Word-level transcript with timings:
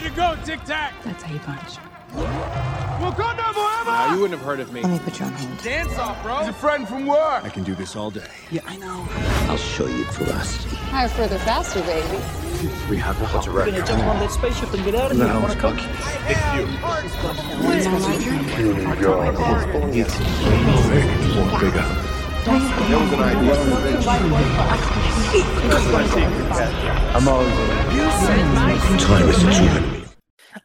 Way 0.00 0.08
to 0.08 0.14
go, 0.14 0.34
Tic 0.44 0.64
Tac! 0.64 0.94
That's 1.04 1.22
how 1.22 1.30
you 1.30 1.38
punch. 1.40 1.76
Wakanda 2.14 3.52
forever! 3.52 3.90
Now, 3.90 4.14
you 4.14 4.20
wouldn't 4.22 4.38
have 4.38 4.46
heard 4.48 4.60
of 4.60 4.72
me. 4.72 4.80
Let 4.80 4.92
me 4.92 4.98
put 4.98 5.20
you 5.20 5.26
on 5.26 5.32
hold. 5.32 5.62
Dance 5.62 5.98
off, 5.98 6.22
bro! 6.22 6.38
He's 6.38 6.48
a 6.48 6.52
friend 6.54 6.88
from 6.88 7.06
work! 7.06 7.44
I 7.44 7.50
can 7.50 7.64
do 7.64 7.74
this 7.74 7.94
all 7.96 8.10
day. 8.10 8.26
Yeah, 8.50 8.62
I 8.64 8.76
know. 8.76 9.06
I'll 9.50 9.58
show 9.58 9.86
you 9.86 10.04
ferocity. 10.04 10.76
Higher, 10.76 11.08
further, 11.08 11.38
faster, 11.40 11.82
baby. 11.82 12.16
We 12.88 12.96
have 12.96 13.20
a 13.20 13.26
What's 13.26 13.46
a 13.46 13.50
record? 13.50 13.74
Gonna 13.74 13.86
jump 13.86 14.04
on 14.04 14.20
that 14.20 14.30
spaceship 14.30 14.72
and 14.72 14.82
get 14.86 14.94
out 14.94 15.10
of 15.10 15.18
here. 15.18 15.26
No, 15.26 15.38
Wanna 15.40 15.56
come? 15.56 15.76
There 15.76 15.86
was 17.74 17.86
an 17.86 17.94
idea. 18.04 18.32
I'm 18.32 18.86
always 19.04 19.34
Time 21.50 22.19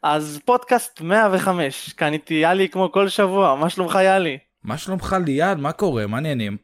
אז 0.04 0.40
פודקאסט 0.46 1.02
105, 1.02 1.94
כאן 1.94 2.14
איתי 2.14 2.34
יאלי 2.34 2.70
כמו 2.70 2.92
כל 2.92 3.10
שבוע, 3.10 3.56
מה 3.56 3.70
שלומך 3.70 3.96
יאלי? 4.04 4.38
מה 4.64 4.78
שלומך 4.78 5.16
ליעד? 5.26 5.58
מה 5.58 5.72
קורה? 5.72 6.08
מה 6.08 6.18
העניינים? 6.18 6.58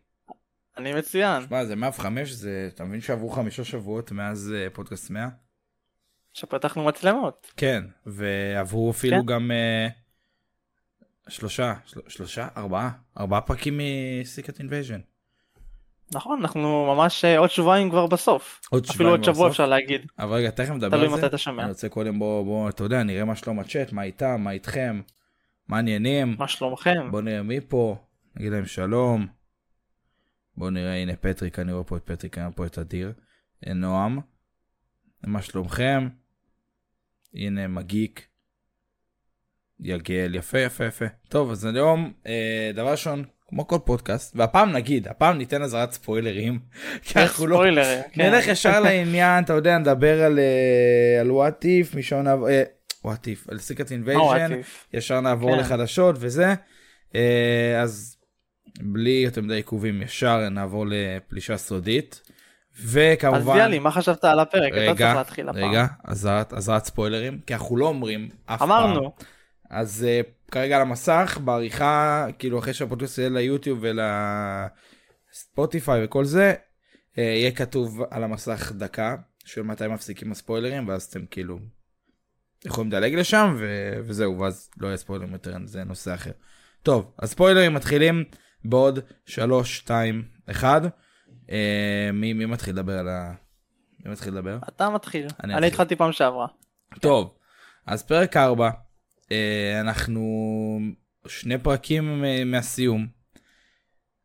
אני 0.77 0.93
מצוין. 0.93 1.43
מה 1.51 1.65
זה 1.65 1.75
105 1.75 2.29
זה 2.31 2.69
אתה 2.75 2.83
מבין 2.83 3.01
שעברו 3.01 3.29
חמישה 3.29 3.63
שבועות 3.63 4.11
מאז 4.11 4.53
אה, 4.57 4.67
פודקאסט 4.73 5.09
100? 5.09 5.27
שפתחנו 6.33 6.83
מצלמות. 6.85 7.47
כן 7.57 7.83
ועברו 8.05 8.91
אפילו 8.91 9.17
כן. 9.19 9.25
גם 9.25 9.51
אה, 9.51 9.87
שלושה 11.29 11.73
של- 11.85 11.99
שלושה 12.07 12.47
ארבעה 12.57 12.89
ארבעה 13.19 13.41
פרקים 13.41 13.79
מ 14.21 14.27
Secret 14.27 14.59
Invasion. 14.59 14.99
נכון, 16.13 16.39
אנחנו 16.41 16.95
ממש 16.95 17.25
אה, 17.25 17.37
עוד 17.37 17.49
שבועיים 17.49 17.89
כבר 17.89 18.07
בסוף. 18.07 18.61
עוד 18.69 18.85
אפילו 18.89 19.09
עוד 19.09 19.23
שבוע 19.23 19.33
בסוף. 19.33 19.51
אפשר 19.51 19.65
להגיד. 19.65 20.01
אבל 20.19 20.33
רגע 20.35 20.49
תכף 20.49 20.69
נדבר 20.69 20.99
על 21.01 21.09
זה. 21.09 21.15
מתי 21.15 21.25
אתה 21.25 21.37
שומע. 21.37 21.63
אני 21.63 21.71
רוצה 21.71 21.89
קודם 21.89 22.19
בוא 22.19 22.43
בוא 22.45 22.69
אתה 22.69 22.83
יודע 22.83 23.03
נראה 23.03 23.25
מה 23.25 23.35
שלום 23.35 23.59
הצ'אט 23.59 23.91
מה 23.91 24.03
איתם 24.03 24.41
מה 24.41 24.51
איתכם 24.51 25.01
מה 25.67 25.77
העניינים 25.77 26.35
מה 26.39 26.47
שלומכם? 26.47 27.11
בוא 27.11 27.21
נראה 27.21 27.43
מי 27.43 27.61
פה 27.61 27.95
נגיד 28.35 28.51
להם 28.51 28.65
שלום. 28.65 29.27
בוא 30.57 30.69
נראה 30.69 30.95
הנה 30.95 31.15
פטריק 31.15 31.59
אני 31.59 31.71
רואה 31.73 31.83
פה 31.83 31.97
את 31.97 32.03
פטריק 32.05 32.37
אני 32.37 32.45
רואה 32.45 32.55
פה 32.55 32.65
את 32.65 32.77
אדיר. 32.77 33.13
אה, 33.67 33.73
נועם. 33.73 34.19
מה 35.23 35.41
שלומכם? 35.41 36.09
הנה 37.33 37.67
מגיק. 37.67 38.27
יגל 39.79 40.35
יפה 40.35 40.59
יפה 40.59 40.85
יפה. 40.85 41.05
טוב 41.29 41.51
אז 41.51 41.65
היום 41.65 42.13
אה, 42.27 42.71
דבר 42.73 42.91
ראשון 42.91 43.23
כמו 43.51 43.67
כל 43.67 43.77
פודקאסט 43.85 44.35
והפעם 44.35 44.71
נגיד 44.71 45.07
הפעם 45.07 45.37
ניתן 45.37 45.61
אזהרת 45.61 45.91
ספוילרים. 45.91 46.59
כי 47.03 47.19
אנחנו 47.19 47.47
לא 47.47 47.55
ספוילר. 47.55 48.01
כן. 48.11 48.21
נלך 48.21 48.47
ישר 48.47 48.79
לעניין 48.79 49.43
אתה 49.43 49.53
יודע 49.53 49.77
נדבר 49.77 50.23
על 50.23 50.39
אה, 50.39 51.21
על 51.21 51.31
What 51.31 51.65
If 51.65 51.95
משעון 51.95 52.25
What 53.03 53.27
If 53.27 53.49
על 53.49 53.59
Secret 53.59 53.91
Invasion. 53.91 54.51
ישר 54.93 55.19
נעבור 55.19 55.55
כן. 55.55 55.59
לחדשות 55.59 56.15
וזה. 56.19 56.53
אה, 57.15 57.81
אז 57.81 58.17
בלי 58.81 59.21
יותר 59.25 59.41
מדי 59.41 59.55
עיכובים 59.55 60.01
ישר 60.01 60.49
נעבור 60.49 60.85
לפלישה 60.89 61.57
סודית. 61.57 62.21
אז 62.77 62.97
וכמובן 62.97 63.57
יאלי, 63.57 63.79
מה 63.79 63.91
חשבת 63.91 64.23
על 64.23 64.39
הפרק? 64.39 64.73
אתה 64.73 64.79
צריך 64.85 64.89
רגע 64.89 65.13
להתחיל 65.13 65.49
הפעם. 65.49 65.69
רגע 65.69 65.85
אזהרת 66.51 66.85
ספוילרים 66.85 67.39
כי 67.45 67.53
אנחנו 67.53 67.77
לא 67.77 67.85
אומרים 67.85 68.29
אף 68.45 68.59
פעם. 68.59 68.71
אמרנו. 68.71 69.11
אז 69.71 70.07
אה, 70.07 70.51
כרגע 70.51 70.75
על 70.75 70.81
המסך 70.81 71.39
בעריכה 71.45 72.27
כאילו 72.39 72.59
אחרי 72.59 72.73
שהפודקאסט 72.73 73.17
יהיה 73.17 73.29
ליוטיוב 73.29 73.83
ולספוטיפיי 75.31 76.05
וכל 76.05 76.25
זה 76.25 76.53
אה, 76.53 77.21
יהיה 77.21 77.51
כתוב 77.51 78.01
על 78.09 78.23
המסך 78.23 78.71
דקה 78.75 79.15
של 79.45 79.61
מתי 79.61 79.87
מפסיקים 79.87 80.31
הספוילרים 80.31 80.87
ואז 80.87 81.03
אתם 81.03 81.25
כאילו 81.25 81.59
יכולים 82.65 82.91
לדלג 82.91 83.15
לשם 83.15 83.55
ו- 83.59 83.99
וזהו 84.03 84.39
ואז 84.39 84.69
לא 84.77 84.87
יהיה 84.87 84.97
ספוילרים 84.97 85.33
יותר 85.33 85.57
זה 85.65 85.83
נושא 85.83 86.13
אחר. 86.13 86.31
טוב 86.83 87.13
הספוילרים 87.19 87.73
מתחילים 87.73 88.23
בעוד 88.65 88.99
3 89.25 89.77
2 89.77 90.23
1 90.51 90.81
uh, 90.83 91.51
מי 92.13 92.33
מי 92.33 92.45
מתחיל 92.45 92.73
לדבר 92.73 92.97
על 92.97 93.09
ה... 93.09 93.33
מי 94.05 94.11
מתחיל 94.11 94.33
לדבר? 94.33 94.57
אתה 94.67 94.89
מתחיל. 94.89 95.27
אני 95.43 95.55
אני. 95.55 95.67
התחלתי 95.67 95.95
פעם 95.95 96.11
שעברה. 96.11 96.47
טוב, 97.01 97.33
אז 97.85 98.03
פרק 98.03 98.37
4, 98.37 98.69
אנחנו 99.81 100.79
שני 101.27 101.57
פרקים 101.57 102.25
אה, 102.25 102.43
מהסיום. 102.45 103.07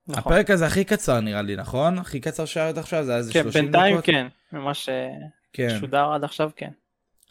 נכון. 0.09 0.33
הפרק 0.33 0.51
הזה 0.51 0.67
הכי 0.67 0.85
קצר 0.85 1.21
נראה 1.21 1.43
לי, 1.43 1.57
נכון? 1.57 1.99
הכי 1.99 2.21
קצר 2.21 2.45
שהיה 2.45 2.69
עד 2.69 2.79
עכשיו, 2.79 3.05
זה 3.05 3.11
היה 3.11 3.19
איזה 3.19 3.33
כן, 3.33 3.43
30 3.43 3.63
בינתיים 3.63 3.93
דקות? 3.93 4.05
כן. 4.05 4.27
ממה 4.53 4.73
כן. 5.53 5.69
ששודר 5.71 6.13
עד 6.13 6.25
עכשיו 6.25 6.51
כן. 6.57 6.71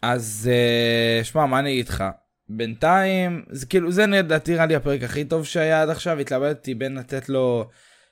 אז 0.02 0.50
אה, 0.52 1.24
שמע, 1.24 1.46
מה 1.46 1.58
אני 1.58 1.72
אגיד 1.72 1.88
לך? 1.88 2.04
בינתיים, 2.48 3.44
זה 3.50 3.66
כאילו, 3.66 3.92
זה 3.92 4.06
לדעתי 4.06 4.52
נראה 4.52 4.66
לי 4.66 4.74
הפרק 4.74 5.02
הכי 5.02 5.24
טוב 5.24 5.44
שהיה 5.44 5.82
עד 5.82 5.88
עכשיו, 5.88 6.18
התלבטתי 6.18 6.74
בין 6.74 6.94
לתת 6.94 7.28
לו 7.28 7.68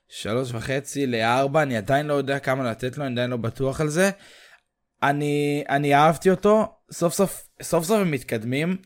שלוש 0.08 0.52
וחצי 0.52 1.06
לארבע, 1.06 1.62
אני 1.62 1.76
עדיין 1.76 2.06
לא 2.06 2.14
יודע 2.14 2.38
כמה 2.38 2.70
לתת 2.70 2.98
לו, 2.98 3.04
אני 3.04 3.12
עדיין 3.12 3.30
לא 3.30 3.36
בטוח 3.36 3.80
על 3.80 3.88
זה. 3.88 4.10
אני, 5.02 5.64
אני 5.68 5.94
אהבתי 5.94 6.30
אותו, 6.30 6.76
סוף 6.92 7.14
סוף, 7.14 7.48
סוף 7.62 7.84
סוף 7.84 8.00
הם 8.00 8.10
מתקדמים, 8.10 8.76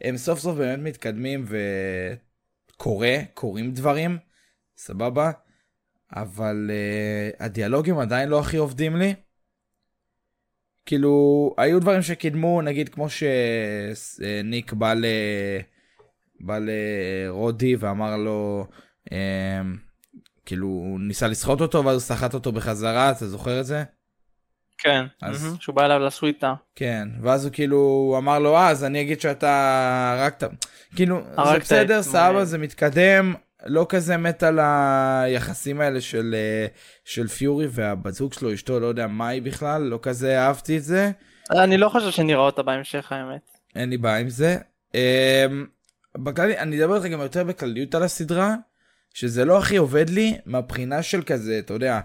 הם 0.00 0.16
סוף 0.16 0.38
סוף 0.38 0.56
באמת 0.56 0.78
מתקדמים 0.78 1.44
וקורה, 2.76 3.16
קורים 3.34 3.72
דברים, 3.72 4.18
סבבה, 4.76 5.30
אבל 6.16 6.70
uh, 6.70 7.44
הדיאלוגים 7.44 7.98
עדיין 7.98 8.28
לא 8.28 8.40
הכי 8.40 8.56
עובדים 8.56 8.96
לי. 8.96 9.14
כאילו 10.86 11.54
היו 11.58 11.80
דברים 11.80 12.02
שקידמו 12.02 12.62
נגיד 12.62 12.88
כמו 12.88 13.06
שניק 13.10 14.72
בא 14.72 14.94
ל... 14.94 15.04
בא 16.40 16.58
לרודי 16.58 17.76
ואמר 17.76 18.16
לו 18.16 18.66
אה, 19.12 19.60
כאילו 20.46 20.66
הוא 20.66 21.00
ניסה 21.00 21.28
לסחוט 21.28 21.60
אותו 21.60 21.84
ואז 21.84 21.94
הוא 21.94 22.00
סחט 22.00 22.34
אותו 22.34 22.52
בחזרה 22.52 23.10
אתה 23.10 23.28
זוכר 23.28 23.60
את 23.60 23.66
זה? 23.66 23.84
כן. 24.78 25.04
אז- 25.22 25.44
מהמם, 25.44 25.56
שהוא 25.60 25.74
בא 25.74 25.84
אליו 25.84 25.98
לסוויטה. 25.98 26.54
כן 26.74 27.08
ואז 27.22 27.44
הוא 27.44 27.52
כאילו 27.52 28.14
אמר 28.18 28.38
לו 28.38 28.56
"אה, 28.56 28.68
אז 28.70 28.84
אני 28.84 29.00
אגיד 29.00 29.20
שאתה 29.20 30.16
הרגת 30.20 30.44
כאילו 30.96 31.20
זה 31.52 31.58
בסדר 31.58 32.02
סבבה 32.02 32.32
מוני." 32.32 32.46
זה 32.46 32.58
מתקדם 32.58 33.34
לא 33.66 33.86
כזה 33.88 34.16
מת 34.16 34.42
על 34.42 34.58
היחסים 34.62 35.80
האלה 35.80 36.00
של 36.00 36.34
אה, 36.38 36.66
של 37.04 37.26
פיורי 37.28 37.66
והבת 37.70 38.14
זוג 38.14 38.32
שלו 38.32 38.54
אשתו 38.54 38.80
לא 38.80 38.86
יודע 38.86 39.06
מה 39.06 39.28
היא 39.28 39.42
בכלל 39.42 39.82
לא 39.82 39.98
כזה 40.02 40.40
אהבתי 40.40 40.76
את 40.78 40.82
זה. 40.84 41.10
אני 41.50 41.76
לא 41.76 41.88
חושב 41.88 42.10
שנראה 42.10 42.40
אותה 42.40 42.62
בהמשך 42.62 43.12
האמת. 43.12 43.50
אין 43.76 43.90
לי 43.90 43.96
בעיה 43.98 44.18
עם 44.18 44.28
זה. 44.28 44.56
אמ, 44.94 45.66
בכללי, 46.18 46.58
אני 46.58 46.82
אדבר 46.84 46.96
איתך 46.96 47.06
גם 47.06 47.20
יותר 47.20 47.44
בכלליות 47.44 47.94
על 47.94 48.02
הסדרה, 48.02 48.54
שזה 49.14 49.44
לא 49.44 49.58
הכי 49.58 49.76
עובד 49.76 50.10
לי 50.10 50.36
מהבחינה 50.46 51.02
של 51.02 51.22
כזה, 51.22 51.58
אתה 51.58 51.74
יודע, 51.74 52.00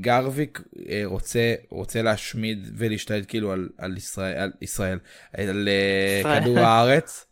גרוויק 0.00 0.60
אה, 0.88 1.02
רוצה, 1.04 1.54
רוצה 1.70 2.02
להשמיד 2.02 2.70
ולהשתלט 2.76 3.24
כאילו 3.28 3.52
על, 3.52 3.68
על 3.78 3.96
ישראל, 3.96 4.36
על 4.36 4.52
ישראל, 4.62 4.98
על 5.32 5.68
אה, 5.68 6.18
ישראל. 6.20 6.40
כדור 6.40 6.58
הארץ, 6.66 7.26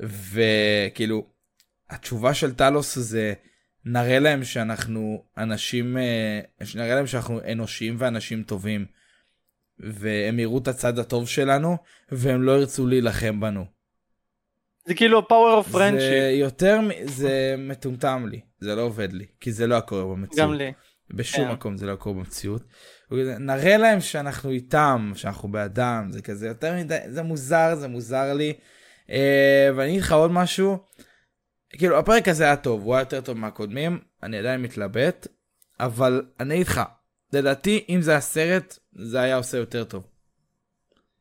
וכאילו, 0.00 1.26
התשובה 1.90 2.34
של 2.34 2.54
טלוס 2.54 2.98
זה, 2.98 3.32
נראה 3.84 4.18
להם 4.18 4.44
שאנחנו 4.44 5.24
אנשים, 5.38 5.98
אה, 5.98 6.40
נראה 6.74 6.94
להם 6.94 7.06
שאנחנו 7.06 7.40
אנושיים 7.52 7.96
ואנשים 7.98 8.42
טובים. 8.42 8.86
והם 9.82 10.38
יראו 10.38 10.58
את 10.58 10.68
הצד 10.68 10.98
הטוב 10.98 11.28
שלנו 11.28 11.76
והם 12.12 12.42
לא 12.42 12.52
ירצו 12.52 12.86
להילחם 12.86 13.40
בנו. 13.40 13.64
זה 14.84 14.94
כאילו 14.94 15.20
power 15.20 15.64
of 15.66 15.70
זה 15.70 15.78
friendship. 15.78 16.34
יותר 16.34 16.80
מ- 16.80 17.06
זה 17.06 17.54
מטומטם 17.58 18.26
לי 18.30 18.40
זה 18.60 18.74
לא 18.74 18.82
עובד 18.82 19.12
לי 19.12 19.26
כי 19.40 19.52
זה 19.52 19.66
לא 19.66 19.74
היה 19.74 19.80
קורה 19.80 20.04
במציאות. 20.04 20.48
גם 20.48 20.54
לי. 20.54 20.72
בשום 21.14 21.44
כן. 21.44 21.52
מקום 21.52 21.76
זה 21.76 21.86
לא 21.86 21.96
קורה 21.96 22.16
במציאות. 22.16 22.62
נראה 23.40 23.76
להם 23.76 24.00
שאנחנו 24.00 24.50
איתם 24.50 25.12
שאנחנו 25.14 25.48
באדם 25.48 26.08
זה 26.10 26.22
כזה 26.22 26.46
יותר 26.46 26.76
מדי 26.76 26.98
זה 27.08 27.22
מוזר 27.22 27.74
זה 27.74 27.88
מוזר 27.88 28.34
לי. 28.34 28.52
אה, 29.10 29.70
ואני 29.76 29.90
אגיד 29.90 30.00
לך 30.00 30.12
עוד 30.12 30.30
משהו. 30.30 30.78
כאילו 31.70 31.98
הפרק 31.98 32.28
הזה 32.28 32.44
היה 32.44 32.56
טוב 32.56 32.82
הוא 32.82 32.94
היה 32.94 33.02
יותר 33.02 33.20
טוב 33.20 33.38
מהקודמים 33.38 33.98
אני 34.22 34.38
עדיין 34.38 34.62
מתלבט 34.62 35.26
אבל 35.80 36.22
אני 36.40 36.54
אגיד 36.54 36.66
לך 36.66 36.80
לדעתי 37.32 37.84
אם 37.88 38.02
זה 38.02 38.10
היה 38.10 38.20
סרט 38.20 38.78
זה 38.92 39.20
היה 39.20 39.36
עושה 39.36 39.58
יותר 39.58 39.84
טוב. 39.84 40.02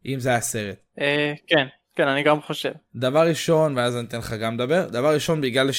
אם 0.05 0.19
זה 0.19 0.29
היה 0.29 0.41
סרט. 0.41 0.77
אה, 0.99 1.33
כן, 1.47 1.67
כן, 1.95 2.07
אני 2.07 2.23
גם 2.23 2.41
חושב. 2.41 2.71
דבר 2.95 3.27
ראשון 3.27 3.77
ואז 3.77 3.97
אני 3.97 4.07
אתן 4.07 4.17
לך 4.17 4.33
גם 4.33 4.55
לדבר 4.55 4.89
דבר 4.89 5.13
ראשון 5.13 5.41
בגלל 5.41 5.69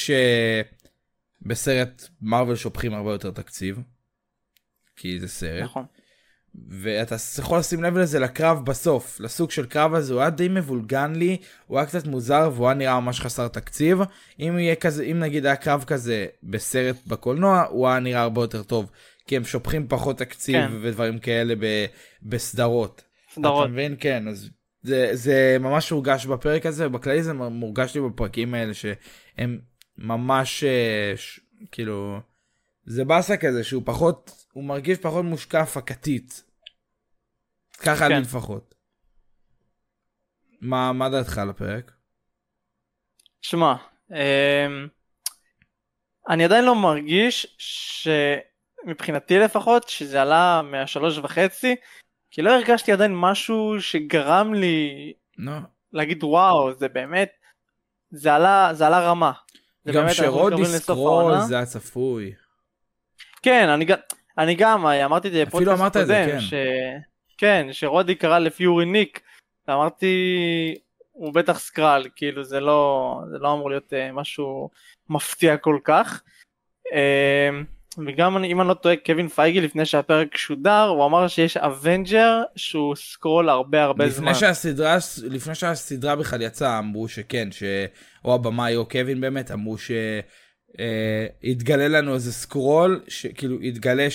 שבסרט 1.43 2.07
מרוויל 2.21 2.55
שופכים 2.55 2.93
הרבה 2.93 3.11
יותר 3.11 3.31
תקציב. 3.31 3.79
כי 4.95 5.19
זה 5.19 5.27
סרט 5.27 5.63
נכון. 5.63 5.85
ואתה 6.69 7.15
יכול 7.39 7.59
לשים 7.59 7.83
לב 7.83 7.97
לזה 7.97 8.19
לקרב 8.19 8.65
בסוף 8.65 9.19
לסוג 9.19 9.51
של 9.51 9.65
קרב 9.65 9.93
הזה 9.93 10.13
הוא 10.13 10.21
היה 10.21 10.29
די 10.29 10.47
מבולגן 10.47 11.13
לי 11.15 11.37
הוא 11.67 11.77
היה 11.77 11.87
קצת 11.87 12.07
מוזר 12.07 12.49
והוא 12.53 12.67
היה 12.67 12.75
נראה 12.75 12.99
ממש 12.99 13.19
חסר 13.19 13.47
תקציב 13.47 13.99
אם 14.39 14.59
יהיה 14.59 14.75
כזה 14.75 15.03
אם 15.03 15.19
נגיד 15.19 15.45
היה 15.45 15.55
קרב 15.55 15.83
כזה 15.87 16.25
בסרט 16.43 16.95
בקולנוע 17.07 17.65
הוא 17.69 17.87
היה 17.87 17.99
נראה 17.99 18.21
הרבה 18.21 18.41
יותר 18.41 18.63
טוב 18.63 18.91
כי 19.27 19.37
הם 19.37 19.43
שופכים 19.43 19.87
פחות 19.87 20.17
תקציב 20.17 20.55
כן. 20.55 20.71
ודברים 20.81 21.19
כאלה 21.19 21.55
ב, 21.59 21.85
בסדרות. 22.23 23.03
סדרות. 23.33 23.65
אתה 23.65 23.71
מבין 23.71 23.95
כן 23.99 24.27
אז 24.27 24.49
זה, 24.83 25.09
זה 25.13 25.57
ממש 25.59 25.89
הורגש 25.89 26.25
בפרק 26.25 26.65
הזה, 26.65 26.87
ובכללי 26.87 27.23
זה 27.23 27.33
מורגש 27.33 27.95
לי 27.95 28.01
בפרקים 28.01 28.53
האלה 28.53 28.73
שהם 28.73 29.59
ממש, 29.97 30.63
אה, 30.63 31.13
ש, 31.15 31.39
כאילו, 31.71 32.19
זה 32.85 33.05
באסה 33.05 33.37
כזה 33.37 33.63
שהוא 33.63 33.83
פחות, 33.85 34.45
הוא 34.53 34.63
מרגיש 34.63 34.97
פחות 34.97 35.25
מושקע 35.25 35.61
הפקתית. 35.61 36.43
ככה 37.77 38.07
כן. 38.07 38.15
אני 38.15 38.21
לפחות. 38.21 38.75
מה, 40.61 40.93
מה 40.93 41.09
דעתך 41.09 41.37
על 41.37 41.49
הפרק? 41.49 41.91
שמע, 43.41 43.73
אמ, 44.11 44.87
אני 46.29 46.45
עדיין 46.45 46.65
לא 46.65 46.75
מרגיש 46.75 47.57
שמבחינתי 48.85 49.39
לפחות, 49.39 49.89
שזה 49.89 50.21
עלה 50.21 50.61
מהשלוש 50.63 51.17
וחצי, 51.17 51.75
כי 52.31 52.41
לא 52.41 52.51
הרגשתי 52.51 52.91
עדיין 52.91 53.11
משהו 53.15 53.81
שגרם 53.81 54.53
לי 54.53 55.13
לא. 55.37 55.53
להגיד 55.93 56.23
וואו, 56.23 56.73
זה 56.73 56.89
באמת, 56.89 57.31
זה 58.11 58.33
עלה, 58.33 58.69
זה 58.73 58.87
עלה 58.87 59.09
רמה. 59.09 59.31
גם 59.87 59.93
באמת, 59.93 60.05
אנחנו 60.07 60.23
שרודי 60.23 60.55
מתקרבים 60.55 60.75
לסוף 60.75 60.83
סקרול 60.83 61.21
העונה. 61.21 61.41
זה 61.41 61.55
היה 61.55 61.65
צפוי. 61.65 62.33
כן, 63.41 63.69
אני 63.69 63.85
גם, 63.85 63.97
אני 64.37 64.55
גם 64.55 64.85
אמרתי 64.85 65.27
את 65.27 65.33
זה 65.33 65.45
בפודקאסט 65.45 65.97
את 65.97 66.07
זה, 66.07 66.25
קודם, 66.25 66.39
כן. 66.39 66.41
ש... 66.41 66.53
כן, 67.37 67.67
שרודי 67.71 68.15
קרא 68.15 68.39
לפיורי 68.39 68.85
ניק, 68.85 69.21
ואמרתי, 69.67 70.75
הוא 71.11 71.33
בטח 71.33 71.59
סקרל, 71.59 72.07
כאילו 72.15 72.43
זה 72.43 72.59
לא, 72.59 73.19
זה 73.31 73.37
לא 73.37 73.53
אמור 73.53 73.69
להיות 73.69 73.93
אה, 73.93 74.11
משהו 74.11 74.69
מפתיע 75.09 75.57
כל 75.57 75.79
כך. 75.83 76.23
אה, 76.93 77.49
וגם 77.97 78.37
אני- 78.37 78.51
אם 78.51 78.61
אני 78.61 78.69
לא 78.69 78.73
טועה, 78.73 78.95
קווין 79.05 79.27
פייגי 79.27 79.61
לפני 79.61 79.85
שהפרק 79.85 80.37
שודר, 80.37 80.83
הוא 80.83 81.05
אמר 81.05 81.27
שיש 81.27 81.57
Avenger 81.57 82.41
שהוא 82.55 82.95
סקרול 82.95 83.49
הרבה 83.49 83.83
הרבה 83.83 84.09
זמן. 84.09 84.27
לפני 84.27 84.39
שהסדרה, 84.39 84.97
לפני 85.23 85.55
שהסדרה 85.55 86.15
בכלל 86.15 86.41
יצאה, 86.41 86.79
אמרו 86.79 87.07
שכן, 87.07 87.49
שאו 87.51 88.35
הבמאי 88.35 88.75
או 88.75 88.85
קווין 88.89 89.21
באמת, 89.21 89.51
אמרו 89.51 89.75
שיתגלה 91.41 91.87
לנו 91.87 92.13
איזה 92.13 92.33
סקרול, 92.33 93.03
שכאילו 93.07 93.63
יתגלה 93.63 94.07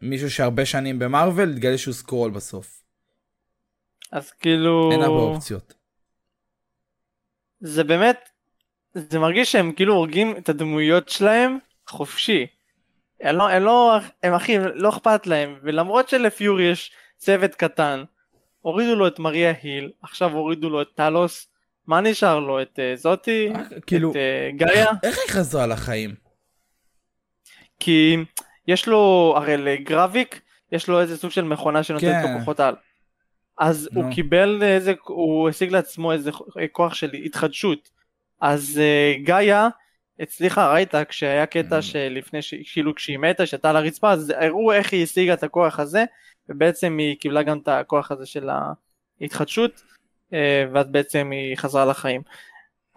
שמישהו 0.00 0.30
שהרבה 0.30 0.64
שנים 0.66 0.98
במארוול, 0.98 1.50
יתגלה 1.50 1.78
שהוא 1.78 1.94
סקרול 1.94 2.30
בסוף. 2.30 2.82
אז 4.12 4.30
כאילו... 4.30 4.92
אין 4.92 5.00
הרבה 5.02 5.16
אופציות. 5.22 5.74
זה 7.60 7.84
באמת, 7.84 8.18
זה 8.94 9.18
מרגיש 9.18 9.52
שהם 9.52 9.72
כאילו 9.72 9.94
הורגים 9.94 10.34
את 10.38 10.48
הדמויות 10.48 11.08
שלהם 11.08 11.58
חופשי. 11.90 12.46
הם 13.20 13.36
לא, 13.36 13.48
הם 13.48 13.62
לא, 13.62 13.98
הם 14.22 14.34
אחים, 14.34 14.60
לא 14.74 14.88
אכפת 14.88 15.26
להם, 15.26 15.58
ולמרות 15.62 16.08
שלפיורי 16.08 16.64
יש 16.64 16.92
צוות 17.16 17.54
קטן, 17.54 18.04
הורידו 18.60 18.96
לו 18.96 19.06
את 19.06 19.18
מריה 19.18 19.52
היל, 19.62 19.90
עכשיו 20.02 20.32
הורידו 20.32 20.70
לו 20.70 20.82
את 20.82 20.88
טלוס, 20.94 21.46
מה 21.86 22.00
נשאר 22.00 22.38
לו? 22.38 22.62
את 22.62 22.78
uh, 22.78 23.00
זאתי? 23.00 23.52
כאילו, 23.86 24.10
את 24.10 24.16
uh, 24.16 24.56
גאיה? 24.56 24.86
איך 25.02 25.18
היא 25.18 25.30
חזרה 25.30 25.66
לחיים? 25.66 26.14
כי 27.80 28.16
יש 28.68 28.88
לו, 28.88 29.34
הרי 29.36 29.56
לגרביק, 29.56 30.40
יש 30.72 30.88
לו 30.88 31.00
איזה 31.00 31.16
סוג 31.16 31.30
של 31.30 31.44
מכונה 31.44 31.82
שנותנת 31.82 32.24
כן. 32.24 32.32
לו 32.32 32.38
כוחות 32.38 32.60
על. 32.60 32.74
אז 33.58 33.88
נו. 33.92 34.02
הוא 34.02 34.12
קיבל 34.12 34.62
איזה, 34.62 34.94
הוא 35.02 35.48
השיג 35.48 35.70
לעצמו 35.72 36.12
איזה 36.12 36.30
כוח 36.72 36.94
של 36.94 37.10
התחדשות. 37.24 37.90
אז 38.40 38.80
uh, 38.80 39.22
גאיה 39.24 39.68
הצליחה, 40.20 40.72
ראית, 40.72 40.94
כשהיה 41.08 41.46
קטע 41.46 41.82
שלפני, 41.82 42.42
ש... 42.42 42.54
כאילו 42.72 42.94
כשהיא 42.94 43.18
מתה, 43.18 43.46
שהייתה 43.46 43.70
על 43.70 43.76
הרצפה, 43.76 44.12
אז 44.12 44.32
הראו 44.36 44.72
איך 44.72 44.92
היא 44.92 45.02
השיגה 45.02 45.34
את 45.34 45.42
הכוח 45.42 45.80
הזה, 45.80 46.04
ובעצם 46.48 46.96
היא 46.98 47.16
קיבלה 47.16 47.42
גם 47.42 47.58
את 47.58 47.68
הכוח 47.68 48.12
הזה 48.12 48.26
של 48.26 48.48
ההתחדשות, 49.20 49.82
אה, 50.32 50.64
ואז 50.72 50.86
בעצם 50.86 51.30
היא 51.32 51.56
חזרה 51.56 51.84
לחיים. 51.84 52.22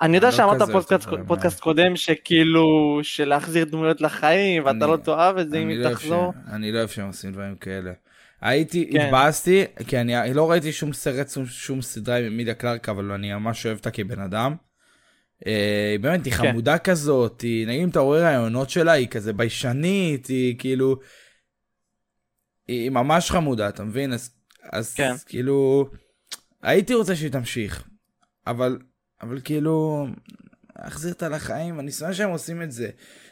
אני 0.02 0.16
יודע 0.18 0.28
לא 0.28 0.34
שאמרת 0.34 0.62
פודקאסט, 0.72 1.08
פודקאסט 1.28 1.60
קודם 1.60 1.96
שכאילו 1.96 3.00
של 3.04 3.30
להחזיר 3.30 3.66
דמויות 3.66 4.02
לחיים 4.02 4.66
ואתה 4.66 4.88
לא 4.88 4.98
תאהב 4.98 5.38
את 5.38 5.50
זה 5.50 5.58
אם 5.58 5.64
אני 5.64 5.74
היא 5.74 5.84
לא 5.84 5.90
תחזור. 5.90 6.34
אני 6.52 6.72
לא 6.72 6.78
אוהב 6.78 6.90
שהם 6.90 7.08
עושים 7.08 7.32
דברים 7.32 7.56
כאלה. 7.56 7.92
הייתי, 8.42 8.90
כן. 8.92 9.02
התבאסתי, 9.02 9.64
כי 9.88 9.98
אני 9.98 10.34
לא 10.34 10.52
ראיתי 10.52 10.72
שום 10.72 10.94
סרט, 10.94 11.28
שום, 11.46 11.82
סדרה 11.82 12.18
עם 12.18 12.26
אמיליה 12.26 12.54
קלארק, 12.54 12.90
אבל 12.90 13.12
אני 13.12 13.34
ממש 13.34 13.66
אוהב 13.66 13.78
אותה 13.78 13.92
כבן 13.92 14.20
אדם. 14.20 14.56
אה, 15.48 15.90
היא 15.92 16.00
באמת, 16.00 16.26
היא 16.26 16.34
כן. 16.34 16.52
חמודה 16.52 16.78
כזאת, 16.78 17.42
היא, 17.42 17.68
נגיד 17.68 17.82
אם 17.82 17.90
אתה 17.90 18.00
רואה 18.00 18.22
רעיונות 18.22 18.70
שלה, 18.70 18.92
היא 18.92 19.08
כזה 19.08 19.34
ביישנית, 19.34 20.28
היא 20.28 20.56
כאילו... 20.60 21.00
היא 22.68 22.90
ממש 22.90 23.32
חמודה, 23.32 23.70
אתה 23.70 23.84
מבין? 23.84 24.14
אז, 24.14 24.30
אז 24.72 24.94
כן. 24.94 25.14
כאילו... 25.26 25.90
הייתי 26.62 26.94
רוצה 26.94 27.16
שהיא 27.16 27.32
תמשיך, 27.32 27.84
אבל, 28.48 28.78
אבל 29.22 29.40
כאילו... 29.44 30.08
להחזיר 30.84 31.14
אותה 31.14 31.30
לחיים, 31.30 31.80
אני 31.80 31.92
שונא 31.92 32.14
שהם 32.14 32.30
עושים 32.30 32.62
את 32.62 32.72
זה. 32.72 32.90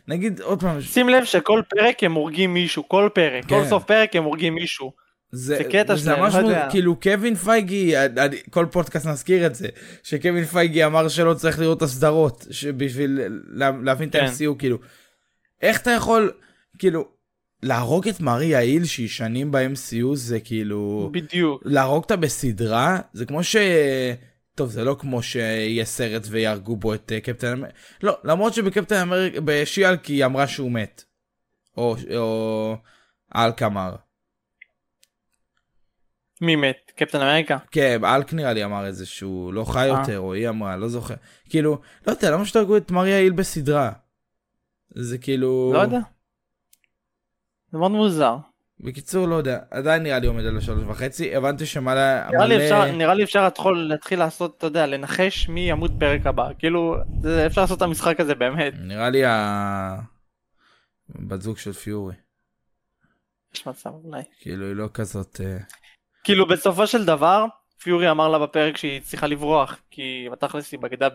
נגיד 0.08 0.42
עוד 0.42 0.62
פעם, 0.62 0.81
שים 0.81 1.10
לב 1.10 1.24
שכל 1.24 1.62
פרק 1.69 2.04
הם 2.04 2.13
הורגים 2.13 2.54
מישהו, 2.54 2.90
כל 2.90 3.10
פרק, 3.13 3.44
כל 3.44 3.63
כן. 3.63 3.69
סוף 3.69 3.84
פרק 3.84 4.16
הם 4.16 4.24
הורגים 4.24 4.56
מישהו. 4.56 4.94
זה, 5.31 5.56
זה 5.57 5.63
קטע 5.63 5.98
שלהם, 5.98 6.19
לא 6.19 6.25
מוז- 6.30 6.36
יודע. 6.36 6.68
כאילו 6.72 7.00
קווין 7.00 7.36
פייגי, 7.36 7.98
אני, 7.98 8.38
כל 8.50 8.66
פודקאסט 8.72 9.06
נזכיר 9.06 9.45
את 9.45 9.56
זה, 9.56 9.68
שקווין 10.04 10.45
פייגי 10.45 10.86
אמר 10.86 11.07
שלא 11.07 11.33
צריך 11.33 11.60
לראות 11.60 11.78
את 11.78 11.83
הסדרות 11.83 12.48
בשביל 12.78 13.22
לה, 13.48 13.72
להבין 13.83 14.10
את 14.10 14.16
כן. 14.16 14.25
ה-MCU, 14.25 14.56
כאילו, 14.60 14.78
איך 15.62 15.81
אתה 15.81 15.92
יכול, 15.92 16.31
כאילו, 16.78 17.07
להרוג 17.63 18.07
את 18.07 18.19
מריה 18.19 18.60
היל 18.60 18.86
שהיא 18.86 19.10
שנים 19.10 19.51
ב-MCU 19.51 20.16
זה 20.16 20.39
כאילו, 20.39 21.10
בדיוק. 21.13 21.62
להרוג 21.66 22.04
אותה 22.04 22.16
בסדרה, 22.16 23.00
זה 23.13 23.25
כמו 23.25 23.44
ש... 23.44 23.56
טוב, 24.56 24.69
זה 24.69 24.84
לא 24.84 24.95
כמו 25.00 25.24
שיהיה 25.24 25.86
סרט 25.86 26.24
ויהרגו 26.30 26.75
בו 26.75 26.94
את 26.94 27.12
אה, 27.12 27.19
קפטן 27.19 27.51
אמריקה, 27.51 27.75
לא, 28.04 28.18
למרות 28.24 28.54
שבקפטן 28.54 28.95
אמריקה, 28.95 29.39
בשיאלק 29.45 30.06
היא 30.06 30.25
אמרה 30.25 30.48
שהוא 30.48 30.72
מת. 30.72 31.04
או, 31.77 31.95
או 32.18 32.75
אלק 33.36 33.63
אמר. 33.63 33.95
מי 36.41 36.55
מת? 36.55 36.91
קפטן 36.95 37.21
אמריקה? 37.21 37.57
כן, 37.71 38.05
אלק 38.05 38.33
נראה 38.33 38.53
לי 38.53 38.63
אמר 38.63 38.89
את 38.89 38.95
זה 38.95 39.05
שהוא 39.05 39.53
לא 39.53 39.63
חי 39.63 39.79
אה. 39.79 39.99
יותר, 39.99 40.19
או 40.19 40.33
היא 40.33 40.49
אמרה, 40.49 40.77
לא 40.77 40.88
זוכר. 40.88 41.13
כאילו, 41.49 41.81
לא 42.07 42.11
יודע, 42.11 42.31
למה 42.31 42.45
שתהרגו 42.45 42.77
את 42.77 42.91
מריה 42.91 43.17
היל 43.17 43.31
בסדרה? 43.31 43.91
זה 44.95 45.17
כאילו... 45.17 45.71
לא 45.73 45.79
יודע. 45.79 45.99
זה 47.71 47.77
מאוד 47.77 47.91
מוזר. 47.91 48.38
בקיצור, 48.79 49.27
לא 49.27 49.35
יודע, 49.35 49.59
עדיין 49.71 50.03
נראה 50.03 50.19
לי 50.19 50.27
עומד 50.27 50.45
על 50.45 50.57
השלוש 50.57 50.83
וחצי, 50.88 51.36
הבנתי 51.36 51.65
שמלא... 51.65 52.29
נראה 52.29 52.45
לי 52.48 52.55
מלא- 52.55 52.63
אפשר, 52.63 52.91
נראה 52.91 53.13
לי 53.13 53.24
אפשר 53.24 53.43
להתחיל, 53.43 53.71
להתחיל 53.71 54.19
לעשות, 54.19 54.57
אתה 54.57 54.67
יודע, 54.67 54.86
לנחש 54.88 55.50
מי 55.50 55.69
ימות 55.69 55.91
פרק 56.00 56.25
הבא. 56.25 56.50
כאילו, 56.60 56.95
זה, 57.21 57.45
אפשר 57.45 57.62
לעשות 57.62 57.77
את 57.77 57.81
המשחק 57.81 58.19
הזה 58.19 58.36
באמת. 58.36 58.74
נראה 58.79 59.10
לי 59.10 59.25
ה... 59.25 59.95
בת 61.10 61.41
זוג 61.41 61.57
של 61.57 61.74
פיורי. 61.74 62.15
יש 63.53 63.67
מצב 63.67 63.89
אולי. 64.03 64.21
כאילו, 64.39 64.65
היא 64.65 64.74
לא 64.75 64.89
כזאת... 64.93 65.41
אה, 65.43 65.57
כאילו 66.24 66.46
בסופו 66.48 66.88
של 66.88 67.06
דבר, 67.06 67.46
פיורי 67.84 68.12
אמר 68.12 68.30
לה 68.30 68.40
בפרק 68.40 68.78
שהיא 68.78 69.01
צריכה 69.01 69.28
לברוח, 69.28 69.80
כי 69.92 70.28
בתכלס 70.32 70.72
היא 70.72 70.80
בגדה 70.80 71.08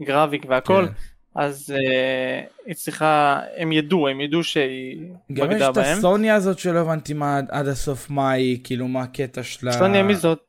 בגרביק 0.00 0.42
והכל, 0.48 0.86
כן. 0.86 0.92
אז 1.34 1.74
uh, 1.76 2.48
היא 2.66 2.74
צריכה, 2.74 3.40
הם 3.56 3.72
ידעו, 3.72 4.08
הם 4.08 4.20
ידעו 4.20 4.44
שהיא 4.44 5.08
גם 5.32 5.46
יש 5.50 5.54
בגדה 5.56 5.70
את 5.70 5.74
בהם. 5.74 5.98
הסוניה 5.98 6.34
הזאת 6.34 6.58
שלא 6.58 6.78
הבנתי 6.78 7.14
מה 7.14 7.40
עד- 7.48 7.68
הסוף 7.68 8.10
מה 8.10 8.30
היא, 8.30 8.58
כאילו 8.64 8.88
מה 8.88 9.02
הקטע 9.02 9.42
שלה. 9.42 9.72
סוניה 9.72 10.02
מי 10.02 10.14
זאת? 10.14 10.40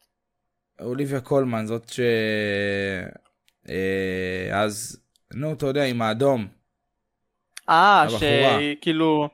אוליביה 0.81 1.21
קולמן, 1.21 1.65
זאת 1.65 1.89
ש... 1.89 1.99
אה, 3.69 4.61
אז, 4.63 4.99
נו, 5.33 5.53
אתה 5.53 5.65
יודע, 5.65 5.83
עם 5.85 6.01
האדום. 6.01 6.47
אה. 7.69 8.05
שהיא 8.19 8.75
כאילו, 8.81 9.29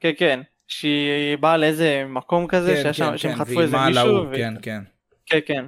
כן 0.00 0.10
כן, 0.18 0.40
שהיא 0.68 1.36
באה 1.40 1.56
לאיזה 1.56 2.04
מקום 2.08 2.46
כזה, 2.46 2.74
כן, 2.74 2.82
כן, 2.82 2.92
שהם 2.92 3.32
כן, 3.32 3.34
חטפו 3.34 3.50
והיא 3.54 3.60
איזה 3.60 3.76
מישהו, 3.86 4.26
ו- 4.30 4.36
כן, 4.36 4.54
כן. 4.62 4.82
כן 5.26 5.38
כן. 5.46 5.66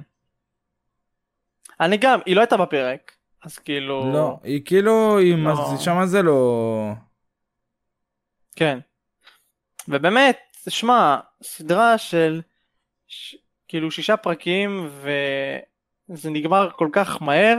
אני 1.79 1.97
גם, 1.97 2.19
היא 2.25 2.35
לא 2.35 2.41
הייתה 2.41 2.57
בפרק, 2.57 3.11
אז 3.43 3.59
כאילו, 3.59 4.11
לא, 4.13 4.37
היא 4.43 4.61
כאילו, 4.65 5.17
היא 5.17 5.35
לא. 5.37 5.53
מז- 5.73 5.79
שמה 5.79 6.05
זה 6.05 6.21
לא... 6.21 6.91
כן. 8.55 8.79
ובאמת, 9.87 10.37
שמע, 10.69 11.17
סדרה 11.43 11.97
של 11.97 12.41
ש... 13.07 13.35
כאילו 13.67 13.91
שישה 13.91 14.17
פרקים 14.17 14.89
וזה 16.09 16.29
נגמר 16.29 16.69
כל 16.75 16.89
כך 16.91 17.21
מהר 17.21 17.57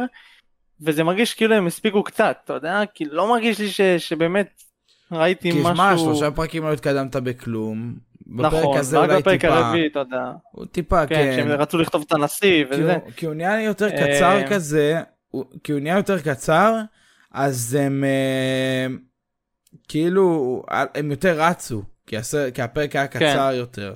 וזה 0.81 1.05
מרגיש 1.05 1.35
כאילו 1.35 1.55
הם 1.55 1.67
הספיקו 1.67 2.03
קצת, 2.03 2.41
אתה 2.45 2.53
יודע? 2.53 2.81
כאילו 2.95 3.15
לא 3.15 3.29
מרגיש 3.29 3.59
לי 3.61 3.69
ש... 3.69 3.81
שבאמת 3.81 4.63
ראיתי 5.13 5.53
כי 5.53 5.59
משהו... 5.61 5.75
שמע, 5.75 5.99
שלושה 5.99 6.31
פרקים 6.31 6.63
לא 6.65 6.73
התקדמת 6.73 7.17
בכלום. 7.17 7.95
בפרק 8.27 8.53
נכון, 8.63 8.79
הזה 8.79 8.99
רק 8.99 9.09
אולי 9.11 9.21
בפרק 9.21 9.41
טיפה... 9.41 9.55
הרביעי, 9.59 9.87
אתה 9.87 9.99
יודע. 9.99 10.33
הוא 10.51 10.67
טיפה, 10.67 11.07
כן, 11.07 11.15
כן. 11.15 11.33
שהם 11.37 11.49
רצו 11.49 11.79
לכתוב 11.79 12.05
את 12.07 12.13
הנשיא 12.13 12.65
כי 12.65 12.71
וזה. 12.75 12.95
הוא- 12.95 13.11
כי 13.17 13.27
הוא 13.27 13.35
נהיה 13.35 13.63
יותר 13.63 13.91
קצר 13.91 14.37
אה, 14.39 14.49
כזה, 14.51 15.01
הוא- 15.29 15.45
כי 15.65 15.73
הוא 15.73 15.81
נהיה 15.81 15.97
יותר 15.97 16.19
קצר, 16.21 16.75
אז 17.33 17.79
הם 17.81 18.05
אה, 18.05 18.87
כאילו, 19.89 20.63
הם 20.71 21.11
יותר 21.11 21.41
רצו, 21.41 21.83
כי 22.07 22.17
הסר- 22.17 22.51
כי 22.51 22.63
הפרק 22.63 22.97
היה 22.97 23.07
כן. 23.07 23.19
קצר 23.19 23.51
יותר. 23.55 23.95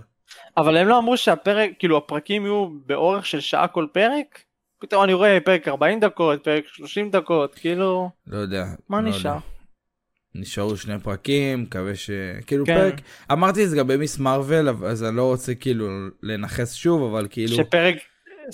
אבל 0.57 0.77
הם 0.77 0.89
לא 0.89 0.99
אמרו 0.99 1.17
שהפרק, 1.17 1.71
כאילו 1.79 1.97
הפרקים 1.97 2.43
יהיו 2.43 2.69
באורך 2.87 3.27
של 3.27 3.41
שעה 3.41 3.69
כל 3.69 3.87
פרק? 3.93 4.39
פתאום 4.81 5.05
אני 5.05 5.13
רואה 5.13 5.39
פרק 5.45 5.69
40 5.69 6.01
דקות, 6.01 6.45
פרק 6.45 6.65
30 6.67 7.11
דקות, 7.11 7.55
כאילו, 7.55 8.11
לא 8.27 8.39
יודע. 8.39 8.65
מה 8.89 9.01
לא 9.01 9.09
נשאר? 9.09 9.31
יודע. 9.31 9.41
נשארו 10.35 10.77
שני 10.77 10.99
פרקים, 10.99 11.63
מקווה 11.63 11.95
ש... 11.95 12.11
כאילו 12.47 12.67
כן. 12.67 12.75
פרק, 12.75 12.95
אמרתי 13.33 13.65
את 13.65 13.71
זה 13.71 13.77
לגבי 13.77 13.97
מיס 13.97 14.19
מרוויל, 14.19 14.69
אז 14.69 15.05
אני 15.05 15.17
לא 15.17 15.27
רוצה 15.27 15.55
כאילו 15.55 15.89
לנכס 16.23 16.75
שוב, 16.75 17.03
אבל 17.15 17.27
כאילו, 17.31 17.57
שפרק 17.57 17.97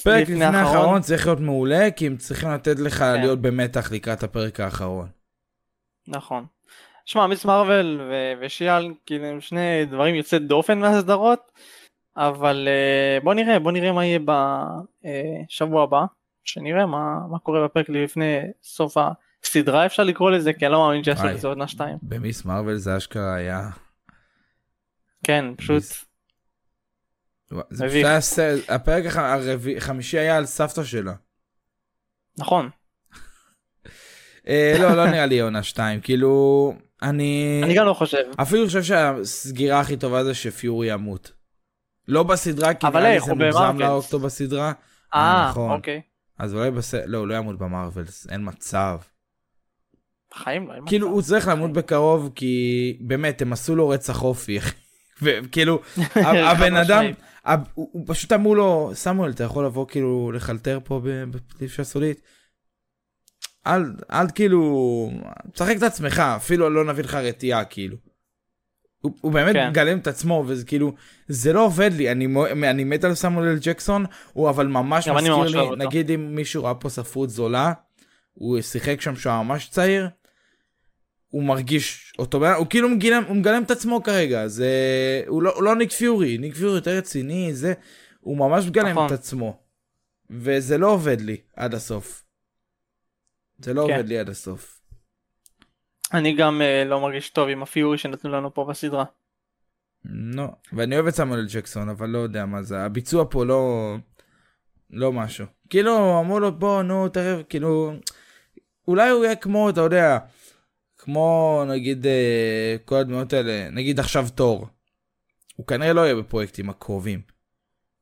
פרק 0.05 0.23
לפני 0.29 0.45
האחרון 0.45 1.01
צריך 1.01 1.27
להיות 1.27 1.41
מעולה, 1.41 1.91
כי 1.91 2.07
הם 2.07 2.17
צריכים 2.17 2.51
לתת 2.51 2.79
לך 2.79 2.99
כן. 2.99 3.21
להיות 3.21 3.41
במתח 3.41 3.93
לקראת 3.93 4.23
הפרק 4.23 4.61
האחרון. 4.61 5.09
נכון. 6.09 6.47
שמע, 7.05 7.27
מיס 7.27 7.45
מרוויל 7.45 8.01
ו- 8.01 8.33
ושיאל, 8.41 8.93
כאילו 9.07 9.25
הם 9.25 9.41
שני 9.41 9.85
דברים 9.91 10.15
יוצאי 10.15 10.39
דופן 10.39 10.79
מהסדרות, 10.79 11.53
אבל 12.17 12.69
אה, 12.69 13.21
בוא 13.21 13.35
נראה, 13.35 13.59
בוא 13.59 13.73
נראה 13.73 13.93
מה 13.93 14.05
יהיה 14.05 14.19
בשבוע 15.49 15.83
הבא, 15.83 16.05
שנראה 16.45 16.87
מה, 16.87 17.19
מה 17.31 17.39
קורה 17.39 17.65
בפרק 17.65 17.89
לפני 17.89 18.39
סוף 18.63 18.97
הסדרה 19.45 19.87
אפשר 19.87 20.03
לקרוא 20.05 20.31
לזה, 20.31 20.53
כי 20.53 20.67
אני 20.67 20.73
לא 20.73 20.87
מאמין 20.87 21.05
שיעשו 21.05 21.23
וואי. 21.23 21.35
את 21.35 21.41
זה 21.41 21.49
עונה 21.49 21.69
שתיים. 21.69 21.99
במיס 22.03 22.45
מרוויל 22.45 22.77
זה 22.77 22.97
אשכרה 22.97 23.35
היה... 23.35 23.69
כן, 25.25 25.45
פשוט, 25.57 25.83
זה. 27.71 27.87
פשוט 27.87 28.05
היה 28.05 28.21
סרט, 28.21 28.71
הפרק 28.71 29.05
החמישי 29.77 30.19
היה 30.19 30.37
על 30.37 30.47
סבתא 30.47 30.85
שלה. 30.85 31.13
נכון. 32.39 32.71
אה, 34.49 34.77
לא, 34.79 34.97
לא 34.97 35.11
נראה 35.11 35.27
לי 35.27 35.41
עונה 35.41 35.63
2, 35.63 36.01
כאילו, 36.01 36.75
אני... 37.03 37.61
אני 37.65 37.75
גם 37.75 37.87
לא 37.87 37.95
חושב. 37.95 38.25
אפילו 38.43 38.67
חושב 38.67 38.83
שהסגירה 38.83 39.81
הכי 39.81 39.97
טובה 39.97 40.25
זה 40.25 40.35
שפיורי 40.35 40.93
ימות. 40.93 41.33
לא 42.09 42.23
בסדרה, 42.23 42.75
כי 42.75 42.87
נראה 42.87 43.01
לי 43.01 43.21
זה 43.21 43.35
מוגזם 43.35 43.59
במרווילס. 43.59 43.81
להרוג 43.81 44.05
אותו 44.05 44.19
בסדרה. 44.19 44.73
אה, 45.15 45.47
נכון. 45.51 45.71
אוקיי. 45.71 46.01
אז 46.39 46.55
אולי 46.55 46.71
בסרט, 46.71 47.05
לא, 47.07 47.19
הוא 47.19 47.27
לא 47.27 47.35
ימות 47.35 47.59
במרווילס, 47.59 48.27
אין 48.31 48.41
מצב. 48.45 48.99
בחיים 50.35 50.69
לא, 50.69 50.75
כאילו. 50.87 51.09
הוא 51.09 51.23
צריך 51.23 51.49
למות 51.49 51.73
בקרוב, 51.73 52.31
כי 52.35 52.97
באמת, 53.01 53.43
הם 53.43 53.53
עשו 53.53 53.77
לו 53.77 53.89
רצח 53.89 54.23
אופי. 54.23 54.59
וכאילו, 55.23 55.81
הבן 56.51 56.77
אדם, 56.77 57.05
הוא 57.75 58.05
פשוט 58.07 58.33
אמרו 58.33 58.55
לו, 58.55 58.91
סמואל, 58.95 59.31
אתה 59.31 59.45
יכול 59.45 59.65
לבוא 59.65 59.87
כאילו 59.89 60.33
לחלטר 60.33 60.79
פה 60.85 61.01
בפלישה 61.05 61.85
סודית? 61.85 62.21
אל, 63.67 63.83
אל 64.13 64.27
כאילו, 64.35 65.11
תשחק 65.53 65.77
את 65.77 65.83
עצמך, 65.83 66.19
אפילו 66.19 66.71
לא 66.71 66.85
נביא 66.85 67.05
לך 67.05 67.15
רתיעה, 67.15 67.65
כאילו. 67.65 67.97
הוא, 69.01 69.13
הוא 69.21 69.33
באמת 69.33 69.53
כן. 69.53 69.69
מגלם 69.69 69.99
את 69.99 70.07
עצמו, 70.07 70.45
וזה 70.47 70.65
כאילו, 70.65 70.93
זה 71.29 71.53
לא 71.53 71.65
עובד 71.65 71.91
לי, 71.93 72.13
אני, 72.13 72.27
אני 72.71 72.85
מת 72.85 73.05
על 73.05 73.15
סמואל 73.15 73.49
אל 73.49 73.59
ג'קסון, 73.61 74.07
הוא 74.33 74.51
אבל 74.51 74.67
ממש 74.67 75.09
מזכיר 75.09 75.37
ממש 75.37 75.53
לי, 75.53 75.59
אוהב 75.59 75.71
אותו. 75.71 75.77
נגיד 75.77 76.11
אם 76.11 76.35
מישהו 76.35 76.65
ראה 76.65 76.75
פה 76.75 76.89
ספרות 76.89 77.31
זולה, 77.31 77.73
הוא 78.33 78.61
שיחק 78.61 79.01
שם 79.01 79.17
שהוא 79.17 79.33
ממש 79.33 79.69
צעיר, 79.69 80.09
הוא 81.31 81.45
מרגיש 81.45 82.13
אותו, 82.19 82.55
הוא 82.57 82.67
כאילו 82.71 82.89
מגלם, 82.89 83.23
הוא 83.29 83.37
מגלם 83.37 83.63
את 83.63 83.71
עצמו 83.71 84.03
כרגע, 84.03 84.49
זה, 84.49 84.73
הוא 85.27 85.43
לא, 85.43 85.55
הוא 85.55 85.63
לא 85.63 85.77
ניק 85.77 85.93
פיורי, 85.93 86.39
ניק 86.39 86.55
פיורי 86.55 86.75
יותר 86.75 86.97
רציני, 86.97 87.55
זה, 87.55 87.73
הוא 88.21 88.37
ממש 88.37 88.67
מגלם 88.67 88.89
נכון. 88.89 89.07
את 89.07 89.13
עצמו. 89.13 89.61
וזה 90.31 90.79
לא 90.79 90.91
עובד 90.91 91.21
לי 91.21 91.37
עד 91.57 91.75
הסוף. 91.75 92.25
זה 93.59 93.75
לא 93.75 93.87
כן. 93.87 93.93
עובד 93.93 94.09
לי 94.09 94.19
עד 94.19 94.29
הסוף. 94.29 94.81
אני 96.15 96.37
גם 96.37 96.63
אה, 96.63 96.85
לא 96.85 97.01
מרגיש 97.01 97.31
טוב 97.31 97.49
עם 97.49 97.63
הפיורי 97.63 97.99
שנתנו 97.99 98.31
לנו 98.31 98.55
פה 98.55 98.65
בסדרה. 98.65 99.05
לא, 100.05 100.49
ואני 100.73 100.95
אוהב 100.95 101.07
את 101.07 101.15
סמואל 101.15 101.47
ג'קסון, 101.53 101.89
אבל 101.89 102.09
לא 102.09 102.19
יודע 102.19 102.47
מה 102.47 102.63
זה, 102.63 102.81
הביצוע 102.81 103.25
פה 103.31 103.45
לא, 103.45 103.95
לא 104.91 105.13
משהו. 105.13 105.47
כאילו, 105.71 106.21
אמרו 106.21 106.41
לו, 106.41 106.53
בוא, 106.53 106.83
נו, 106.83 107.09
תראה, 107.09 107.43
כאילו, 107.43 107.93
אולי 108.89 109.11
הוא 109.11 109.25
יהיה 109.25 109.37
כמו, 109.37 109.71
אתה 109.71 109.81
יודע, 109.81 110.19
כמו 111.03 111.63
נגיד 111.69 112.07
אה, 112.07 112.77
כל 112.85 112.97
הדמויות 112.97 113.33
האלה, 113.33 113.71
נגיד 113.71 114.01
עכשיו 114.01 114.27
תור. 114.35 114.67
הוא 115.57 115.67
כנראה 115.67 115.93
לא 115.93 116.01
יהיה 116.01 116.15
בפרויקטים 116.15 116.71
הקרובים. 116.71 117.21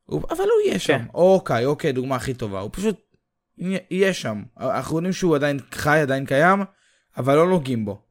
הוא, 0.04 0.22
אבל 0.30 0.38
הוא 0.44 0.60
יהיה 0.66 0.78
שם. 0.78 0.98
כן. 0.98 1.04
אוקיי, 1.14 1.64
אוקיי, 1.64 1.92
דוגמה 1.92 2.16
הכי 2.16 2.34
טובה. 2.34 2.60
הוא 2.60 2.70
פשוט 2.72 3.00
יה- 3.58 3.78
יהיה 3.90 4.14
שם. 4.14 4.42
אנחנו 4.60 4.96
יודעים 4.96 5.12
שהוא 5.12 5.36
עדיין 5.36 5.58
חי, 5.70 5.98
עדיין 5.98 6.26
קיים, 6.26 6.60
אבל 7.16 7.34
לא 7.36 7.48
נוגעים 7.48 7.84
בו. 7.84 8.02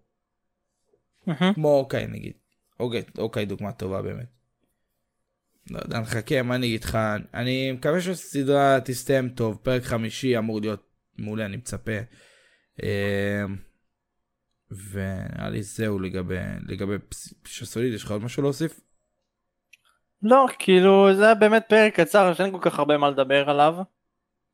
כמו 1.55 1.79
אוקיי 1.79 2.07
נגיד. 2.07 2.33
אוקיי, 2.79 3.03
אוקיי 3.17 3.45
דוגמה 3.45 3.71
טובה 3.71 4.01
באמת. 4.01 4.27
לא 5.69 5.79
יודע, 5.83 5.99
נחכה, 5.99 6.41
מה 6.41 6.55
אני 6.55 6.67
אגיד 6.67 6.83
לך? 6.83 6.97
אני 7.33 7.71
מקווה 7.71 8.01
שהסדרה 8.01 8.79
תסתיים 8.85 9.29
טוב, 9.29 9.59
פרק 9.63 9.83
חמישי 9.83 10.37
אמור 10.37 10.61
להיות 10.61 10.83
מעולה, 11.17 11.45
אני 11.45 11.57
מצפה. 11.57 11.91
אה, 14.71 14.77
ונראה 14.91 15.49
לי 15.49 15.63
זהו 15.63 15.99
לגבי, 15.99 16.37
לגבי 16.67 16.95
פשישה 17.43 17.65
סוליד, 17.65 17.93
יש 17.93 18.03
לך 18.03 18.11
עוד 18.11 18.23
משהו 18.23 18.43
להוסיף? 18.43 18.79
לא, 20.23 20.45
כאילו 20.59 21.13
זה 21.13 21.25
היה 21.25 21.35
באמת 21.35 21.63
פרק 21.69 21.99
קצר 21.99 22.33
שאין 22.33 22.51
כל 22.51 22.57
כך 22.61 22.79
הרבה 22.79 22.97
מה 22.97 23.09
לדבר 23.09 23.49
עליו. 23.49 23.75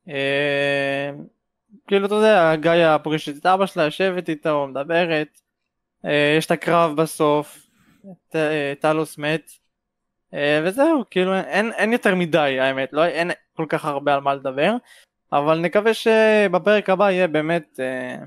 אה, 0.10 1.12
כאילו 1.88 2.06
אתה 2.06 2.16
יודע, 2.16 2.56
גאיה 2.56 3.00
פוגשת 3.00 3.38
את 3.38 3.46
אבא 3.46 3.66
שלה, 3.66 3.84
יושבת 3.84 4.30
איתו, 4.30 4.68
מדברת. 4.68 5.42
אה, 6.06 6.36
יש 6.38 6.46
את 6.46 6.52
הקרב 6.52 6.96
בסוף, 7.02 7.68
ט- 8.30 8.36
אה, 8.36 8.74
טלוס 8.80 9.18
מת. 9.18 9.52
אה, 10.34 10.62
וזהו, 10.66 11.04
כאילו 11.12 11.36
אין, 11.36 11.72
אין 11.72 11.94
יותר 11.94 12.16
מדי 12.16 12.60
האמת, 12.60 12.94
לא, 12.94 13.06
אין 13.06 13.32
כל 13.54 13.66
כך 13.70 13.86
הרבה 13.86 14.14
על 14.14 14.20
מה 14.20 14.36
לדבר. 14.36 14.76
אבל 15.32 15.60
נקווה 15.60 15.94
שבפרק 15.94 16.90
הבא 16.90 17.12
יהיה 17.12 17.28
באמת 17.28 17.80
אה, 17.80 18.18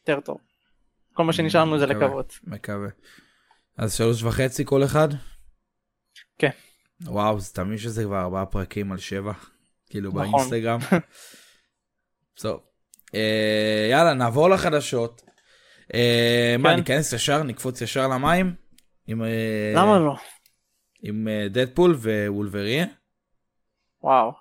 יותר 0.00 0.20
טוב. 0.20 0.38
כל 1.12 1.24
מה 1.24 1.32
שנשאר 1.32 1.64
לנו 1.64 1.78
זה. 1.78 1.86
לקוות. 1.86 2.38
מקווה. 2.44 2.88
אז 3.76 3.94
שלוש 3.94 4.22
וחצי 4.22 4.64
כל 4.64 4.84
אחד? 4.84 5.08
כן. 6.38 6.50
וואו, 7.04 7.40
זה 7.40 7.54
תמיד 7.54 7.78
שזה 7.78 8.04
כבר 8.04 8.20
ארבעה 8.20 8.46
פרקים 8.46 8.92
על 8.92 8.98
שבע, 8.98 9.32
כאילו 9.90 10.10
נכון. 10.10 10.32
באינסטגרם. 10.32 10.78
טוב. 12.42 12.60
אה, 13.14 13.88
יאללה, 13.90 14.14
נעבור 14.14 14.50
לחדשות. 14.50 15.22
מה, 16.58 16.68
כן. 16.70 16.76
ניכנס 16.76 17.12
ישר, 17.12 17.42
נקפוץ 17.42 17.80
ישר 17.80 18.08
למים? 18.08 18.54
עם, 19.06 19.22
אה, 19.22 19.72
למה 19.76 19.98
לא? 19.98 20.14
עם 21.02 21.28
אה, 21.28 21.46
דדפול 21.50 21.94
ווולברין? 21.94 22.88
וואו. 24.02 24.32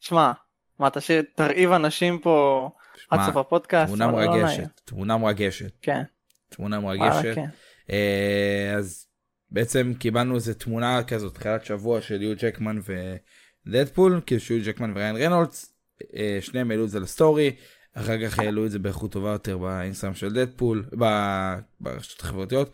שמע, 0.00 0.32
מה 0.78 0.88
ש... 1.00 1.10
תרעיב 1.34 1.72
אנשים 1.72 2.18
פה 2.18 2.68
עד 3.12 3.26
סוף 3.26 3.36
הפודקאסט? 3.36 3.86
תמונה 3.86 4.06
לא. 4.06 4.12
מרגשת, 4.12 4.80
תמונה 4.84 5.16
מרגשת, 5.16 5.72
כן, 5.82 6.02
תמונה 6.48 6.80
מרגשת. 6.80 7.34
כן. 7.34 7.46
אה, 7.90 8.74
אז 8.76 9.06
בעצם 9.50 9.92
קיבלנו 9.98 10.34
איזה 10.34 10.54
תמונה 10.54 11.02
כזאת 11.02 11.34
תחילת 11.34 11.64
שבוע 11.64 12.00
של 12.00 12.22
יו 12.22 12.34
ג'קמן 12.38 12.78
ודדפול 13.66 14.20
כאילו 14.26 14.40
שיו 14.40 14.64
ג'קמן 14.64 14.92
וריין 14.94 15.16
רנולדס 15.16 15.74
אה, 16.14 16.38
שניהם 16.40 16.70
העלו 16.70 16.84
את 16.84 16.90
זה 16.90 17.00
לסטורי 17.00 17.56
אחר 17.94 18.26
כך 18.28 18.38
העלו 18.38 18.66
את 18.66 18.70
זה 18.70 18.78
באיכות 18.78 19.12
טובה 19.12 19.30
יותר 19.30 19.58
באינסטגרם 19.58 20.14
של 20.14 20.32
דדפול 20.32 20.84
ב- 20.98 21.58
ברשתות 21.80 22.20
החברתיות 22.20 22.70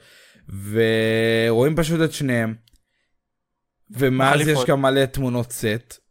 ורואים 0.73 1.77
פשוט 1.77 2.01
את 2.05 2.13
שניהם 2.13 2.55
ומאז 3.91 4.49
יש. 4.49 4.59
גם 4.67 4.83
מלא 4.83 5.05
תמונות 5.05 5.53
סט. 5.53 6.08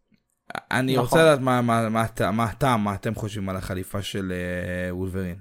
אני 0.71 0.93
נכון. 0.93 1.05
רוצה 1.05 1.23
לדעת 1.23 1.39
מה, 1.39 1.61
מה, 1.61 1.89
מה, 1.89 2.05
מה 2.31 2.43
הטעם 2.43 2.83
מה 2.83 2.93
אתם 2.95 3.15
חושבים 3.15 3.49
על 3.49 3.55
החליפה 3.55 4.01
של 4.01 4.31
אה, 4.35 4.95
וולברין. 4.95 5.35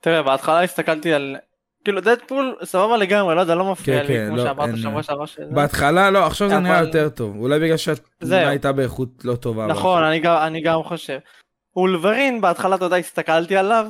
תראה, 0.00 0.22
בהתחלה 0.22 0.62
הסתכלתי 0.62 1.12
על... 1.12 1.36
כאילו 1.84 2.00
דדפול 2.00 2.56
סבבה 2.64 2.96
לגמרי, 2.96 3.34
לא 3.34 3.40
יודע, 3.40 3.54
לא 3.54 3.72
מפריע 3.72 4.00
כן, 4.00 4.06
לי, 4.06 4.14
כן, 4.18 4.26
כמו 4.28 4.36
לא, 4.36 4.42
שאמרת 4.44 4.76
שבוע 4.76 5.02
שעבר 5.02 5.26
שזה. 5.26 5.44
בהתחלה 5.50 6.10
לא 6.10 6.26
עכשיו 6.26 6.48
זה 6.48 6.58
נראה 6.58 6.80
יותר 6.80 7.08
טוב 7.08 7.36
אולי 7.36 7.60
בגלל 7.60 7.76
שהתמונה. 7.76 8.48
הייתה 8.48 8.72
באיכות 8.72 9.08
לא 9.24 9.36
טובה. 9.36 9.66
נכון, 9.66 10.02
אני 10.02 10.18
גם- 10.20 10.36
אני 10.36 10.60
גם 10.60 10.82
חושב. 10.82 11.18
וולברין, 11.76 12.40
בהתחלה, 12.40 12.76
אתה 12.76 12.84
יודע, 12.84 12.96
הסתכלתי 12.96 13.56
עליו, 13.56 13.86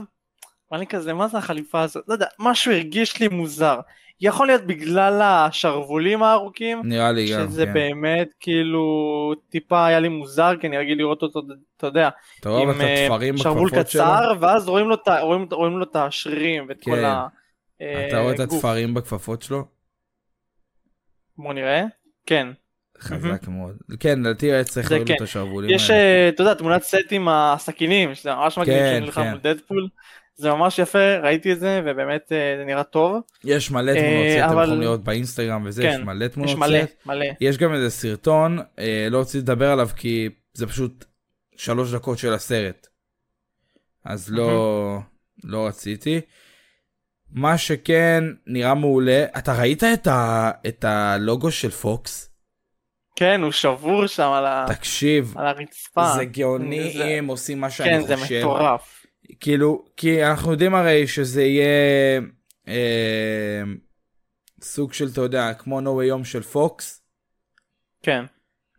ואני 0.72 0.86
כזה, 0.86 1.12
מה 1.12 1.28
זה 1.28 1.38
החליפה 1.38 1.80
הזאת? 1.80 2.04
לא 2.08 2.12
יודע, 2.12 2.26
משהו 2.38 2.72
הרגיש 2.72 3.20
לי 3.20 3.28
מוזר. 3.28 3.80
יכול 4.20 4.46
להיות 4.46 4.62
בגלל 4.62 5.22
השרוולים 5.22 6.22
הארוכים, 6.22 6.80
נראה 6.84 7.12
לי 7.12 7.32
גם, 7.32 7.46
שזה 7.48 7.66
כן. 7.66 7.72
באמת 7.72 8.28
כאילו 8.40 8.84
טיפה 9.50 9.86
היה 9.86 10.00
לי 10.00 10.08
מוזר 10.08 10.52
כי 10.60 10.66
אני 10.66 10.78
רגיל 10.78 10.98
לראות 10.98 11.22
אותו 11.22 11.42
אתה 11.76 11.86
יודע 11.86 12.08
רואה 12.46 12.62
עם 12.62 12.70
את 12.70 12.76
אה, 12.80 13.06
שרוול 13.38 13.68
בכפפות 13.70 13.88
שלו? 13.88 14.02
קצר 14.04 14.32
ואז 14.40 14.68
רואים 14.68 14.88
לו 14.88 14.96
רואים- 15.22 15.46
רואים 15.52 15.78
לו 15.78 15.84
את 15.84 15.96
השרירים 15.96 16.66
ואת 16.68 16.84
כל 16.84 16.90
כן. 16.90 17.04
ה... 17.04 17.26
אה, 17.80 18.08
אתה 18.08 18.18
רואה 18.20 18.34
את. 18.34 18.40
התפרים 18.40 18.94
בכפפות 18.94 19.42
שלו? 19.42 19.64
בוא 21.38 21.52
נראה 21.52 21.82
כן 22.26 22.48
חזק 23.00 23.48
מאוד. 23.48 23.76
כן, 24.00 24.20
לדעתי 24.20 24.52
היה 24.52 24.64
צריך 24.64 24.90
להוריד 24.90 25.08
כן. 25.08 25.14
את 25.14 25.20
השרוולים 25.20 25.70
יש 25.70 25.90
האלה. 25.90 26.02
אה, 26.02 26.28
אתה 26.28 26.42
יודע 26.42 26.54
תמונת 26.54 26.82
סט 26.82 26.96
עם 27.10 27.28
הסכינים 27.28 28.14
שזה 28.14 28.34
ממש 28.34 28.58
מגניב 28.58 28.76
כן, 28.78 28.90
שהוא 28.94 29.04
נלחם 29.06 29.22
כן. 29.22 29.36
דדפול 29.42 29.88
זה 30.36 30.50
ממש 30.50 30.78
יפה, 30.78 31.16
ראיתי 31.22 31.52
את 31.52 31.60
זה, 31.60 31.80
ובאמת 31.84 32.32
אה, 32.32 32.54
זה 32.58 32.64
נראה 32.64 32.84
טוב. 32.84 33.16
יש 33.44 33.70
מלא 33.70 33.90
אה, 33.90 33.96
תמונות 34.00 34.26
סט, 34.32 34.38
אתם 34.44 34.52
אבל- 34.52 34.62
יכולים 34.64 34.80
לראות 34.82 35.04
באינסטגרם 35.04 35.62
וזה, 35.66 35.84
יש 35.84 35.96
כן, 35.96 36.02
מלא 36.02 36.26
תמונות 36.28 36.52
יש 36.52 36.58
מלא. 36.58 36.78
מלא. 37.06 37.26
יש 37.40 37.58
גם 37.58 37.74
איזה 37.74 37.90
סרטון, 37.90 38.58
אה, 38.78 39.06
לא 39.10 39.20
רציתי 39.20 39.38
לדבר 39.38 39.70
עליו 39.70 39.88
כי 39.96 40.28
זה 40.54 40.66
פשוט 40.66 41.04
שלוש 41.56 41.94
דקות 41.94 42.18
של 42.18 42.32
הסרט. 42.34 42.86
אז 44.04 44.30
לא, 44.32 44.98
לא 45.44 45.66
רציתי. 45.66 46.20
מה 47.30 47.58
שכן 47.58 48.24
נראה 48.46 48.74
מעולה, 48.74 49.24
אתה 49.38 49.52
ראית 49.58 49.84
את, 49.84 50.06
ה, 50.06 50.50
את 50.68 50.84
הלוגו 50.84 51.50
של 51.50 51.70
פוקס? 51.70 52.30
כן, 53.16 53.42
הוא 53.42 53.52
שבור 53.52 54.06
שם 54.06 54.30
על, 54.30 54.46
ה... 54.46 54.66
תקשיב, 54.68 55.34
על 55.36 55.46
הרצפה. 55.46 56.12
זה 56.16 56.24
גאוני 56.24 56.90
זה- 56.98 57.04
אם 57.04 57.26
עושים 57.26 57.60
מה 57.60 57.70
שאני 57.70 57.90
כן, 57.90 58.02
חושב. 58.02 58.16
זה 58.28 58.38
מטורף. 58.38 58.95
כאילו, 59.40 59.84
כי 59.96 60.24
אנחנו 60.24 60.52
יודעים 60.52 60.74
הרי 60.74 61.06
שזה 61.06 61.42
יהיה 61.42 62.20
אה, 62.68 63.62
סוג 64.62 64.92
של, 64.92 65.08
אתה 65.12 65.20
יודע, 65.20 65.54
כמו 65.54 65.80
Way 65.80 66.20
Home 66.20 66.24
של 66.24 66.42
פוקס, 66.42 67.02
כן. 68.02 68.24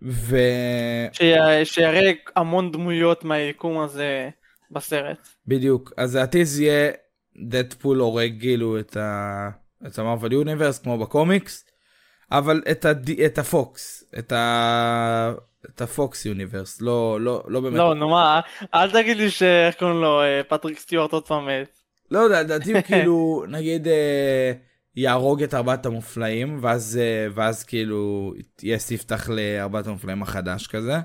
ו... 0.02 0.38
ש- 1.12 1.22
שיראה 1.64 2.12
המון 2.36 2.72
דמויות 2.72 3.24
מהיקום 3.24 3.80
הזה 3.80 4.30
בסרט. 4.72 5.28
בדיוק, 5.48 5.94
אז 5.98 6.16
העתיז 6.16 6.60
יהיה 6.60 6.92
דדפול 7.48 8.00
הורג 8.00 8.40
כאילו 8.40 8.80
את 8.80 8.98
ה... 8.98 9.50
את 9.88 10.00
ה 10.00 10.04
Marvel 10.04 10.32
Universe 10.32 10.80
כמו 10.80 10.98
בקומיקס, 10.98 11.66
אבל 12.32 12.62
את, 12.72 12.86
הד... 12.86 13.10
את 13.10 13.38
הפוקס, 13.38 14.04
את, 14.20 14.32
ה... 14.32 15.34
את 15.66 15.82
ה 15.82 15.93
Fox 15.93 16.26
Universe, 16.26 16.82
לא, 16.82 17.22
לא, 17.22 17.44
לא 17.48 17.62
באמת, 17.62 17.78
לא, 17.78 17.94
נו 17.94 18.10
מה, 18.10 18.40
אל 18.74 18.92
תגיד 18.92 19.18
לי 19.18 19.30
שאיך 19.30 19.76
קוראים 19.76 20.02
לו, 20.02 20.22
אה, 20.22 20.42
פטריק 20.48 20.80
סטיוארט 20.80 21.12
עוד 21.12 21.28
פעם 21.28 21.46
מת. 21.46 21.80
לא 22.12 22.20
יודע, 22.20 22.44
לדעתי 22.44 22.74
הוא 22.74 22.82
כאילו, 22.82 23.46
נגיד, 23.48 23.88
אה, 23.88 24.52
יהרוג 24.96 25.44
את 25.44 25.54
ארבעת 25.54 25.86
המופלאים, 25.86 26.60
ואז, 26.62 27.00
אה, 27.02 27.28
ואז 27.34 27.64
כאילו, 27.64 28.34
יהיה 28.62 28.80
ספתח 28.80 29.30
לארבעת 29.30 29.88
המופלאים 29.88 30.22
החדש 30.22 30.68
כזה. 30.68 30.98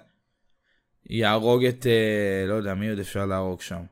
יהרוג 1.10 1.64
את, 1.64 1.86
אה, 1.86 2.44
לא 2.48 2.54
יודע, 2.54 2.74
מי 2.74 2.90
עוד 2.90 2.98
אפשר 2.98 3.26
להרוג 3.26 3.60
שם. 3.60 3.82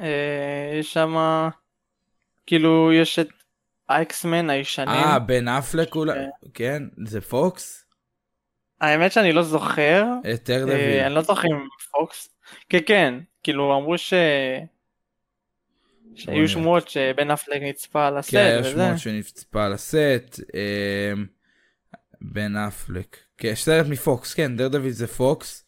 אה, 0.00 0.76
יש 0.80 0.92
שם, 0.92 1.14
כאילו, 2.46 2.92
יש 2.92 3.18
את 3.18 3.28
האקסמן 3.88 4.50
הישנים. 4.50 4.88
אה, 4.88 5.18
בן 5.18 5.48
אפלק 5.48 5.94
אולי, 5.94 6.18
כן, 6.54 6.82
זה 7.06 7.20
פוקס? 7.20 7.81
האמת 8.82 9.12
שאני 9.12 9.32
לא 9.32 9.42
זוכר. 9.42 10.04
את 10.34 10.42
טר 10.42 10.70
אה. 10.70 11.06
אני 11.06 11.14
לא 11.14 11.22
זוכר 11.22 11.48
אם 11.48 11.66
פוקס. 11.90 12.28
כן, 12.68 12.78
כן, 12.86 13.14
כאילו 13.42 13.76
אמרו 13.78 13.98
ש... 13.98 14.14
שהיו. 16.14 16.48
שמועות 16.48 16.88
שבן 16.88 17.30
אפלק 17.30 17.62
נצפה 17.62 18.06
על 18.06 18.16
הסט 18.16 18.30
כן, 18.30 18.38
היה 18.38 18.60
וזה. 18.60 18.70
שמועות 18.70 18.98
שנצפה 18.98 19.64
על 19.64 19.72
הסט, 19.72 20.40
אה, 20.54 21.12
בן 22.20 22.56
אפלק. 22.56 23.16
כן, 23.38 23.54
סרט 23.54 23.86
מפוקס, 23.86 24.34
כן, 24.34 24.56
דר 24.56 24.68
דביל 24.68 24.92
זה 24.92 25.06
פוקס. 25.06 25.64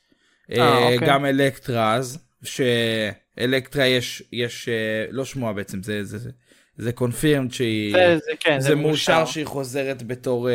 אה, 0.53 0.79
אוקיי. 0.79 1.09
גם 1.09 1.25
אלקטרז, 1.25 2.27
שאלקטרה 2.43 3.87
יש, 3.87 4.23
יש, 4.33 4.69
לא 5.11 5.25
שמועה 5.25 5.53
בעצם, 5.53 5.83
זה, 5.83 6.05
זה, 6.05 6.31
זה 6.77 6.93
קונפירמד 6.93 7.53
שהיא, 7.53 7.93
זה, 7.93 8.17
זה, 8.19 8.31
כן, 8.41 8.61
זה 8.61 8.75
מאושר 8.75 9.25
שהיא 9.25 9.45
חוזרת 9.47 10.03
בתור, 10.03 10.51
אה, 10.51 10.55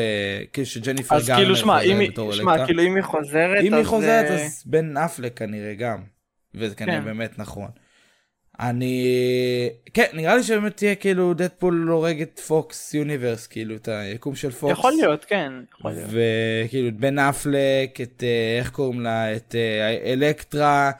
כאילו 0.53 0.65
שג'ניפר 0.67 1.15
אז 1.15 1.27
גרנר 1.27 1.39
כאילו, 1.41 1.55
שמע, 1.55 1.73
אם 1.81 1.87
חוזרת 1.87 1.99
היא- 1.99 2.09
בתור 2.11 2.33
שמע, 2.33 2.51
אלקטרה. 2.51 2.65
כאילו 2.65 2.83
אם 2.83 2.95
היא 2.95 3.03
חוזרת, 3.03 3.63
אם 3.63 3.73
היא 3.73 3.81
אז, 3.81 3.87
חוזרת 3.87 4.25
אה, 4.25 4.35
אז 4.45 4.63
בן 4.65 4.97
אפלק 4.97 5.37
כנראה 5.37 5.73
גם, 5.73 5.97
וזה 6.55 6.75
כנראה 6.75 6.99
כן. 6.99 7.05
באמת 7.05 7.39
נכון. 7.39 7.67
אני, 8.59 9.05
כן, 9.93 10.05
נראה 10.13 10.35
לי 10.37 10.43
שבאמת 10.43 10.77
תהיה 10.77 10.95
כאילו 10.95 11.33
דדפול 11.33 11.87
הורג 11.89 12.21
את 12.21 12.39
פוקס 12.39 12.93
יוניברס, 12.93 13.47
כאילו 13.47 13.75
את 13.75 13.87
היקום 13.87 14.35
של 14.35 14.51
פוקס. 14.51 14.71
יכול 14.73 14.91
להיות, 15.01 15.25
כן, 15.25 15.51
יכול 15.79 15.91
להיות. 15.91 16.09
וכאילו 16.65 16.87
את 16.87 16.97
בן 16.97 17.19
אפלק, 17.19 18.01
את 18.01 18.23
אה, 18.23 18.57
איך 18.59 18.69
קוראים 18.69 19.01
לה, 19.01 19.35
את 19.35 19.55
אלקטרה, 20.05 20.91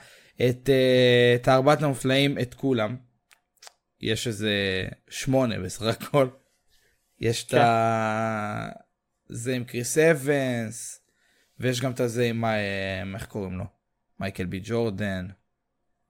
את, 0.48 0.70
את 1.34 1.48
ארבעת 1.48 1.82
המופלאים, 1.82 2.38
את 2.38 2.54
כולם. 2.54 3.09
יש 4.00 4.26
איזה 4.26 4.84
שמונה 5.10 5.58
בסך 5.58 5.82
הכל. 5.82 6.28
יש 7.20 7.44
את 7.44 7.50
כן. 7.50 7.60
ה... 7.60 8.68
זה 9.28 9.54
עם 9.54 9.64
קריס 9.64 9.98
אבנס, 9.98 11.00
ויש 11.58 11.80
גם 11.80 11.92
את 11.92 12.00
הזה 12.00 12.24
עם, 12.24 12.44
אה, 12.44 13.02
איך 13.14 13.26
קוראים 13.26 13.58
לו? 13.58 13.64
מייקל 14.20 14.46
בי 14.46 14.60
ג'ורדן. 14.64 15.26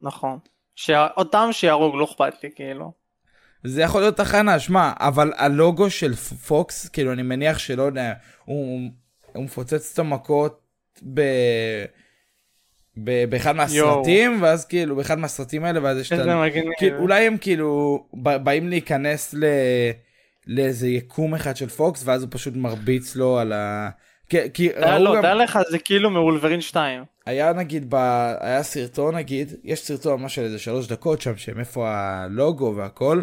נכון. 0.00 0.38
שאותם 0.74 1.48
שיהרוג, 1.52 1.94
לא 1.94 2.04
אכפת 2.04 2.42
לי, 2.42 2.50
כאילו. 2.54 2.92
זה 3.64 3.82
יכול 3.82 4.00
להיות 4.00 4.16
תחנה, 4.16 4.58
שמע, 4.58 4.92
אבל 4.98 5.32
הלוגו 5.36 5.90
של 5.90 6.14
פוקס, 6.14 6.88
כאילו 6.88 7.12
אני 7.12 7.22
מניח 7.22 7.58
שלא 7.58 7.82
יודע, 7.82 8.14
הוא, 8.44 8.90
הוא 9.32 9.44
מפוצץ 9.44 9.92
את 9.92 9.98
המכות 9.98 10.60
ב... 11.14 11.20
באחד 12.96 13.56
מהסרטים, 13.56 14.42
ואז 14.42 14.64
כאילו, 14.64 14.96
באחד 14.96 15.18
מהסרטים 15.18 15.64
האלה, 15.64 15.80
ואז 15.82 15.98
יש 15.98 16.12
את 16.12 16.18
ה... 16.18 16.44
כאילו, 16.78 16.98
אולי 16.98 17.26
הם 17.26 17.36
כאילו 17.36 18.04
באים 18.42 18.68
להיכנס 18.68 19.34
ל... 19.34 19.44
לאיזה 20.46 20.88
יקום 20.88 21.34
אחד 21.34 21.56
של 21.56 21.68
פוקס, 21.68 22.02
ואז 22.04 22.22
הוא 22.22 22.28
פשוט 22.32 22.56
מרביץ 22.56 23.16
לו 23.16 23.38
על 23.38 23.52
ה... 23.52 23.90
כי, 24.28 24.38
כי 24.54 24.68
תאר 24.68 24.94
ראו 24.94 25.04
לו, 25.04 25.14
גם, 25.14 25.22
תאר 25.22 25.34
לך, 25.34 25.58
זה 25.70 25.78
כאילו 25.78 26.10
מאולברין 26.10 26.60
2. 26.60 27.04
היה 27.26 27.52
נגיד, 27.52 27.86
ב... 27.88 27.94
היה 28.40 28.62
סרטון 28.62 29.14
נגיד, 29.14 29.54
יש 29.64 29.80
סרטון 29.80 30.20
ממש 30.20 30.34
של 30.34 30.42
איזה 30.42 30.58
שלוש 30.58 30.88
דקות 30.88 31.20
שם, 31.20 31.36
שהם 31.36 31.58
איפה 31.58 31.90
הלוגו 31.90 32.74
והכל, 32.76 33.22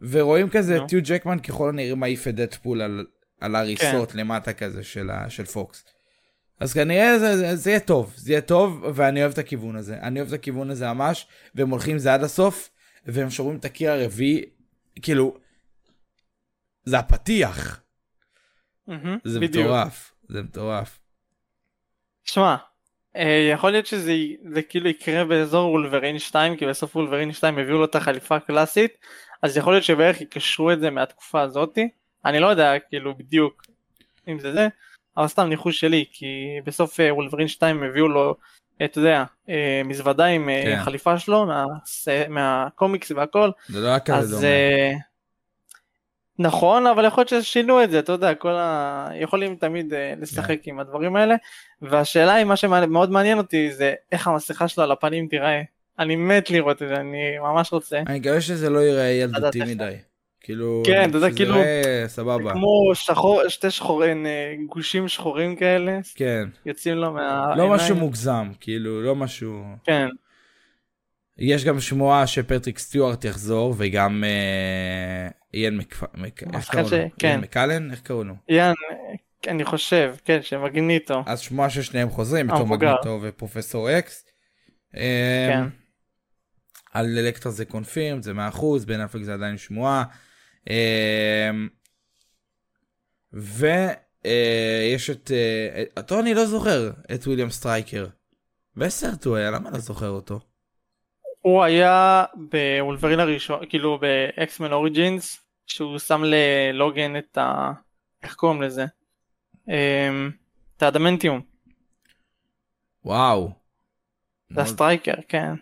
ורואים 0.00 0.48
כזה 0.48 0.76
נו. 0.76 0.84
את 0.84 0.88
טיו 0.88 1.00
ג'קמן 1.04 1.38
ככל 1.38 1.68
הנראה 1.68 1.94
מעיף 1.94 2.28
את 2.28 2.34
דדפול 2.34 2.82
על, 2.82 3.06
על 3.40 3.54
ההריסות 3.54 4.14
למטה 4.14 4.52
כזה 4.52 4.84
של, 4.84 5.10
ה... 5.10 5.30
של 5.30 5.44
פוקס. 5.44 5.84
אז 6.60 6.72
כנראה 6.72 7.18
זה, 7.18 7.36
זה, 7.36 7.56
זה 7.56 7.70
יהיה 7.70 7.80
טוב, 7.80 8.12
זה 8.16 8.32
יהיה 8.32 8.40
טוב, 8.40 8.84
ואני 8.94 9.20
אוהב 9.20 9.32
את 9.32 9.38
הכיוון 9.38 9.76
הזה. 9.76 9.98
אני 10.02 10.20
אוהב 10.20 10.28
את 10.28 10.34
הכיוון 10.34 10.70
הזה 10.70 10.92
ממש, 10.92 11.26
והם 11.54 11.70
הולכים 11.70 11.92
עם 11.92 11.98
זה 11.98 12.14
עד 12.14 12.22
הסוף, 12.22 12.70
והם 13.06 13.30
שוברים 13.30 13.58
את 13.58 13.64
הקיר 13.64 13.90
הרביעי, 13.90 14.44
כאילו, 15.02 15.38
זה 16.84 16.98
הפתיח, 16.98 17.82
מהמם, 18.86 19.18
זה 19.24 19.40
בדיוק. 19.40 19.66
מטורף, 19.66 20.14
זה 20.28 20.42
מטורף. 20.42 20.98
שמע, 22.24 22.56
אה, 23.16 23.48
יכול 23.52 23.70
להיות 23.70 23.86
שזה 23.86 24.12
זה 24.52 24.62
כאילו 24.62 24.88
יקרה 24.88 25.24
באזור 25.24 25.70
וולברין 25.70 26.18
2, 26.18 26.56
כי 26.56 26.66
בסוף 26.66 26.96
וולברין 26.96 27.32
2 27.32 27.58
הביאו 27.58 27.78
לו 27.78 27.84
את 27.84 27.94
החליפה 27.94 28.36
הקלאסית, 28.36 28.92
אז 29.42 29.56
יכול 29.56 29.72
להיות 29.72 29.84
שבערך 29.84 30.20
יקשרו 30.20 30.72
את 30.72 30.80
זה 30.80 30.90
מהתקופה 30.90 31.40
הזאתי. 31.42 31.88
אני 32.24 32.40
לא 32.40 32.46
יודע 32.46 32.78
כאילו 32.88 33.14
בדיוק 33.18 33.62
אם 34.28 34.38
זה 34.38 34.52
זה, 34.52 34.68
אבל 35.16 35.28
סתם 35.28 35.48
ניחוש 35.48 35.80
שלי, 35.80 36.04
כי 36.12 36.34
בסוף 36.64 37.00
אה, 37.00 37.14
וולברין 37.14 37.48
2 37.48 37.82
הביאו 37.82 38.08
לו, 38.08 38.34
אה, 38.80 38.86
אתה 38.86 38.98
יודע, 38.98 39.24
אה, 39.48 39.82
מזוודה 39.84 40.24
עם 40.24 40.48
כן. 40.64 40.76
החליפה 40.78 41.18
שלו, 41.18 41.46
מהס- 41.46 42.08
מהקומיקס 42.28 43.10
והכל, 43.10 43.50
זה 43.68 43.80
לא 43.80 43.88
היה 43.88 44.00
כזה 44.00 44.16
אז 44.18 44.30
דומה. 44.30 44.46
נכון 46.38 46.86
אבל 46.86 47.04
יכול 47.04 47.24
להיות 47.30 47.44
ששינו 47.44 47.84
את 47.84 47.90
זה 47.90 47.98
אתה 47.98 48.12
יודע 48.12 48.34
כל 48.34 48.52
ה... 48.52 49.08
יכולים 49.14 49.56
תמיד 49.56 49.92
לשחק 50.20 50.58
עם 50.64 50.80
הדברים 50.80 51.16
האלה 51.16 51.34
והשאלה 51.82 52.34
היא 52.34 52.44
מה 52.44 52.56
שמאוד 52.56 53.10
מעניין 53.10 53.38
אותי 53.38 53.72
זה 53.72 53.94
איך 54.12 54.28
המסכה 54.28 54.68
שלו 54.68 54.84
על 54.84 54.92
הפנים 54.92 55.28
תיראה 55.28 55.62
אני 55.98 56.16
מת 56.16 56.50
לראות 56.50 56.82
את 56.82 56.88
זה 56.88 56.96
אני 56.96 57.38
ממש 57.38 57.72
רוצה 57.72 58.02
אני 58.06 58.18
מקווה 58.18 58.40
שזה 58.40 58.70
לא 58.70 58.78
ייראה 58.78 59.04
ילדותי 59.10 59.60
מדי. 59.60 59.94
כאילו, 60.46 60.82
כן, 60.86 61.10
אתה 61.10 61.16
יודע, 61.18 61.30
כאילו- 61.36 61.54
סבבה. 62.06 62.52
כמו 62.52 62.90
שחור 62.94 63.48
שתי 63.48 63.70
שחורים 63.70 64.26
אה, 64.26 64.54
גושים 64.68 65.08
שחורים 65.08 65.56
כאלה 65.56 65.98
כן, 66.14 66.48
יוצאים 66.66 66.94
לו 66.96 67.12
מהעיניים 67.12 67.58
לא 67.58 67.70
משהו 67.74 67.96
מוגזם, 67.96 68.50
כאילו, 68.60 69.02
לא 69.02 69.16
משהו... 69.16 69.62
כן 69.84 70.06
יש 71.38 71.64
גם 71.64 71.80
שמועה 71.80 72.26
שפטריק 72.26 72.78
סטיוארט 72.78 73.24
יחזור, 73.24 73.74
וגם 73.78 74.24
אה, 74.24 75.28
איין 75.54 75.76
מק... 75.76 76.02
מק- 76.14 76.42
איך 76.54 76.70
קראו 76.70 76.88
ש- 76.88 76.92
לו? 76.92 76.98
כן. 77.18 77.28
איין 77.28 77.40
מקלן? 77.40 77.90
איך 77.90 78.00
קראו 78.00 78.24
לו? 78.24 78.34
אה, 78.50 78.72
אני 79.48 79.64
חושב 79.64 80.14
כן 80.24 80.38
שמגניטו 80.42 81.22
אז 81.26 81.40
שמועה 81.40 81.70
ששניהם 81.70 82.10
חוזרים, 82.10 82.46
בתור. 82.46 82.66
מגניטו 82.66 83.18
ופרופסור 83.22 83.98
אקס. 83.98 84.24
אה, 84.96 85.48
כן 85.52 85.64
על 86.92 87.18
אלקטרה 87.18 87.52
זה 87.52 87.64
confirm, 87.64 88.22
זה 88.22 88.32
100%, 88.32 88.36
בן 88.86 89.00
אפלק 89.00 89.22
זה 89.22 89.34
עדיין 89.34 89.58
שמועה. 89.58 90.04
אה, 90.70 91.50
ויש 93.32 95.10
את, 95.10 95.30
אה, 95.30 95.84
אותו 95.96 96.20
אני 96.20 96.34
לא 96.34 96.46
זוכר, 96.46 96.90
את 97.14 97.26
וויליאם 97.26 97.50
סטרייקר. 97.50 98.06
בסרט 98.76 99.24
הוא 99.24 99.36
היה, 99.36 99.50
למה 99.50 99.70
לא 99.70 99.78
זוכר 99.78 100.08
אותו? 100.08 100.40
הוא 101.40 101.62
היה 101.62 102.24
בוולברין 102.34 103.20
הראשון 103.20 103.60
כאילו 103.68 103.98
ב 103.98 104.10
X-Men 104.10 104.72
Origins 104.72 105.38
שהוא 105.66 105.98
שם 105.98 106.22
ללוגן 106.24 107.16
את 107.16 107.38
ה... 107.38 107.72
איך 108.22 108.34
קוראים 108.34 108.62
לזה? 108.62 108.84
אמ, 109.68 110.30
את 110.76 110.82
האדמנטיום, 110.82 111.40
וואו. 113.04 113.50
זה 114.50 114.60
הסטרייקר 114.60 115.14
כן. 115.28 115.54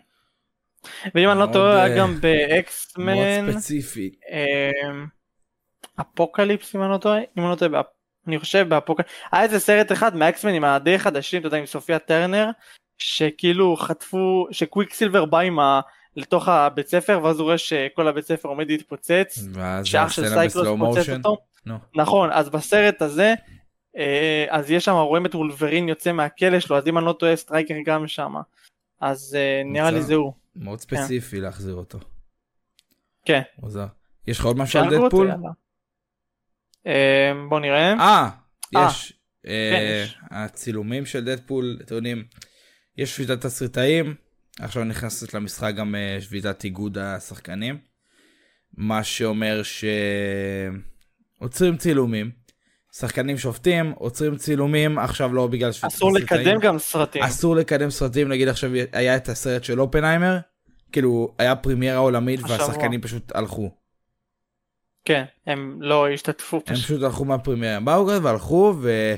ואם 1.15 1.29
אני 1.29 1.39
לא 1.39 1.45
מאוד, 1.45 1.53
טועה, 1.53 1.77
אה, 1.77 1.83
היה 1.83 1.97
גם 1.97 2.09
מאוד 2.09 2.21
באקסמן, 2.21 3.51
ספציפי. 3.51 4.15
אמ, 4.31 5.05
אפוקליפס 6.01 6.75
אם 6.75 6.83
אני 6.83 6.91
לא 6.91 6.97
טועה, 6.97 7.19
אם 7.19 7.43
אני 7.43 7.49
לא 7.49 7.55
טועה, 7.55 7.81
אני 8.27 8.39
חושב 8.39 8.69
באפוקליפס, 8.69 9.11
היה 9.31 9.43
איזה 9.43 9.59
סרט 9.59 9.91
אחד 9.91 10.15
מהאקסמן 10.15 10.53
עם 10.53 10.63
הדי 10.63 10.99
חדשים, 10.99 11.39
אתה 11.39 11.47
יודע, 11.47 11.57
עם 11.57 11.65
סופיה 11.65 11.99
טרנר, 11.99 12.49
שכאילו 12.97 13.75
חטפו, 13.75 14.47
שקוויק 14.51 14.93
סילבר 14.93 15.25
בא 15.25 15.39
עם 15.39 15.59
ה... 15.59 15.81
לתוך 16.15 16.47
הבית 16.47 16.87
ספר 16.87 17.19
ואז 17.23 17.39
הוא 17.39 17.45
רואה 17.45 17.57
שכל 17.57 18.07
הבית 18.07 18.25
ספר 18.25 18.49
עומד 18.49 18.67
להתפוצץ, 18.67 19.39
שאח 19.83 20.11
של 20.11 20.29
סייקלוס 20.29 20.67
פוצץ. 20.79 21.09
אותו. 21.09 21.37
נו. 21.65 21.75
נכון, 21.95 22.29
אז 22.31 22.49
בסרט 22.49 23.01
הזה, 23.01 23.33
אה, 23.97 24.45
אז 24.49 24.71
יש 24.71 24.85
שם, 24.85 24.95
רואים 24.95 25.25
את 25.25 25.35
וולברין 25.35 25.89
יוצא 25.89 26.11
מהכלא 26.11 26.59
שלו, 26.59 26.77
אז 26.77 26.87
אם 26.87 26.97
אני 26.97 27.05
לא 27.05 27.13
טועה, 27.13 27.35
סטרייקר 27.35 27.73
גם 27.85 28.07
שם. 28.07 28.33
אז 29.01 29.37
אה, 29.39 29.61
נראה 29.65 29.91
לי. 29.91 30.01
זה 30.01 30.15
הוא. 30.15 30.33
מאוד 30.55 30.79
ספציפי 30.79 31.41
להחזיר 31.41 31.73
אותו. 31.73 31.99
כן. 33.25 33.41
מוזר. 33.59 33.87
יש 34.27 34.39
לך 34.39 34.45
עוד 34.45 34.57
משהו 34.57 34.79
על 34.79 34.89
דדפול? 34.89 35.31
אה, 36.87 37.31
בוא 37.49 37.59
נראה. 37.59 37.93
אה, 37.93 38.29
אה, 38.75 38.87
יש. 38.87 39.13
אה, 39.47 40.01
יש. 40.03 40.17
הצילומים 40.31 41.05
של 41.05 41.25
דדפול, 41.25 41.79
אתם 41.81 41.95
יודעים, 41.95 42.23
יש 42.97 43.15
שביתת 43.15 43.41
תסריטאים, 43.41 44.15
עכשיו 44.59 44.83
נכנסת 44.83 45.33
למשחק 45.33 45.73
גם 45.77 45.95
אה, 45.95 46.17
שביתת 46.21 46.63
איגוד 46.63 46.97
השחקנים, 46.97 47.77
מה 48.73 49.03
שאומר 49.03 49.61
שעוצרים 51.41 51.77
צילומים, 51.77 52.31
שחקנים 52.99 53.37
שופטים, 53.37 53.91
עוצרים 53.91 54.35
צילומים, 54.35 54.99
עכשיו 54.99 55.33
לא 55.33 55.47
בגלל 55.47 55.71
שביתת 55.71 55.93
אסור. 55.93 56.13
לקדם 56.13 56.59
גם 56.59 56.79
סרטים. 56.79 57.23
אסור 57.23 57.55
לקדם 57.55 57.89
סרטים, 57.89 58.29
נגיד 58.29 58.47
עכשיו 58.47 58.71
היה 58.91 59.15
את 59.15 59.29
הסרט 59.29 59.63
של 59.63 59.81
אופנהיימר, 59.81 60.37
כאילו 60.91 61.33
היה 61.39 61.55
פרימיירה 61.55 61.97
עולמית. 61.97 62.39
והשחקנים 62.49 63.01
פשוט 63.01 63.35
הלכו. 63.35 63.71
כן, 65.05 65.23
הם 65.47 65.77
לא 65.81 66.09
השתתפו 66.09 66.61
הם 66.67 66.75
פשוט. 66.75 67.03
הלכו 67.03 67.25
מהפרימיירה, 67.25 67.79
באו 67.79 68.07
כזה 68.07 68.23
והלכו 68.23 68.75
ו... 68.81 69.15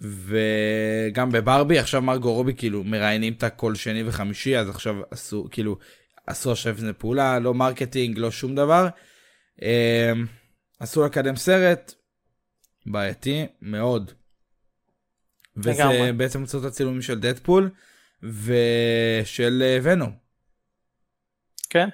וגם 0.00 1.32
בברבי 1.32 1.78
עכשיו 1.78 2.02
מרגו 2.02 2.32
רובי 2.32 2.54
כאילו 2.54 2.84
מראיינים 2.84 3.32
את 3.32 3.42
הכל 3.42 3.74
שני 3.74 4.02
וחמישי 4.06 4.58
אז 4.58 4.68
עכשיו 4.68 4.96
עשו 5.10 5.46
כאילו 5.50 5.76
עשו 6.26 6.52
עכשיו 6.52 6.74
איזה 6.76 6.92
פעולה 6.92 7.38
לא 7.38 7.54
marketing 7.54 8.18
לא 8.18 8.30
שום 8.30 8.54
דבר. 8.54 8.88
אמ, 9.62 10.26
אסור 10.80 11.04
לקדם 11.04 11.36
סרט 11.36 11.94
בעייתי 12.86 13.46
מאוד. 13.62 14.12
וזה 15.56 15.70
לגמרי. 15.70 16.12
בעצם 16.12 16.40
הוצאות 16.40 16.64
הצילומים 16.64 17.02
של 17.02 17.20
דדפול 17.20 17.70
ושל 18.22 19.62
אה, 19.62 19.78
ונום. 19.82 20.12
כן, 21.70 21.88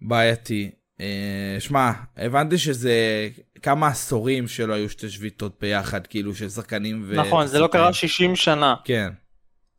בעייתי. 0.00 0.70
אה, 1.00 1.56
שמע, 1.58 1.90
הבנתי 2.16 2.58
שזה 2.58 3.28
כמה 3.62 3.88
עשורים 3.88 4.48
שלא 4.48 4.74
היו 4.74 4.90
שתי 4.90 5.10
שביתות 5.10 5.60
ביחד, 5.60 6.06
כאילו 6.06 6.34
של 6.34 6.48
שחקנים 6.48 7.02
ו... 7.06 7.16
נכון, 7.16 7.46
זה 7.46 7.58
לא. 7.58 7.66
קרה 7.66 7.92
60 7.92 8.36
שנה. 8.36 8.74
כן. 8.84 9.08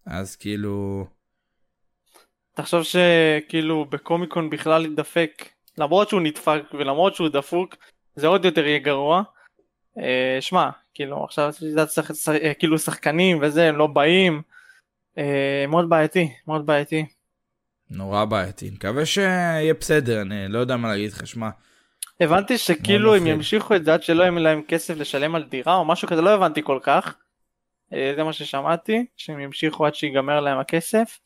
אז 0.06 0.36
כאילו... 0.36 1.06
תחשוב 2.56 2.84
שכאילו 2.84 3.86
בקומיקון 3.86 4.50
בכלל 4.50 4.86
ידפק, 4.86 5.50
למרות 5.78 6.10
שהוא 6.10 6.22
נדפק 6.22 6.62
ולמרות 6.74 7.16
שהוא 7.16 7.30
דפוק, 7.30 7.76
זה 8.16 8.28
עוד 8.28 8.46
יותר 8.46 8.66
יהיה 8.66 8.80
גרוע. 8.80 9.24
אה, 10.00 10.38
שמע, 10.42 10.70
כאילו 10.94 11.24
עכשיו 11.24 11.52
אה, 12.44 12.54
כאילו 12.54 12.80
שחקנים 12.80 13.40
וזה, 13.42 13.70
הם 13.70 13.78
לא 13.78 13.88
באים. 13.88 14.42
אה, 15.18 15.66
מאוד 15.68 15.90
בעייתי, 15.90 16.34
מאוד 16.48 16.66
בעייתי. 16.66 17.06
נורא 17.90 18.26
בעייתי. 18.26 18.70
מקווה 18.70 19.06
שיהיה 19.06 19.74
בסדר, 19.74 20.22
אני 20.22 20.48
לא 20.48 20.60
יודע 20.60 20.78
מה 20.78 20.88
להגיד 20.88 21.12
לך, 21.12 21.28
שמע. 21.28 21.50
הבנתי 22.20 22.58
שכאילו 22.58 23.16
הם. 23.16 23.28
ימשיכו 23.28 23.76
את 23.76 23.86
זה 23.86 23.94
עד 23.94 24.04
שלא 24.04 24.24
יהיה 24.24 24.32
להם 24.32 24.62
כסף 24.68 24.98
לשלם 24.98 25.36
על 25.36 25.44
דירה 25.44 25.76
או 25.76 25.86
משהו 25.86 26.08
כזה, 26.08 26.22
לא 26.22 26.30
הבנתי 26.30 26.62
כל 26.64 26.80
כך. 26.82 27.16
זה 27.90 28.24
מה 28.24 28.34
ששמעתי, 28.34 29.06
שהם 29.18 29.40
ימשיכו 29.40 29.86
עד 29.86 29.96
שיגמר 29.96 30.40
להם 30.40 30.60
הכסף. 30.60 31.20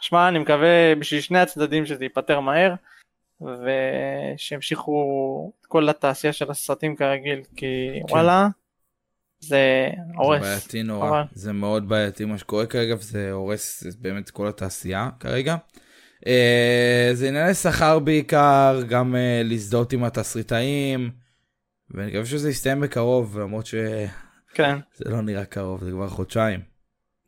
שמע, 0.00 0.28
אני 0.28 0.38
מקווה 0.38 0.94
בשביל 0.98 1.20
שני 1.20 1.38
הצדדים 1.38 1.86
שזה 1.86 2.04
ייפתר 2.04 2.40
מהר, 2.40 2.74
ושימשיכו 3.44 5.52
את 5.60 5.66
כל 5.66 5.88
התעשייה 5.88 6.32
של 6.32 6.50
הסרטים 6.50 6.96
כרגיל, 6.96 7.40
כי 7.56 7.66
כן. 8.08 8.12
וואלה, 8.12 8.48
זה 9.40 9.88
זה 10.06 10.12
הורס. 10.16 10.42
בעייתי 10.42 10.82
נורא. 10.82 11.08
חבל. 11.08 11.22
זה 11.32 11.52
מאוד 11.52 11.88
בעייתי 11.88 12.24
מה 12.24 12.38
שקורה 12.38 12.66
כרגע, 12.66 12.94
וזה 12.94 13.32
הורס 13.32 13.84
באמת 14.00 14.30
כל 14.30 14.48
התעשייה 14.48 15.08
כרגע. 15.20 15.56
אה, 16.26 17.10
זה 17.12 17.28
ענייני 17.28 17.54
שכר 17.54 17.98
בעיקר, 17.98 18.80
גם 18.88 19.16
אה, 19.16 19.42
להזדהות 19.44 19.92
עם 19.92 20.04
התסריטאים, 20.04 21.10
ואני 21.90 22.08
מקווה 22.08 22.26
שזה 22.26 22.50
יסתיים 22.50 22.80
בקרוב, 22.80 23.38
למרות 23.38 23.66
שזה 23.66 24.06
כן, 24.54 24.78
לא 25.06 25.20
נראה 25.20 25.44
קרוב, 25.44 25.84
זה 25.84 25.90
כבר 25.90 26.08
חודשיים. 26.08 26.60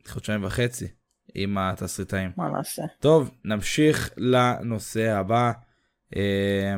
חודשיים 0.07 0.43
וחצי 0.43 0.87
עם 1.35 1.57
התסריטאים. 1.57 2.31
מה 2.37 2.49
נעשה? 2.49 2.83
טוב, 2.99 3.31
נמשיך 3.45 4.09
לנושא 4.17 5.11
הבא. 5.11 5.51
אה, 6.15 6.75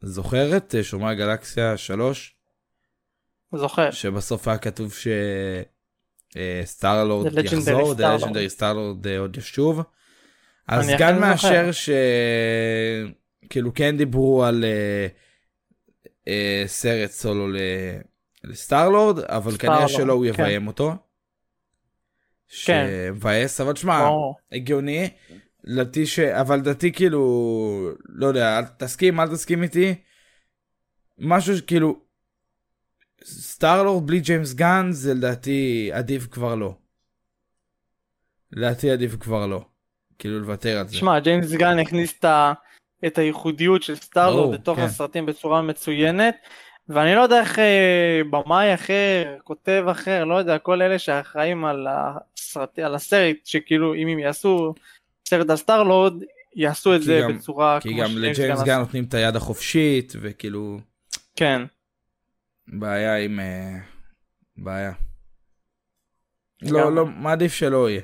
זוכר 0.00 0.56
את 0.56 0.74
אה, 0.74 0.82
שומרי 0.82 1.10
הגלקסיה 1.10 1.76
3? 1.76 2.34
זוכר. 3.54 3.90
שבסוף 3.90 4.48
היה 4.48 4.58
כתוב 4.58 4.94
ש... 4.94 5.08
סטארלורד 6.64 7.26
The 7.26 7.30
Legendary 7.30 7.44
יחזור, 7.44 7.92
Star-Lord. 7.92 7.98
The 7.98 8.24
Legendary 8.24 8.48
סטארלורד 8.48 9.06
עוד 9.06 9.36
ישוב. 9.36 9.80
אז 10.68 10.90
אכן 10.90 11.18
מאשר. 11.20 11.72
ש... 11.72 11.90
כאילו 13.50 13.74
כן 13.74 13.96
דיברו 13.96 14.44
על 14.44 14.64
אה, 14.64 15.06
אה, 16.28 16.62
סרט 16.66 17.10
סולו. 17.10 17.48
לסטארלורד, 18.44 19.18
אבל 19.18 19.56
כנראה 19.58 19.88
שלא 19.88 20.12
הוא 20.12 20.24
כן. 20.24 20.42
יביים 20.42 20.66
אותו. 20.66 20.90
כן. 22.64 22.86
שמבאס, 22.86 23.60
אבל 23.60 23.76
שמע. 23.76 24.08
הגיוני. 24.52 25.10
לדעתי 25.64 26.06
ש... 26.06 26.18
אבל 26.18 26.56
לדעתי 26.56 26.92
כאילו, 26.92 27.90
לא 28.08 28.26
יודע, 28.26 28.58
אל 28.58 28.64
תסכים, 28.64 29.20
אל 29.20 29.28
תסכים 29.28 29.62
איתי. 29.62 29.94
משהו 31.18 31.56
שכאילו, 31.56 32.00
סטארלורד 33.24 34.06
בלי 34.06 34.20
ג'יימס 34.20 34.54
גן 34.54 34.86
זה 34.90 35.14
לדעתי 35.14 35.90
עדיף 35.92 36.26
כבר 36.26 36.54
לא. 36.54 36.74
לדעתי 38.52 38.90
עדיף 38.90 39.16
כבר 39.16 39.46
לא. 39.46 39.64
כאילו 40.18 40.40
לוותר 40.40 40.78
על 40.78 40.88
זה. 40.88 40.96
שמע, 40.96 41.20
ג'יימס 41.20 41.52
גן 41.52 41.78
הכניס 41.78 42.18
את, 42.18 42.24
ה... 42.24 42.52
את 43.06 43.18
הייחודיות 43.18 43.82
של 43.82 43.96
סטארלורד 43.96 44.54
לתוך 44.54 44.78
כן. 44.78 44.84
הסרטים 44.84 45.26
בצורה 45.26 45.62
מצוינת, 45.62 46.36
ואני 46.88 47.14
לא 47.14 47.20
יודע 47.20 47.40
איך 47.40 47.58
אה, 47.58 48.20
במאי 48.30 48.74
אחר, 48.74 49.36
כותב 49.44 49.84
אחר, 49.90 50.24
לא 50.24 50.34
יודע, 50.34 50.58
כל 50.58 50.82
אלה 50.82 50.98
שאחראים 50.98 51.64
על, 51.64 51.86
הסרט... 51.90 52.78
על 52.78 52.94
הסרט, 52.94 53.36
שכאילו 53.44 53.94
אם 53.94 54.08
הם 54.08 54.18
יעשו 54.18 54.74
סרט 55.30 55.50
על 55.50 55.56
סטארלורד, 55.56 56.22
יעשו 56.56 56.94
את 56.96 57.02
זה 57.02 57.20
גם- 57.22 57.36
בצורה 57.36 57.78
כי 57.80 57.88
כמו 57.88 58.02
גם 58.02 58.18
לג'יימס. 58.18 58.62
גן 58.62 58.78
נותנים 58.78 59.04
את 59.04 59.14
היד 59.14 59.36
החופשית 59.36 60.12
וכאילו 60.20 60.80
כן, 61.36 61.62
בעיה 62.68 63.16
עם 63.16 63.40
אה, 63.40 63.78
בעיה. 64.56 64.92
לא, 66.62 66.94
לא, 66.94 67.06
מעדיף 67.06 67.52
שלא 67.54 67.90
יהיה. 67.90 68.02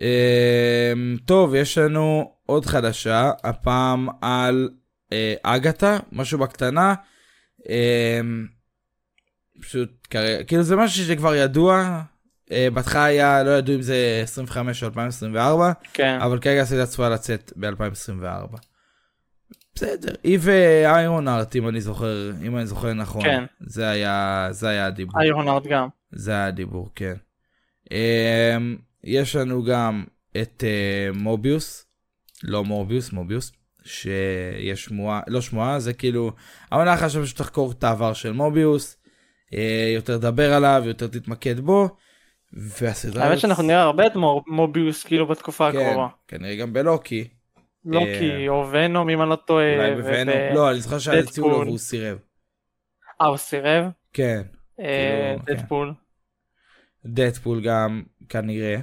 אמ, 0.00 1.16
טוב, 1.24 1.54
יש 1.54 1.78
לנו 1.78 2.34
עוד 2.46 2.66
חדשה, 2.66 3.30
הפעם 3.44 4.08
על 4.20 4.68
אה, 5.12 5.34
אגתה, 5.42 5.98
משהו 6.12 6.38
בקטנה. 6.38 6.94
אמ, 7.68 8.46
פשוט 9.60 9.90
כאילו 10.46 10.62
זה 10.62 10.76
משהו 10.76 11.04
שכבר 11.04 11.34
ידוע, 11.34 12.02
בהתחלה 12.72 13.04
היה, 13.04 13.42
לא 13.42 13.50
ידעו 13.50 13.74
אם 13.74 13.82
זה 13.82 14.20
25 14.22 14.82
או 14.82 14.88
2024, 14.88 15.72
כן, 15.92 16.18
אבל 16.20 16.38
כרגע 16.38 16.62
הסרט 16.62 16.88
צפויה 16.88 17.08
לצאת 17.08 17.52
ב-2024. 17.56 18.56
בסדר, 19.74 20.14
היא 20.22 20.38
ואיירון 20.40 21.28
ארט, 21.28 21.56
אם 21.56 21.68
אני 21.68 21.80
זוכר, 21.80 22.30
אם 22.46 22.56
אני 22.56 22.66
זוכר 22.66 22.92
נכון, 22.92 23.22
כן. 23.22 23.44
זה 23.60 23.88
היה, 23.88 24.48
זה 24.50 24.68
היה 24.68 24.86
הדיבור. 24.86 25.20
איירון 25.20 25.48
ארט 25.48 25.66
גם. 25.66 25.88
זה 26.12 26.30
היה 26.30 26.46
הדיבור, 26.46 26.90
כן. 26.94 27.14
Um, 27.84 27.92
יש 29.04 29.36
לנו 29.36 29.64
גם 29.64 30.04
את 30.42 30.64
uh, 30.66 31.18
מוביוס, 31.18 31.86
לא 32.42 32.64
מורביוס, 32.64 33.12
מוביוס, 33.12 33.52
שיש 33.84 34.84
שמועה, 34.84 35.20
לא 35.26 35.40
שמועה, 35.40 35.78
זה 35.78 35.92
כאילו, 35.92 36.32
העונה 36.70 37.08
שם 37.08 37.26
שתחקור 37.26 37.72
את 37.72 37.84
העבר 37.84 38.12
של 38.12 38.32
מוביוס, 38.32 38.96
uh, 39.46 39.56
יותר 39.94 40.18
תדבר 40.18 40.52
עליו, 40.52 40.82
יותר 40.86 41.06
תתמקד 41.06 41.60
בו, 41.60 41.88
והסדרה... 42.52 43.24
האמת 43.24 43.38
שאנחנו 43.38 43.62
נראה 43.62 43.82
הרבה 43.82 44.06
את 44.06 44.12
מוביוס 44.46 45.04
כאילו 45.04 45.26
בתקופה 45.26 45.72
כן, 45.72 45.78
הקרובה. 45.78 46.08
כנראה 46.28 46.56
גם 46.56 46.72
בלוקי, 46.72 47.28
לוקי 47.84 48.48
או 48.48 48.70
ונום 48.72 49.10
אם 49.10 49.22
אני 49.22 49.30
לא 49.30 49.36
טועה. 49.36 49.74
אולי 49.76 49.94
בבנו, 49.94 50.32
לא, 50.54 50.70
אני 50.70 50.80
זוכר 50.80 50.98
שהציעו 50.98 51.50
לו. 51.50 51.58
והוא 51.58 51.78
סירב. 51.78 52.18
אה, 53.20 53.26
הוא 53.26 53.36
סירב? 53.36 53.84
כן, 54.12 54.42
אה, 54.80 55.34
כאילו, 55.36 55.46
כן. 55.46 55.54
דדפול. 55.54 55.94
דדפול 57.04 57.60
גם, 57.60 58.02
כנראה. 58.28 58.76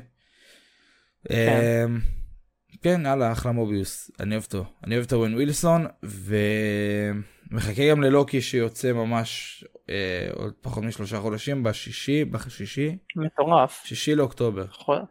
כן, 2.81 3.01
יאללה, 3.05 3.31
אחלה 3.31 3.51
מוביוס, 3.51 4.11
אני 4.19 4.35
אוהב 4.35 4.43
אותו. 4.43 4.65
אני 4.83 4.95
אוהב 4.95 5.05
את 5.05 5.13
אורן 5.13 5.33
ווילסון, 5.33 5.85
ומחכה 6.03 7.89
גם 7.89 8.01
ללוקי 8.01 8.41
שיוצא 8.41 8.93
ממש 8.93 9.63
אה, 9.89 10.27
עוד 10.33 10.53
פחות 10.61 10.83
משלושה 10.83 11.19
חודשים, 11.19 11.63
בשישי, 11.63 12.25
בשישי, 12.25 12.97
מטורף. 13.15 13.83
שישי 13.85 14.15
לאוקטובר. 14.15 14.65
יכול- 14.65 15.01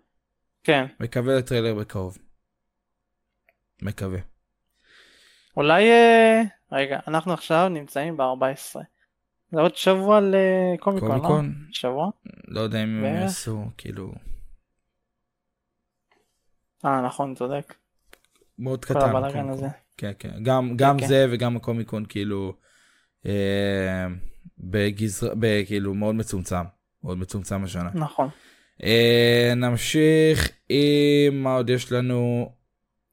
כן. 0.65 0.87
מקווה 1.01 1.35
לטריילר 1.39 1.75
בקרוב. 1.75 2.19
מקווה. 3.83 4.19
אולי... 5.57 5.91
אה, 5.91 6.43
רגע, 6.73 6.99
אנחנו 7.09 7.33
עכשיו 7.33 7.69
נמצאים 7.69 8.17
ב-14. 8.17 8.81
זה 9.53 9.61
עוד 9.61 9.77
שבוע 9.77 10.21
לקומיקון, 10.21 11.09
לא? 11.09 11.15
קומיקון, 11.17 11.55
שבוע? 11.73 12.11
לא 12.49 12.61
יודע 12.61 12.83
אם 12.83 13.05
הם. 13.05 13.15
יעשו, 13.15 13.65
כאילו, 13.79 14.13
אה, 16.85 17.01
נכון, 17.03 17.35
צודק. 17.35 17.75
מאוד 18.59 18.85
כל 18.85 18.95
קטן. 18.95 19.09
הבלאגן 19.09 19.27
הקומיקון. 19.29 19.51
הזה. 19.51 19.67
כן, 19.97 20.13
כן. 20.19 20.43
גם, 20.43 20.77
גם 20.77 20.99
כן. 21.01 21.07
זה 21.07 21.27
וגם 21.33 21.57
הקומיקון, 21.57 22.05
כאילו, 22.09 22.53
אה, 23.27 24.07
בגזרה, 24.59 25.35
ב- 25.41 25.65
כאילו, 25.67 25.95
מאוד 25.95 26.15
מצומצם. 26.15 26.65
מאוד 27.05 27.19
מצומצם 27.19 27.65
השנה. 27.65 27.91
נכון. 27.95 28.29
אה, 28.83 29.53
נמשיך 29.57 30.51
עם 30.69 31.43
מה 31.43 31.55
עוד 31.55 31.71
יש 31.71 31.93
לנו? 31.93 32.53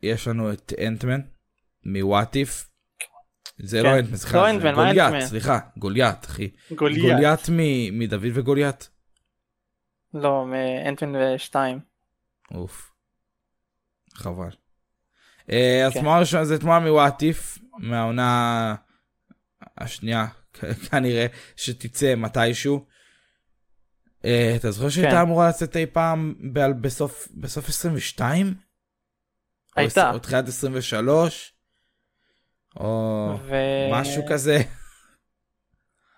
יש 0.01 0.27
לנו 0.27 0.53
את 0.53 0.73
אנטמן 0.87 1.19
מוואטיף. 1.85 2.69
זה 3.59 3.77
כן. 3.77 3.83
לא 3.83 3.99
אנטמן, 3.99 4.17
סליחה, 4.17 4.37
לא 4.37 4.43
זה 4.43 4.49
אנטמן, 4.55 4.73
גוליית, 4.75 4.97
אנטמן? 4.99 5.25
סליחה, 5.25 5.59
גוליית, 5.77 6.25
אחי. 6.25 6.49
גוליית. 6.75 7.01
גוליית 7.01 7.39
מ- 7.49 7.99
מדוד 7.99 8.21
וגוליית? 8.33 8.89
לא, 10.13 10.45
מאנטמן 10.45 11.15
ושתיים. 11.35 11.79
אוף. 12.53 12.91
חבל. 14.13 14.49
אה, 15.51 15.85
אז 15.85 15.93
כן. 15.93 15.99
תמונה 15.99 16.19
ראשונה 16.19 16.45
זה 16.45 16.59
תמונה 16.59 16.79
מוואטיף, 16.79 17.57
מהעונה 17.77 18.75
השנייה, 19.77 20.27
כנראה, 20.89 21.25
שתצא 21.55 22.15
מתישהו. 22.15 22.85
אה, 24.25 24.53
אתה 24.55 24.71
זוכר 24.71 24.89
שהייתה 24.89 25.11
כן. 25.11 25.17
אמורה 25.17 25.49
לצאת 25.49 25.77
אי 25.77 25.85
פעם 25.85 26.33
ב- 26.53 26.81
בסוף 26.81 27.27
בסוף 27.35 27.69
22? 27.69 28.53
הייתה. 29.75 30.11
או 30.11 30.19
תחילת 30.19 30.47
23? 30.47 31.53
או 32.79 33.37
ו... 33.43 33.55
משהו 33.91 34.23
כזה. 34.29 34.57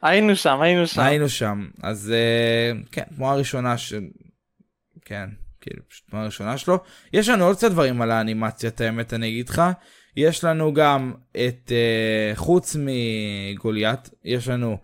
היינו 0.02 0.36
שם, 0.36 0.62
היינו 0.62 0.88
שם. 0.88 1.02
היינו 1.02 1.30
שם 1.30 1.68
אז 1.84 2.12
אה, 2.12 2.72
כן 2.92 3.04
תמונה 3.16 3.36
ראשונה 3.36 3.78
ש... 3.78 3.94
כן 5.06 5.30
כאילו 5.62 5.90
פשוט 5.90 6.10
תמונה 6.10 6.26
ראשונה 6.26 6.58
שלו 6.58 6.78
יש 7.14 7.30
לנו 7.30 7.46
עוד 7.46 7.58
קצת 7.58 7.72
דברים 7.72 8.02
על 8.02 8.12
האנימציה 8.12 8.70
את 8.70 8.82
האמת 8.82 9.14
אני 9.14 9.28
אגיד 9.28 9.50
לך 9.50 9.62
יש 10.18 10.44
לנו 10.44 10.74
גם 10.74 11.14
את 11.32 11.72
אה, 11.72 12.32
חוץ 12.36 12.76
מגוליית 12.80 14.10
יש 14.24 14.48
לנו 14.48 14.78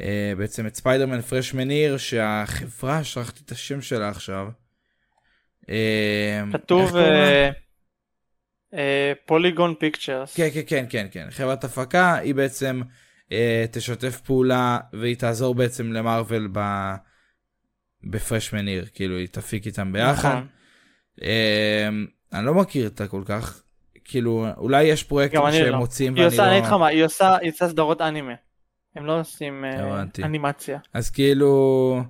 אה, 0.00 0.32
בעצם 0.38 0.66
את 0.66 0.74
ספיידרמן 0.74 1.20
Freshman 1.20 1.70
Year 1.70 1.96
שהחברה 1.96 3.04
שכחתי 3.04 3.40
את 3.44 3.50
השם 3.50 3.80
שלה 3.80 4.08
עכשיו. 4.08 4.48
איך 5.68 6.62
כתוב? 6.62 6.96
Polygon 9.26 9.74
Pictures. 9.80 10.36
כן, 10.36 10.48
כן, 10.54 10.62
כן, 10.66 10.86
כן, 10.88 11.06
כן. 11.10 11.26
חברת 11.30 11.64
הפקה, 11.64 12.14
היא 12.14 12.34
בעצם 12.34 12.80
אה, 13.32 13.64
תשתף 13.70 14.20
פעולה 14.20 14.78
והיא 14.92 15.16
תעזור 15.16 15.54
בעצם 15.54 15.92
למארוול 15.92 16.48
ב... 16.52 16.60
בפרשמן 18.10 18.66
עיר, 18.66 18.86
כאילו 18.94 19.16
היא 19.16 19.28
תפיק 19.28 19.66
איתם 19.66 19.92
ביחד. 19.92 20.28
נכון. 20.28 20.46
אה, 21.22 21.88
אני 22.32 22.46
לא 22.46 22.54
מכיר 22.54 22.88
אותה 22.88 23.08
כל 23.08 23.22
כך, 23.26 23.62
כאילו 24.08 24.46
אולי 24.56 24.82
יש 24.84 25.04
פרויקטים 25.04 25.46
אני 25.46 25.56
שהם 25.56 25.72
לא. 25.72 25.78
מוצאים 25.78 26.12
ואני 26.14 26.24
עושה, 26.24 26.42
אני 26.42 26.50
לא... 26.50 26.56
אגיד 26.56 26.64
לך 26.66 26.72
מה, 26.72 26.86
היא 26.86 27.04
עושה 27.04 27.36
היא 27.36 27.50
עושה 27.50 27.68
סדרות 27.68 28.00
אנימה. 28.00 28.32
הם 28.96 29.06
לא 29.06 29.20
עושים 29.20 29.64
אה, 29.64 29.84
הבנתי. 29.84 30.22
אנימציה. 30.22 30.78
אז 30.94 31.10
כאילו... 31.10 32.02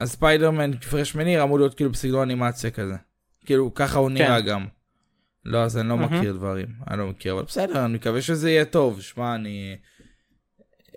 אז 0.00 0.12
ספיידרמן 0.12 0.76
פרשמן 0.76 1.26
עיר 1.26 1.42
אמור 1.42 1.58
להיות 1.58 1.74
כאילו 1.74 1.90
בסגנון 1.90 2.20
אנימציה 2.22 2.70
כזה. 2.70 2.94
כאילו 3.46 3.74
ככה 3.74 3.98
הוא 3.98 4.10
נראה 4.10 4.40
גם. 4.40 4.66
לא 5.44 5.58
אז 5.62 5.78
אני 5.78 5.88
לא 5.88 5.96
מהמם. 5.98 6.18
מכיר 6.18 6.32
דברים 6.32 6.66
אני 6.90 6.98
לא 6.98 7.06
מכיר 7.06 7.32
אבל 7.34 7.42
בסדר 7.42 7.84
אני 7.84 7.94
מקווה 7.94 8.22
שזה 8.22 8.50
יהיה 8.50 8.64
טוב 8.64 9.00
שמע 9.00 9.34
אני 9.34 9.76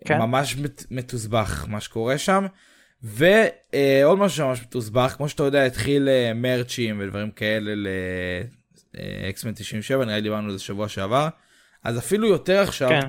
כן. 0.05 0.17
ממש 0.17 0.57
מת- 0.57 0.85
מתוסבך 0.91 1.65
מה 1.69 1.79
שקורה 1.81 2.17
שם. 2.17 2.45
ועוד 3.03 4.17
משהו 4.19 4.37
שממש 4.37 4.61
מתוסבך 4.61 5.13
כמו 5.17 5.29
שאתה 5.29 5.43
יודע 5.43 5.63
התחיל 5.65 6.09
אה, 6.09 6.31
מרצ'ים 6.35 6.99
ודברים 6.99 7.31
כאלה 7.31 7.71
לאקסמן 9.23 9.53
97 9.55 10.05
נראה 10.05 10.15
לי 10.15 10.21
דיברנו 10.21 10.45
על 10.45 10.57
זה 10.57 10.63
שבוע 10.63 10.87
שעבר 10.87 11.27
אז 11.83 11.97
אפילו 11.97 12.27
יותר 12.27 12.61
עכשיו 12.61 12.89
כן. 12.89 13.07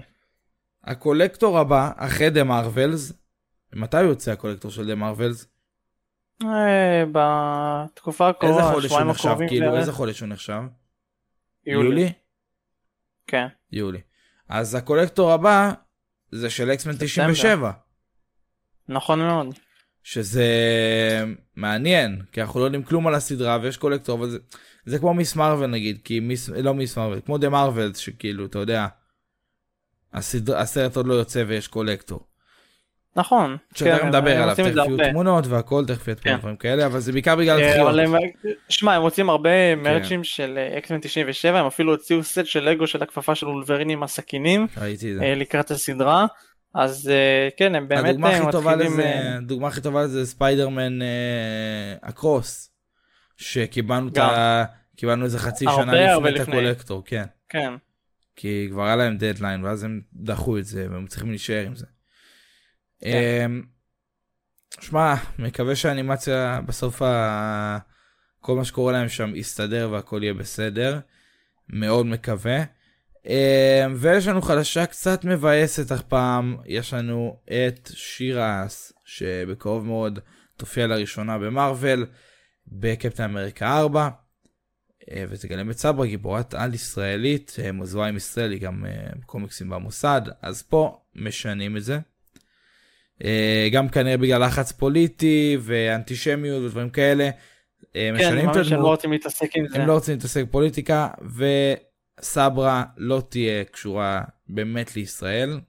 הקולקטור 0.84 1.58
הבא 1.58 1.90
אחרי 1.96 2.30
דה 2.30 2.44
מרווילס 2.44 3.12
מתי 3.72 4.02
יוצא 4.02 4.32
הקולקטור 4.32 4.70
של 4.70 4.86
דה 4.86 4.94
מרווילס? 4.94 5.46
אה, 6.44 7.04
בתקופה 7.12 8.26
איזה 8.26 8.36
הקרובה, 8.38 8.72
חודש 8.72 8.90
הוא 8.90 9.00
נחשב 9.00 9.28
הקרובים 9.28 9.48
כאילו. 9.48 9.76
איזה 9.76 9.92
חודש 9.92 10.20
הוא 10.20 10.28
נחשב? 10.28 10.62
יולי. 11.66 12.12
כן. 13.26 13.46
יולי. 13.72 14.00
אז 14.48 14.74
ה 14.74 14.80
collector 14.80 15.32
הבא 15.32 15.72
זה 16.30 16.50
של 16.50 16.70
X-Men 16.70 16.92
ספטמבר. 16.92 17.06
97 17.06 17.70
נכון 18.88 19.18
מאוד. 19.18 19.54
שזה 20.02 20.44
מעניין 21.56 22.22
כי 22.32 22.42
אנחנו 22.42 22.60
לא 22.60 22.64
יודעים 22.64 22.82
כלום 22.82 23.06
על 23.06 23.14
הסדרה 23.14 23.58
ויש 23.62 23.76
collector 23.76 24.18
אבל 24.18 24.30
זה, 24.30 24.38
זה 24.88 24.98
כמו 24.98 25.14
Ms. 25.14 25.36
Marvel 25.36 25.70
נגיד 25.70 25.98
כי 26.04 26.20
Ms. 26.20 26.48
לא 26.48 26.74
Ms. 26.74 26.98
Marvel 26.98 27.20
כמו 27.26 27.38
The 27.38 27.48
Marvels 27.48 27.94
שכאילו 27.94 28.46
אתה 28.46 28.58
יודע. 28.58 28.86
הסדר, 30.14 30.58
הסרט 30.58 30.96
עוד 30.96 31.06
לא 31.06 31.14
יוצא 31.14 31.44
ויש 31.46 31.68
collector. 31.68 32.20
נכון. 33.16 33.56
שאתה 33.74 33.98
כן, 33.98 34.08
מדבר 34.08 34.42
עליו 34.42 34.54
תכף 34.54 34.76
יהיו. 34.76 35.10
תמונות 35.10 35.46
והכל 35.46 35.84
תכף 35.86 36.08
יהיה 36.08 36.16
כן. 36.16 36.36
דברים 36.36 36.56
כאלה 36.56 36.86
אבל 36.86 37.00
זה 37.00 37.12
בעיקר 37.12 37.36
בגלל 37.36 37.60
אה, 37.60 37.70
דחיות. 37.70 37.88
אבל 37.88 38.00
הם, 38.00 38.14
שמע 38.68 38.94
הם 38.94 39.02
מוצאים 39.02 39.30
הרבה 39.30 39.50
כן. 39.50 39.80
מרצ'ים 39.82 40.24
של 40.24 40.58
X-Men 40.78 40.98
97 41.00 41.60
הם 41.60 41.66
אפילו 41.66 41.92
הוציאו 41.92 42.24
סט 42.24 42.46
של 42.46 42.60
לגו 42.60 42.86
של 42.86 43.02
הכפפה 43.02 43.34
של 43.34 43.46
וולברין 43.46 43.90
עם 43.90 44.02
הסכינים 44.02 44.66
ראיתי 44.76 45.14
זה. 45.14 45.22
אה, 45.22 45.34
לקראת 45.34 45.70
הסדרה 45.70 46.26
אז 46.74 47.10
אה, 47.10 47.48
כן 47.56 47.74
הם 47.74 47.88
באמת 47.88 48.08
הדוגמה 48.08 48.32
אה, 48.32 48.46
מתחילים 48.46 48.92
לזה, 48.92 49.02
אה, 49.02 49.36
הדוגמה 49.36 49.68
הכי 49.68 49.80
טובה 49.80 50.02
לזה 50.02 50.26
ספיידרמן 50.26 51.02
Across. 51.02 52.70
שקיבלנו 53.38 54.08
את 54.08 54.14
גם. 54.14 54.30
ה... 54.30 54.64
קיבלנו 54.96 55.24
איזה 55.24 55.38
חצי 55.38 55.66
הרבה 55.66 55.82
שנה 55.82 56.12
הרבה 56.12 56.30
לפני 56.30 56.42
את. 56.42 56.48
ה 56.48 56.53
collector, 56.53 57.02
כן. 57.06 57.24
כן 57.48 57.72
כי 58.38 58.68
כבר 58.70 58.84
היה 58.84 58.96
להם 58.96 59.16
דדליין 59.16 59.64
ואז 59.64 59.84
הם 59.84 60.00
דחו 60.12 60.58
את 60.58 60.64
זה 60.64 60.86
והם 60.90 61.06
צריכים 61.06 61.30
להישאר 61.30 61.66
עם 61.66 61.74
זה. 61.74 61.86
כן. 63.00 63.08
אמ, 63.44 63.62
שמע, 64.80 65.14
מקווה 65.38 65.76
שהאנימציה 65.76 66.60
בסוף 66.66 67.02
ה... 67.02 67.78
כל 68.40 68.56
מה 68.56 68.64
שקורה 68.64 68.92
להם 68.92 69.08
שם 69.08 69.32
יסתדר 69.36 69.88
והכל 69.92 70.20
יהיה 70.22 70.34
בסדר. 70.34 71.00
מאוד 71.68 72.06
מקווה. 72.06 72.64
אמ, 73.26 73.32
ויש 73.96 74.26
לנו 74.26 74.42
חדשה 74.42 74.86
קצת 74.86 75.24
מבאסת 75.24 75.90
הפעם, 75.92 76.56
יש 76.66 76.94
לנו 76.94 77.38
את 77.44 77.90
שיר 77.94 78.40
האס, 78.40 78.92
שבקרוב 79.04 79.86
מאוד 79.86 80.18
תופיע 80.56 80.86
לראשונה 80.86 81.38
במרוויל, 81.38 82.06
בקפטן 82.72 83.24
אמריקה 83.24 83.78
4. 83.78 84.08
אה, 85.10 85.24
ותגלם 85.28 85.70
את 85.70 85.78
סברה 85.78 86.06
גיבורת 86.06 86.54
על 86.54 86.74
ישראלית 86.74 87.56
אה, 87.64 87.72
מזוהה 87.72 88.08
עם 88.08 88.16
ישראל 88.16 88.52
היא 88.52 88.60
גם 88.60 88.86
אה, 88.86 89.10
קומיקסים 89.26 89.68
במוסד 89.70 90.22
אז 90.42 90.62
פה 90.62 91.00
משנים 91.14 91.76
את 91.76 91.84
זה. 91.84 91.98
אה, 93.24 93.68
גם 93.72 93.88
כנראה 93.88 94.16
בגלל 94.16 94.44
לחץ 94.44 94.72
פוליטי 94.72 95.56
ואנטישמיות 95.60 96.62
ודברים 96.62 96.90
כאלה. 96.90 97.30
כן 97.94 98.14
משנים 98.14 98.50
את 98.50 98.56
ממש 98.56 98.66
הם 98.66 98.72
לא 98.72 98.76
הדמות, 98.76 98.90
רוצים 98.90 99.12
להתעסק 99.12 99.56
עם 99.56 99.68
זה 99.68 99.80
הם 99.80 99.88
לא 99.88 99.92
רוצים 99.92 100.14
להתעסק 100.14 100.42
בפוליטיקה 100.42 101.08
וסברה 102.20 102.84
לא 102.96 103.22
תהיה 103.28 103.64
קשורה 103.64 104.22
באמת 104.48 104.96
לישראל. 104.96 105.60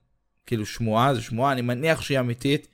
כאילו 0.46 0.66
שמועה 0.66 1.14
זה 1.14 1.22
שמועה 1.22 1.52
אני 1.52 1.62
מניח 1.62 2.00
שהיא 2.00 2.20
אמיתית. 2.20 2.68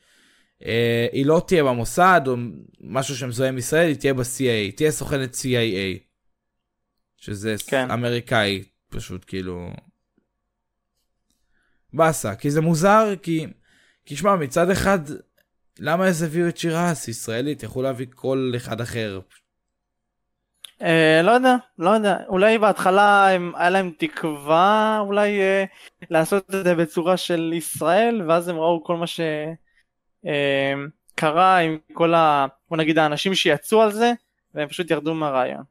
אה, 0.64 1.06
היא 1.12 1.26
לא 1.26 1.42
תהיה 1.46 1.64
במוסד 1.64 2.20
או 2.26 2.36
משהו 2.80 3.16
שמזוהה 3.16 3.48
עם 3.48 3.58
ישראל 3.58 3.86
היא 3.86 3.96
תהיה 3.96 4.14
ב-CIA 4.14 4.40
היא 4.40 4.72
תהיה 4.72 4.90
סוכנת 4.90 5.34
CIA. 5.34 6.06
שזה 7.16 7.54
כן. 7.66 7.90
אמריקאי 7.90 8.64
פשוט 8.88 9.24
כאילו 9.26 9.70
באסה 11.92 12.34
כי 12.34 12.50
זה 12.50 12.60
מוזר 12.60 13.14
כי 13.22 13.46
כי 14.04 14.16
שמע 14.16 14.36
מצד 14.36 14.70
אחד 14.70 14.98
למה 15.78 16.06
אז 16.08 16.22
הביאו 16.22 16.48
את 16.48 16.56
שירס 16.56 17.08
ישראלית 17.08 17.62
יכלו 17.62 17.82
להביא 17.82 18.06
כל 18.14 18.52
אחד 18.56 18.80
אחר 18.80 19.20
אה, 20.82 21.20
לא 21.22 21.30
יודע 21.30 21.56
לא 21.78 21.90
יודע 21.90 22.16
אולי 22.28 22.58
בהתחלה 22.58 23.30
הם, 23.30 23.52
היה 23.56 23.70
להם 23.70 23.92
תקווה 23.98 24.98
אולי 25.00 25.40
אה, 25.40 25.64
לעשות 26.10 26.54
את 26.54 26.64
זה 26.64 26.74
בצורה 26.74 27.16
של 27.16 27.52
ישראל 27.56 28.22
ואז 28.28 28.48
הם 28.48 28.56
ראו 28.56 28.84
כל 28.84 28.96
מה 28.96 29.06
שקרה 30.24 31.58
עם 31.58 31.78
כל 31.92 32.14
ה... 32.14 32.46
בוא 32.68 32.76
נגיד 32.76 32.98
האנשים 32.98 33.34
שיצאו 33.34 33.82
על 33.82 33.92
זה 33.92 34.12
והם 34.54 34.68
פשוט 34.68 34.90
ירדו 34.90 35.14
מהרעיון. 35.14 35.62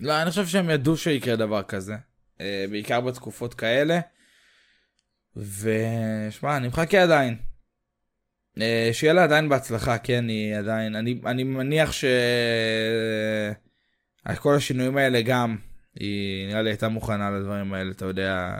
לא, 0.00 0.22
אני 0.22 0.30
חושב 0.30 0.46
שהם 0.46 0.70
ידעו 0.70 0.96
שיקרה 0.96 1.36
דבר 1.36 1.62
כזה. 1.62 1.94
אה, 2.40 2.64
בעיקר 2.70 3.00
בתקופות 3.00 3.54
כאלה. 3.54 4.00
ושמע, 5.36 6.56
אני 6.56 6.68
מחכה 6.68 7.02
עדיין. 7.02 7.36
אה, 8.60 8.90
שיהיה 8.92 9.12
לה 9.12 9.24
עדיין 9.24 9.48
בהצלחה, 9.48 9.98
כן, 9.98 10.28
היא 10.28 10.56
עדיין, 10.56 10.96
אני, 10.96 11.20
אני 11.26 11.44
מניח 11.44 11.92
ש... 11.92 12.04
על 14.24 14.36
כל 14.36 14.54
השינויים 14.56 14.96
האלה 14.96 15.22
גם, 15.22 15.56
היא 15.94 16.48
נראה 16.48 16.62
לי 16.62 16.70
הייתה 16.70 16.88
מוכנה 16.88 17.30
לדברים 17.30 17.72
האלה, 17.72 17.90
אתה 17.90 18.04
יודע. 18.04 18.58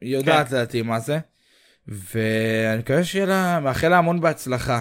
היא 0.00 0.16
יודעת 0.16 0.48
כן. 0.48 0.54
לדעתי 0.54 0.82
מה 0.82 1.00
זה. 1.00 1.18
ואני 1.88 2.78
מקווה 2.78 3.04
שיהיה 3.04 3.26
לה, 3.26 3.60
מאחל 3.60 3.88
לה 3.88 3.98
המון 3.98 4.20
בהצלחה 4.20 4.80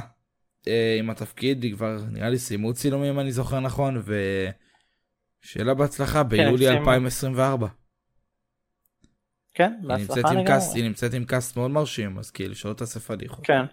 אה, 0.67 0.95
עם 0.99 1.09
התפקיד, 1.09 1.63
היא 1.63 1.73
כבר 1.73 1.97
נראה 2.11 2.29
לי 2.29 2.39
סיימו 2.39 2.73
צילומים 2.73 3.13
אם 3.13 3.19
אני 3.19 3.31
זוכר 3.31 3.59
נכון, 3.59 4.03
ושיהיה 4.03 5.65
לה 5.65 5.73
בהצלחה 5.73 6.23
ביולי 6.23 6.65
סיימו. 6.65 6.79
2024. 6.79 7.67
כן, 9.53 9.73
בהצלחה 9.83 10.33
לגמרי. 10.33 10.63
היא 10.75 10.83
נמצאת 10.83 11.13
עם 11.13 11.25
קאסט 11.25 11.57
מאוד 11.57 11.71
מרשים, 11.71 12.19
אז 12.19 12.31
כאילו 12.31 12.55
שלא 12.55 12.73
תעשה 12.73 12.99
פדיחות. 12.99 13.45
כן, 13.45 13.65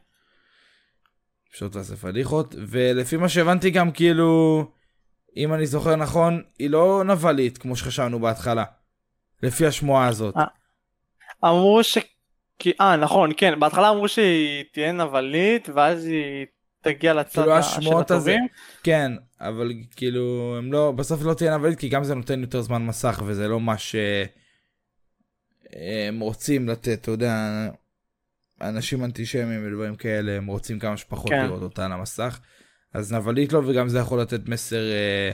שלא 1.52 1.68
תעשה 1.68 1.96
פדיחות, 1.96 2.54
ולפי 2.68 3.16
מה 3.16 3.28
שהבנתי 3.28 3.70
גם 3.70 3.90
כאילו, 3.90 4.64
אם 5.36 5.54
אני 5.54 5.66
זוכר 5.66 5.96
נכון, 5.96 6.42
היא 6.58 6.70
לא 6.70 7.04
נבלית 7.06 7.58
כמו 7.58 7.76
שחשבנו 7.76 8.20
בהתחלה. 8.20 8.64
לפי 9.42 9.66
השמועה 9.66 10.08
הזאת. 10.08 10.34
אה, 10.36 10.44
אמרו 11.44 11.84
ש... 11.84 11.98
כי- 12.58 12.72
אה, 12.80 12.96
נכון, 12.96 13.30
כן, 13.36 13.60
בהתחלה 13.60 13.90
אמרו 13.90 14.08
שהיא 14.08 14.64
תהיה 14.72 14.92
נבלית, 14.92 15.68
ואז 15.74 16.04
היא 16.04 16.46
תגיע 16.80 17.14
לצד 17.14 17.32
כאילו 17.42 17.62
של 17.62 17.78
השמועות 17.78 18.10
הזה. 18.10 18.30
הטובים. 18.30 18.48
כן, 18.82 19.12
אבל 19.40 19.72
כאילו, 19.96 20.54
הם 20.58 20.72
לא, 20.72 20.92
בסוף 20.92 21.22
לא 21.22 21.34
תהיה 21.34 21.56
נבלית, 21.58 21.78
כי 21.78 21.88
גם 21.88 22.04
זה 22.04 22.14
נותן 22.14 22.40
יותר 22.40 22.60
זמן 22.60 22.86
מסך, 22.86 23.22
וזה 23.26 23.48
לא 23.48 23.60
מה 23.60 23.74
שהם 23.78 24.30
רוצים 26.20 26.68
לתת, 26.68 26.98
אתה 27.00 27.10
יודע, 27.10 27.34
אנשים 28.60 29.04
אנטישמיים 29.04 29.66
ודברים 29.66 29.96
כאלה, 29.96 30.32
הם 30.32 30.46
רוצים 30.46 30.78
כמה 30.78 30.96
שפחות 30.96 31.28
כן. 31.30 31.44
לראות 31.46 31.62
אותה 31.62 31.84
על 31.84 31.92
המסך. 31.92 32.40
אז 32.94 33.12
נבלית 33.12 33.52
לא, 33.52 33.62
וגם 33.66 33.88
זה 33.88 33.98
יכול 33.98 34.20
לתת 34.20 34.48
מסר 34.48 34.90
אה, 34.92 35.30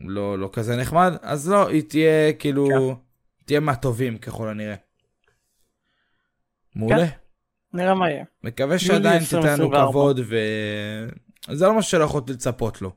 לא, 0.00 0.38
לא 0.38 0.50
כזה 0.52 0.76
נחמד, 0.76 1.12
אז 1.22 1.50
לא, 1.50 1.68
היא 1.68 1.82
תהיה 1.88 2.32
כאילו, 2.32 2.66
כן. 2.68 2.74
תהיה 3.46 3.60
מהטובים 3.60 4.18
ככל 4.18 4.48
הנראה. 4.48 4.74
מעולה. 6.76 7.06
נראה 7.72 7.94
מה 7.94 8.10
יהיה. 8.10 8.24
מקווה 8.44 8.78
שעדיין 8.78 9.18
תיתן 9.24 9.36
לנו 9.36 9.46
2024. 9.64 9.88
כבוד 9.90 10.20
וזה 11.48 11.66
לא 11.66 11.74
משהו 11.74 11.90
שלא 11.90 12.04
יכולת 12.04 12.30
לצפות 12.30 12.82
לו. 12.82 12.90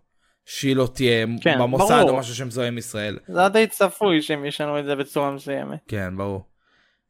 שהיא 0.45 0.75
לא 0.75 0.87
תהיה 0.93 1.25
כן, 1.41 1.59
במוסד 1.59 1.93
ברור. 1.99 2.09
או 2.09 2.17
משהו 2.17 2.35
שמזוהה 2.35 2.67
עם 2.67 2.77
ישראל. 2.77 3.19
זה 3.27 3.39
היה 3.39 3.49
די 3.49 3.67
צפוי 3.67 4.21
שהם 4.21 4.45
ישנו 4.45 4.79
את 4.79 4.85
זה 4.85 4.95
בצורה 4.95 5.31
מסוימת. 5.31 5.79
כן 5.87 6.17
ברור. 6.17 6.45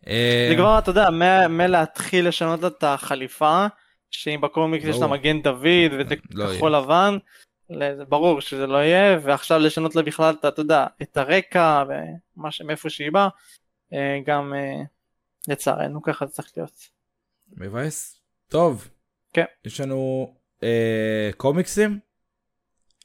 אה, 0.08 0.48
זה 0.50 0.56
כבר, 0.56 0.80
אתה 0.80 0.90
יודע, 0.90 1.10
מלהתחיל 1.50 2.28
לשנות 2.28 2.62
לה 2.62 2.68
את 2.68 2.84
החליפה, 2.84 3.66
שאם 4.12 4.42
בקומיקס 4.42 4.86
יש 4.86 5.00
לה. 5.00 5.08
מגן 5.08 5.42
דוד 5.42 5.64
וזה 6.00 6.16
לא. 6.34 6.46
כחול 6.56 6.76
לבן, 6.76 7.18
ברור 8.10 8.42
שזה 8.42 8.68
לא 8.68 8.78
יהיה, 8.78 9.20
ועכשיו 9.24 9.60
לשנות 9.60 9.96
לה 9.96 10.02
בכלל, 10.02 10.36
את- 10.40 10.46
אתה 10.46 10.62
יודע, 10.62 10.86
את 11.02 11.18
הרקע 11.18 11.84
ומה 12.38 12.52
ש- 12.52 12.62
מאיפה 12.62 12.90
שהיא 12.90 13.12
באה, 13.12 13.28
אה, 13.94 14.20
גם 14.26 14.54
אה, 14.54 14.82
לצערנו 15.48 16.02
ככה 16.02 16.26
זה 16.26 16.32
צריך 16.32 16.52
להיות. 16.58 16.72
מבאס. 17.58 18.20
טוב. 18.48 18.90
כן. 19.34 19.46
יש 19.66 19.82
לנו 19.82 20.34
אה, 20.64 21.30
קומיקסים? 21.38 22.00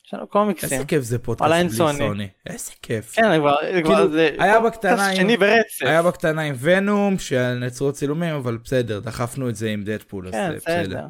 יש 0.07 0.14
לנו 0.14 0.27
קומיקסים. 0.27 0.72
איזה 0.72 0.85
כיף 0.85 1.03
זה 1.03 1.18
פודקאסט 1.18 1.53
בלי 1.53 1.70
סוני. 1.70 1.98
סוני. 1.98 2.29
איזה 2.46 2.72
כיף. 2.83 3.14
כן, 3.14 3.38
כבר, 3.38 3.57
זה 3.72 3.83
כבר, 3.83 3.94
כאילו, 3.94 4.12
זה 4.12 4.37
היה 4.38 4.61
בקטנה 4.61 5.07
עם- 5.09 5.38
ברצף. 5.38 5.83
היה 5.83 6.03
בקטנה 6.03 6.42
עם 6.42 6.55
ונום 6.59 7.18
שנעצרו 7.18 7.92
צילומים 7.92 8.35
אבל 8.35 8.57
בסדר 8.57 9.01
דחפנו 9.01 9.48
את 9.48 9.57
זה 9.57 9.68
עם 9.70 9.85
דדפול 9.85 10.29
אז 10.29 10.33
כן, 10.35 10.51
אה, 10.51 10.57
בסדר. 10.57 10.83
בסדר. 10.83 11.07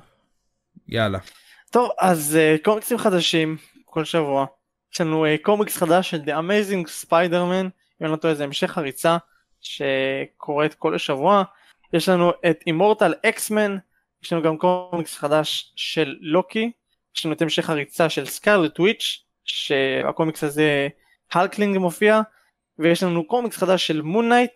יאללה. 0.88 1.18
טוב, 1.70 1.90
אז 2.00 2.38
uh, 2.38 2.64
קומיקסים 2.64 2.98
חדשים 2.98 3.56
כל 3.84 4.04
שבוע. 4.04 4.46
יש 4.94 5.00
לנו 5.00 5.26
uh, 5.26 5.28
קומיקס 5.42 5.76
חדש 5.76 6.10
של 6.10 6.20
The 6.20 6.28
Amazing 6.28 7.06
Spider-Man, 7.06 7.64
אם 8.00 8.04
אני 8.06 8.10
לא 8.10 8.16
טועה 8.16 8.34
זה 8.34 8.44
המשך 8.44 8.78
הריצה 8.78 9.16
שקורית 9.60 10.74
כל 10.74 10.98
שבוע. 10.98 11.42
יש 11.92 12.08
לנו 12.08 12.32
את 12.50 12.60
Immortal 12.68 13.26
X-Men, 13.26 13.70
יש 14.22 14.32
לנו 14.32 14.42
גם 14.42 14.56
קומיקס 14.56 15.16
חדש 15.16 15.72
של 15.76 16.16
לוקי, 16.20 16.72
יש 17.16 17.26
לנו 17.26 17.34
את 17.34 17.42
המשך 17.42 17.70
הריצה 17.70 18.08
של 18.08 18.26
סקארלט 18.26 18.80
וויץ', 18.80 19.24
שהקומיקס 19.44 20.44
הזה 20.44 20.88
הלקלינג 21.32 21.78
מופיע, 21.78 22.20
ויש 22.78 23.02
לנו 23.02 23.26
קומיקס 23.26 23.56
חדש 23.56 23.86
של 23.86 24.02
מון 24.02 24.28
נייט. 24.28 24.52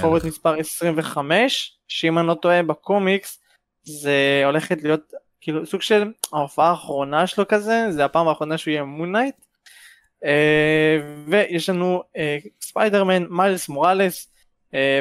חוברת 0.00 0.24
מספר 0.24 0.54
25, 0.54 1.78
שאם 1.88 2.18
אני 2.18 2.26
לא 2.26 2.34
טועה 2.34 2.62
בקומיקס 2.62 3.42
זה 3.82 4.42
הולכת 4.44 4.82
להיות 4.82 5.12
כאילו 5.40 5.66
סוג 5.66 5.82
של 5.82 6.12
ההופעה 6.32 6.70
האחרונה 6.70 7.26
שלו 7.26 7.48
כזה 7.48 7.86
זה 7.90 8.04
הפעם 8.04 8.28
האחרונה 8.28 8.58
שהוא 8.58 8.72
יהיה 8.72 8.84
מון 8.84 9.16
נייט 9.16 9.34
ויש 11.26 11.68
לנו 11.68 12.02
אה, 12.16 12.38
ספיידרמן 12.60 13.26
מיילס 13.30 13.68
מוראלס 13.68 14.26
אה, 14.26 14.31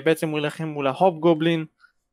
בעצם 0.06 0.30
הוא 0.30 0.40
ילחם 0.40 0.68
מול 0.68 0.88
ההופ 0.88 1.20
גובלין 1.20 1.66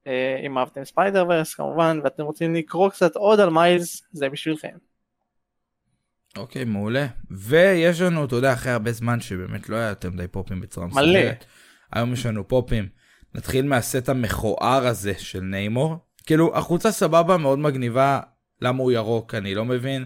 אה, 0.09 0.41
אם 0.47 0.59
אהבתם 0.59 0.85
Spider-Verse 0.85 1.55
כמובן 1.55 2.01
ואתם 2.05 2.23
רוצים 2.23 2.55
לקרוא 2.55 2.91
קצת 2.91 3.17
עוד 3.17 3.41
על 3.41 3.51
מיילס 3.51 4.03
זה 4.13 4.29
בשבילכם. 4.29 4.77
אוקיי 6.37 6.65
מעולה 6.65 7.07
ויש 7.31 8.01
לנו 8.01 8.25
אתה 8.25 8.37
יודע 8.37 8.53
אחרי 8.53 8.73
הרבה 8.73 8.93
זמן 8.93 9.21
שבאמת 9.21 9.69
לא 9.69 9.77
היה 9.77 9.89
יותר 9.89 10.11
מדי 10.11 10.29
פופים 10.29 10.61
בצורה. 10.61 10.87
מסודרת. 10.87 11.45
היום 11.93 12.13
יש 12.13 12.27
לנו 12.27 12.49
פופים. 12.49 12.89
נתחיל 13.35 13.67
מהסט 13.67 14.09
המכוער 14.09 14.87
הזה 14.87 15.15
של 15.19 15.41
ניימור. 15.41 15.97
כאילו 16.27 16.57
החולצה 16.57 16.91
סבבה 16.91 17.37
מאוד 17.37 17.59
מגניבה 17.59 18.21
למה 18.63 18.83
הוא 18.83 18.93
ירוק 18.93 19.35
אני 19.35 19.55
לא 19.55 19.65
מבין. 19.65 20.05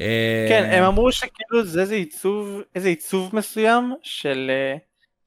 אה, 0.00 0.46
כן 0.48 0.70
הם 0.72 0.84
אמרו 0.84 1.12
שכאילו 1.12 1.64
זה 1.64 1.80
איזה 1.80 1.94
עיצוב 1.94 2.62
איזה 2.74 2.88
עיצוב 2.88 3.36
מסוים 3.36 3.92
של 4.02 4.50
אה, 4.50 4.76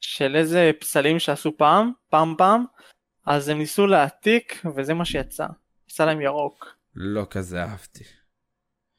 של 0.02 0.36
איזה 0.36 0.72
פסלים 0.80 1.20
שעשו 1.20 1.58
פעם 1.58 1.92
פעם 2.10 2.36
פעם 2.38 2.66
אז 3.26 3.50
הם 3.50 3.58
ניסו 3.58 3.88
להעתיק 3.88 4.62
וזה 4.76 4.94
מה 4.94 5.06
שיצא. 5.06 5.46
יצא 5.90 6.06
להם 6.06 6.22
ירוק. 6.22 6.76
לא 6.96 7.26
כזה 7.30 7.64
אהבתי. 7.64 8.04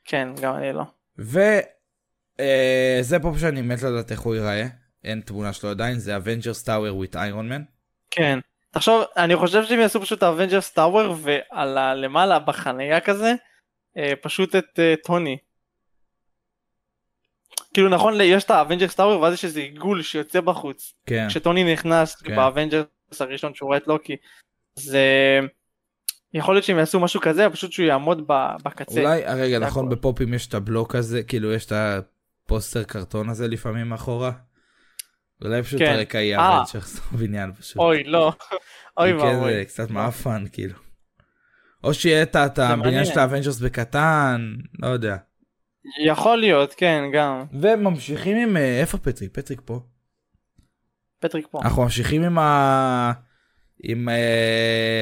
כן 0.04 0.28
גם 0.42 0.54
אני 0.54 0.72
לא. 0.72 0.84
וזה 1.18 3.18
פופ 3.22 3.38
שאני 3.38 3.62
מת 3.62 3.82
לדעת 3.82 4.12
איך 4.12 4.20
הוא 4.20 4.34
ייראה. 4.34 4.66
אין 5.04 5.20
תמונה 5.20 5.52
שלו 5.52 5.70
עדיין 5.70 5.98
זה 5.98 6.16
Avengers 6.16 6.62
Tower 6.62 7.04
with 7.04 7.18
איירון 7.18 7.48
מן. 7.48 7.62
כן. 8.10 8.38
תחשוב 8.70 9.04
אני 9.16 9.36
חושב 9.36 9.64
שהם 9.64 9.80
יעשו 9.80 10.00
פשוט 10.00 10.22
Avengers 10.22 10.70
Tower 10.70 11.16
ועל 11.22 11.78
הלמעלה 11.78 12.38
בחניה 12.38 13.00
כזה 13.00 13.34
אה, 13.96 14.12
פשוט 14.22 14.56
את 14.56 14.78
אה, 14.78 14.94
טוני. 15.04 15.38
כאילו 17.74 17.88
נכון 17.88 18.14
יש 18.20 18.44
את 18.44 18.50
ה 18.50 18.55
Avengers 18.55 18.94
Tower 18.94 19.20
ואז 19.20 19.34
יש 19.34 19.44
איזה 19.44 19.60
עיגול 19.60 20.02
שיוצא 20.02 20.40
בחוץ. 20.40 20.94
כן. 21.06 21.26
כשטוני 21.28 21.72
נכנס 21.72 22.14
כן. 22.16 22.36
באבנג'רס 22.36 22.86
הראשון 23.20 23.54
שהוא 23.54 23.66
רואה 23.66 23.78
את 23.78 23.86
לוקי. 23.86 24.16
זה 24.74 25.02
יכול 26.34 26.54
להיות 26.54 26.64
שהם 26.64 26.78
יעשו 26.78 27.00
משהו 27.00 27.20
כזה 27.20 27.46
פשוט 27.52 27.72
שהוא 27.72 27.86
יעמוד 27.86 28.22
בקצה. 28.64 29.00
אולי 29.00 29.26
הרגע 29.26 29.58
זה 29.58 29.66
נכון 29.66 29.86
הכל. 29.86 29.94
בפופים 29.96 30.34
יש 30.34 30.46
את 30.46 30.54
הבלוק 30.54 30.94
הזה 30.94 31.22
כאילו 31.22 31.52
יש 31.52 31.66
את 31.66 31.72
הפוסטר 31.72 32.82
קרטון 32.82 33.28
הזה 33.28 33.48
לפעמים 33.48 33.88
מאחורה. 33.88 34.32
אולי 35.44 35.62
פשוט 35.62 35.78
כן. 35.80 35.92
הרקע 35.92 36.18
יהיה 36.18 36.38
אה. 36.40 36.62
אבנג'רס 36.62 37.00
בניין 37.12 37.52
פשוט. 37.52 37.76
אוי 37.76 38.04
לא. 38.04 38.32
אוי 38.96 39.10
כן, 39.10 39.16
ואבוי. 39.18 39.54
זה 39.54 39.64
קצת 39.64 39.90
מעפן 39.90 40.44
כאילו. 40.52 40.74
או 41.84 41.94
שיהיה 41.94 42.22
את- 42.22 42.58
הבניין. 42.58 43.04
של 43.04 43.18
האבנג'רס 43.18 43.60
בקטן 43.60 44.54
לא 44.78 44.86
יודע. 44.86 45.16
יכול 46.04 46.36
להיות 46.38 46.74
כן 46.76 47.02
גם. 47.14 47.44
וממשיכים 47.52 48.36
עם 48.36 48.56
אה, 48.56 48.80
איפה 48.80 48.98
פטריק 48.98 49.32
פטריק 49.34 49.60
פה. 49.64 49.80
פטריק 51.18 51.46
פה. 51.50 51.60
אנחנו 51.62 51.82
ממשיכים 51.82 52.22
עם 52.22 52.38
ה... 52.38 53.12
עם 53.82 54.08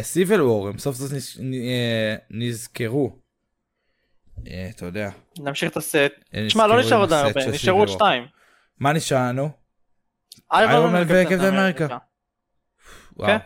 Civil 0.03 0.43
War 0.43 0.69
הם 0.69 0.79
סוף 0.79 0.97
סוף 0.97 1.13
נז- 1.13 1.41
אה, 1.55 2.17
נזכרו. 2.31 3.17
אה, 4.47 4.69
אתה 4.77 4.87
יודע. 4.87 5.11
נמשיך 5.39 5.73
את 5.73 5.77
הסט. 5.77 6.13
תשמע 6.47 6.67
לא 6.67 6.81
נשאר 6.81 6.97
עוד 6.99 7.13
הרבה 7.13 7.47
נשארו 7.51 7.79
עוד. 7.79 7.89
שתיים. 7.89 8.27
מה 8.79 8.93
נשאר 8.93 9.19
לנו? 9.29 9.49
איירון 10.53 10.93
מן 10.93 11.03
וקפטן 11.03 11.55
אמריקה. 11.55 11.87
וואו. 13.17 13.29
כן. 13.29 13.39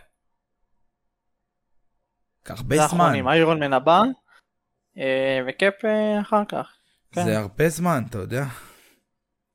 כך 2.45 2.59
הרבה 2.61 2.87
זמן. 2.87 3.29
איירון 3.29 3.61
מן 3.61 3.73
הבא. 3.73 4.01
וקאפ 5.49 5.85
אה, 5.85 6.21
אחר 6.21 6.43
כך. 6.49 6.77
כן. 7.13 7.25
זה 7.25 7.39
הרבה 7.39 7.69
זמן 7.69 8.03
אתה 8.11 8.19
יודע. 8.19 8.45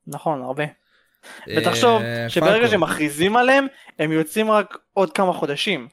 נכון 0.06 0.42
הרבה. 0.42 0.64
ותחשוב 1.56 2.02
אה, 2.02 2.28
שברגע 2.28 2.66
פלקון. 2.68 2.70
שמכריזים 2.88 3.36
עליהם 3.36 3.66
הם 3.98 4.12
יוצאים 4.12 4.50
רק 4.50 4.78
עוד 4.92 5.12
כמה 5.12 5.32
חודשים. 5.32 5.88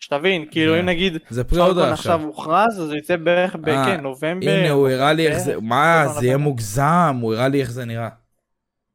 שתבין, 0.00 0.50
כאילו 0.50 0.72
זה- 0.72 0.80
אם 0.80 0.86
נגיד 0.86 1.12
זה 1.28 1.44
פרי-אורדר 1.44 1.74
פלקון 1.74 1.92
עכשיו. 1.92 2.14
עכשיו 2.14 2.26
הוכרז, 2.26 2.80
אז 2.80 2.90
הוא 2.90 2.94
יצא 2.98 3.16
בערך 3.16 3.54
אה, 3.54 3.60
בכן, 3.60 4.00
נובמבר. 4.00 4.50
הנה 4.50 4.70
הוא 4.70 4.88
הראה 4.88 5.12
לי 5.12 5.28
איך 5.28 5.38
זה, 5.38 5.50
בערך. 5.50 5.62
מה 5.62 6.04
לא, 6.06 6.12
זה 6.12 6.26
יהיה 6.26 6.36
לא. 6.36 6.42
מוגזם, 6.42 7.16
הוא 7.20 7.34
הראה 7.34 7.48
לי 7.48 7.60
איך 7.60 7.70
זה 7.70 7.84
נראה. 7.84 8.08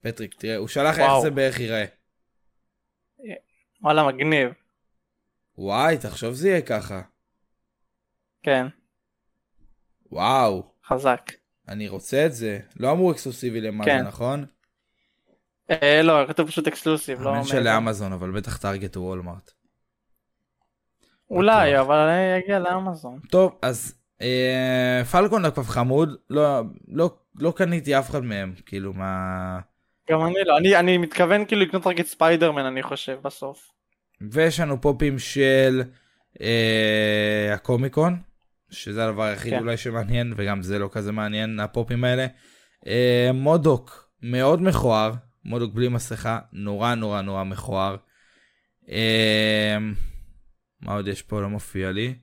פטריק 0.01 0.34
תראה, 0.39 0.55
הוא 0.55 0.67
שלח 0.67 0.99
איך. 0.99 1.07
זה 1.22 1.32
בערך 1.32 1.59
ייראה. 1.59 1.86
וואלה 3.82 4.07
מגניב, 4.07 4.49
וואי 5.57 5.97
תחשוב 5.97 6.34
זה 6.34 6.49
יהיה 6.49 6.61
ככה. 6.61 7.01
כן, 8.43 8.67
וואו. 10.11 10.72
חזק. 10.88 11.32
אני 11.70 11.88
רוצה 11.88 12.26
את 12.26 12.34
זה. 12.34 12.59
לא 12.80 12.91
אמרו 12.91 13.11
אקסקלוסיבי 13.11 13.61
למה 13.61 13.84
זה 13.84 13.89
כן. 13.89 14.03
נכון? 14.07 14.45
אה, 15.72 16.01
לא, 16.01 16.28
כתוב 16.28 16.47
פשוט 16.47 16.67
exclusive, 16.68 17.22
לא... 17.22 17.32
מעבר. 17.32 17.43
שלאמזון 17.43 18.13
אבל 18.13 18.32
בטח 18.32 18.57
טארגט 18.57 18.95
או 18.95 19.01
וולמארט. 19.01 19.51
אולי, 21.30 21.74
בטוח. 21.74 21.86
אבל 21.86 22.07
יגיע 22.38 22.59
לאמזון. 22.59 23.20
טוב 23.30 23.57
אז 23.61 23.95
אה, 24.22 25.01
פלקון 25.11 25.45
דווקא 25.45 25.68
חמוד 25.70 26.15
לא 26.30 26.61
לא 26.88 27.15
לא 27.36 27.53
קניתי 27.55 27.99
אף 27.99 28.09
אחד 28.09 28.24
מהם 28.24 28.53
כאילו 28.65 28.93
מה 28.93 29.59
גם 30.09 30.26
אני 30.26 30.34
לא, 30.45 30.57
אני, 30.57 30.76
אני 30.76 30.97
מתכוון 30.97 31.45
כאילו 31.45 31.61
לקנות 31.61 31.88
רק 31.88 31.99
את 31.99 32.07
ספיידרמן 32.07 32.65
אני 32.65 32.84
חושב 32.84 33.20
בסוף. 33.22 33.72
ויש 34.32 34.59
לנו 34.59 34.82
פופים 34.82 35.20
של 35.20 35.84
אה, 36.41 37.49
הקומיקון 37.53 38.17
שזה 38.72 39.05
הדבר 39.07 39.24
היחיד 39.24 39.53
כן. 39.53 39.59
אולי 39.59 39.78
שמעניין 39.78 40.34
וגם 40.38 40.61
זה 40.61 40.80
לא 40.80 40.89
כזה 40.91 41.11
מעניין 41.11 41.59
הפופים 41.59 42.03
האלה. 42.03 42.28
אה, 42.88 43.30
מודוק 43.34 44.09
מאוד 44.22 44.61
מכוער 44.61 45.13
מודוק 45.45 45.74
בלי 45.74 45.88
מסכה 45.88 46.39
נורא 46.53 46.95
נורא 46.95 47.22
נורא 47.22 47.43
מכוער. 47.43 47.95
אה, 48.89 49.78
מה 50.82 50.93
עוד 50.93 51.07
יש 51.07 51.22
פה 51.22 51.41
לא 51.41 51.49
מופיע 51.49 51.91
לי. 51.91 52.13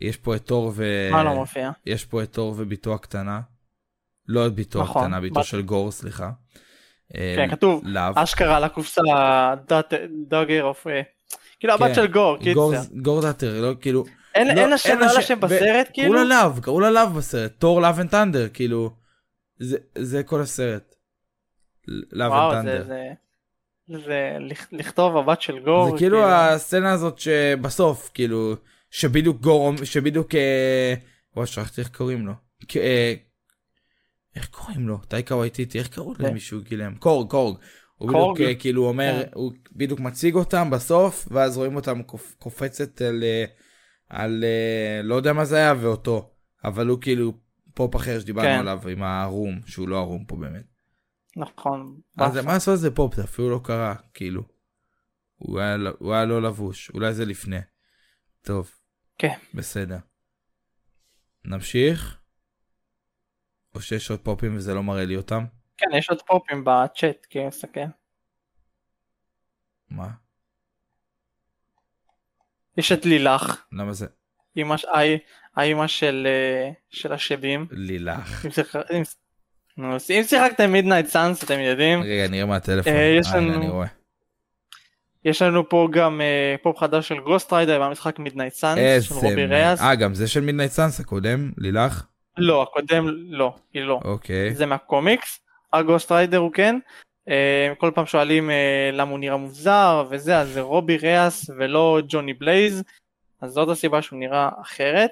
יש 0.00 0.16
פה 0.16 0.36
את 0.36 0.46
תור 0.46 0.72
ו... 0.76 1.08
מה 1.12 1.24
לא 1.24 1.34
מופיע? 1.34 1.70
יש 1.86 2.04
פה 2.04 2.22
את 2.22 2.32
תור 2.32 2.54
וביתו 2.58 2.94
הקטנה. 2.94 3.40
לא 4.28 4.46
את 4.46 4.52
ביתו 4.54 4.82
נכון, 4.82 5.02
הקטנה, 5.02 5.20
ביתו 5.20 5.40
בת- 5.40 5.46
של 5.46 5.62
גור, 5.62 5.90
סליחה. 5.92 6.30
כן, 7.12 7.48
כתוב, 7.50 7.82
Love. 7.84 8.18
אשכרה 8.18 8.56
על 8.56 8.64
הקופסה 8.64 9.00
daughter 10.28 10.64
of... 10.64 10.86
כאילו 11.60 11.78
כן, 11.78 11.84
הבת 11.84 11.94
של 11.94 12.06
גור, 12.06 12.36
גור- 12.54 12.72
קיצר. 12.74 12.94
גור 13.02 13.22
daughter, 13.22 13.60
לא 13.60 13.74
כאילו... 13.80 14.04
אין 14.38 14.56
לא, 14.56 14.60
אין 14.62 14.70
לה 14.70 14.78
שם 14.78 14.88
אין 14.90 14.98
לא 14.98 15.06
לה 15.06 15.22
ש- 15.22 15.28
שם 15.28 15.38
ו- 15.38 15.40
בסרט 15.40 15.88
כאילו? 15.92 16.12
קראו 16.12 16.24
לה 16.24 16.42
Love, 16.42 16.60
קראו 16.62 16.80
לה 16.80 16.90
Love 16.90 17.14
בסרט. 17.16 17.52
Thor 17.58 17.80
Love 17.80 18.00
and 18.00 18.10
Thunder, 18.10 18.48
כאילו... 18.48 18.90
זה- 19.58 19.76
זה 19.98 20.22
כל 20.22 20.40
הסרט. 20.40 20.94
Love 22.12 22.32
and 22.32 22.52
זה... 22.66 22.72
Thunder. 22.72 22.84
זה- 22.86 23.12
זה 24.04 24.36
לכ- 24.40 24.72
לכתוב 24.72 25.16
הבת 25.16 25.42
של 25.42 25.58
גור. 25.58 25.90
זה 25.90 25.98
כאילו 25.98 26.24
הסצנה 26.28 26.92
הזאת 26.92 27.18
שבסוף, 27.18 28.10
כאילו, 28.14 28.54
שבדיוק 28.90 29.40
גור, 29.40 29.72
שבדיוק... 29.84 30.34
אה, 30.34 30.94
וואי, 31.36 31.46
שכחתי 31.46 31.80
איך 31.80 31.88
קוראים 31.96 32.26
לו. 32.26 32.32
כ- 32.68 32.76
אה, 32.76 33.14
איך 34.36 34.48
קוראים 34.48 34.88
לו? 34.88 34.98
טייקה 34.98 35.36
וייטיטי, 35.36 35.78
איך 35.78 35.88
קראו. 35.88 36.14
למישהו 36.18 36.60
גילם? 36.60 36.94
קורג, 36.94 37.30
קורג. 37.30 37.56
הוא 37.96 38.10
קורג. 38.10 38.34
בדיוק 38.34 38.48
אה, 38.50 38.54
כאילו 38.54 38.86
אומר, 38.86 39.22
כן. 39.24 39.30
הוא 39.34 39.52
בדיוק 39.72 40.00
מציג 40.00 40.34
אותם 40.34 40.70
בסוף, 40.70 41.28
ואז 41.30 41.56
רואים 41.56 41.76
אותם 41.76 42.00
קופ- 42.02 42.34
קופצת 42.38 43.02
על, 43.02 43.22
אה, 43.22 43.44
על 44.08 44.44
אה, 44.44 45.00
לא 45.02 45.14
יודע 45.14 45.32
מה 45.32 45.44
זה 45.44 45.56
היה, 45.56 45.74
ואותו. 45.80 46.34
אבל 46.64 46.86
הוא 46.86 47.00
כאילו 47.00 47.32
פופ 47.74 47.96
אחר 47.96 48.20
שדיברנו 48.20 48.48
כן. 48.48 48.58
עליו 48.58 48.88
עם 48.88 49.02
הערום, 49.02 49.60
שהוא 49.66 49.88
לא 49.88 49.98
ערום 49.98 50.24
פה 50.24 50.36
באמת. 50.36 50.64
נכון. 51.36 52.00
אז 52.18 52.36
מה 52.36 52.52
לעשות 52.52 52.78
זה 52.78 52.94
פופ, 52.94 53.14
זה 53.14 53.24
אפילו 53.24 53.50
לא 53.50 53.60
קרה, 53.64 53.94
כאילו. 54.14 54.42
הוא 55.36 55.60
היה, 55.60 55.76
הוא 55.98 56.14
היה 56.14 56.24
לא 56.24 56.42
לבוש, 56.42 56.90
אולי 56.90 57.14
זה 57.14 57.24
לפני. 57.24 57.60
טוב. 58.42 58.70
כן. 59.18 59.34
בסדר. 59.54 59.98
נמשיך? 61.44 62.18
או 63.74 63.80
שיש 63.80 64.10
עוד 64.10 64.20
פופים 64.20 64.56
וזה 64.56 64.74
לא 64.74 64.82
מראה 64.82 65.04
לי 65.04 65.16
אותם? 65.16 65.44
כן, 65.76 65.86
יש 65.98 66.10
עוד 66.10 66.22
פופים 66.22 66.64
בצ'אט, 66.64 67.26
אני 67.36 67.46
מסתכל. 67.46 67.80
מה? 69.90 70.10
יש 72.78 72.92
את 72.92 73.06
לילך, 73.06 73.62
למה 73.72 73.92
זה? 73.92 74.06
אמא 74.56 74.76
ש- 74.76 74.84
האי- 74.84 75.18
האמא 75.56 75.86
של 75.86 76.26
אה, 76.30 76.70
של 76.90 77.12
השבים. 77.12 77.66
לילך. 77.70 78.44
אם 78.46 78.50
שיחק- 78.50 78.90
אם- 78.90 79.02
אם 80.10 80.22
שיחקתם 80.24 80.72
מידנייט 80.72 81.06
סאנס 81.06 81.44
אתם 81.44 81.60
יודעים. 81.60 82.02
רגע, 82.02 82.28
נראה 82.28 82.46
מהטלפון. 82.46 82.92
אה, 82.92 83.16
יש 83.20 83.26
הנה, 83.26 83.36
לנו- 83.40 83.54
אני 83.54 83.68
רואה. 83.68 83.86
יש 85.24 85.42
לנו 85.42 85.68
פה 85.68 85.88
גם 85.92 86.20
אה, 86.20 86.54
פופ 86.62 86.78
חדש 86.78 87.08
של 87.08 87.18
גוסט 87.20 87.52
ריידר 87.52 87.80
והמשחק 87.80 88.18
מידנייט 88.18 88.52
סאנס 88.52 88.78
של 88.78 89.14
איזה... 89.14 89.14
רובי 89.28 89.44
רייס. 89.46 89.80
אה, 89.80 89.94
גם 89.94 90.14
זה 90.14 90.28
של 90.28 90.40
מידנייט 90.40 90.70
סאנס 90.70 91.00
הקודם? 91.00 91.52
לילך? 91.58 92.04
לא, 92.36 92.62
הקודם 92.62 93.06
לא, 93.30 93.54
היא 93.74 93.82
לא. 93.82 94.00
אוקיי. 94.04 94.54
זה 94.54 94.66
מהקומיקס. 94.66 95.40
הגוסט 95.72 96.12
ריידר 96.12 96.38
הוא 96.38 96.52
כן. 96.52 96.78
אה, 97.28 97.72
כל 97.78 97.90
פעם 97.94 98.06
שואלים 98.06 98.50
אה, 98.50 98.90
למה 98.92 99.10
הוא 99.10 99.18
נראה 99.18 99.36
מוזר 99.36 100.06
וזה, 100.10 100.38
אז 100.38 100.48
זה 100.48 100.60
רובי 100.60 100.96
רייס 100.96 101.50
ולא 101.58 101.98
ג'וני 102.08 102.34
בלייז. 102.34 102.82
אז 103.40 103.50
זאת 103.50 103.68
הסיבה 103.68 104.02
שהוא 104.02 104.18
נראה 104.18 104.48
אחרת. 104.60 105.10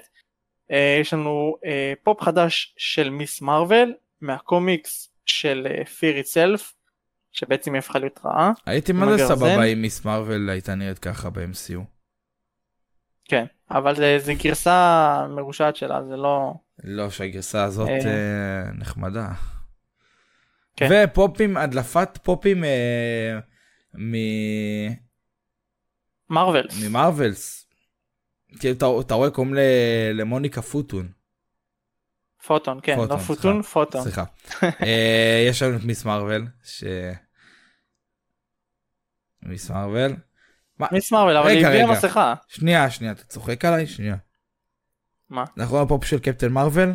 אה, 0.71 0.97
יש 1.01 1.13
לנו 1.13 1.55
פופ 2.03 2.21
חדש 2.21 2.75
של 2.77 3.09
מיס 3.09 3.41
מרוויל 3.41 3.93
מהקומיקס 4.21 5.09
של 5.25 5.67
פיר 5.99 6.15
איטסלף 6.15 6.73
שבעצם 7.31 7.73
היא 7.73 7.79
הפכה 7.79 7.99
להיות 7.99 8.19
רעה. 8.25 8.51
הייתי 8.65 8.91
מה 8.91 9.17
זה. 9.17 9.27
סבבה 9.27 9.63
אם 9.63 9.81
מיס 9.81 10.05
מרוויל 10.05 10.49
הייתה 10.49 10.75
נראית 10.75 10.99
ככה 10.99 11.29
ב-MCU. 11.29 11.79
כן, 13.25 13.45
אבל 13.71 13.95
זה, 13.95 14.17
זה 14.19 14.33
גרסה 14.33 15.27
מרושעת 15.29 15.75
שלה, 15.75 16.03
זה 16.03 16.15
לא... 16.15 16.53
לא 16.83 17.09
שהגרסה 17.09 17.63
הזאת. 17.63 17.89
אה, 17.89 18.71
נחמדה. 18.73 19.27
כן. 20.77 20.89
ופופים, 20.91 21.57
הדלפת 21.57 22.17
פופים 22.23 22.63
אה, 22.63 23.39
מ- 23.97 24.93
מרווילס. 26.29 26.83
ממרווילס. 26.83 27.67
כאילו 28.59 28.75
אתה, 28.77 28.85
אתה 29.01 29.13
רואה 29.13 29.29
קוראים 29.29 29.53
למוניקה 30.13 30.61
פוטון. 30.61 31.11
פוטון, 32.47 32.79
כן, 32.83 32.95
פוטון, 32.95 33.17
לא 33.17 33.23
פוטון, 33.23 33.61
סליחה. 33.63 33.73
פוטון. 33.73 34.01
סליחה. 34.03 34.25
אה, 34.85 35.45
יש 35.49 35.61
לנו 35.61 35.77
את 35.77 35.83
מיס 35.83 36.05
מרוויל. 36.05 36.47
ש... 36.63 36.83
מיס 39.43 39.69
מרוויל. 39.71 40.15
מה? 40.79 40.87
מיס 40.91 41.11
מרוויל, 41.11 41.37
אבל 41.37 41.47
היא 41.49 41.65
הביאה. 41.67 41.91
מסכה. 41.91 42.33
שנייה, 42.47 42.89
שנייה, 42.89 43.11
אתה 43.13 43.23
צוחק 43.23 43.65
עליי? 43.65 43.87
שנייה. 43.87 44.15
מה? 45.29 45.43
אנחנו 45.57 45.73
רואים 45.73 45.87
פופ 45.87 46.05
של 46.05 46.19
קפטן 46.19 46.47
מרוויל? 46.51 46.89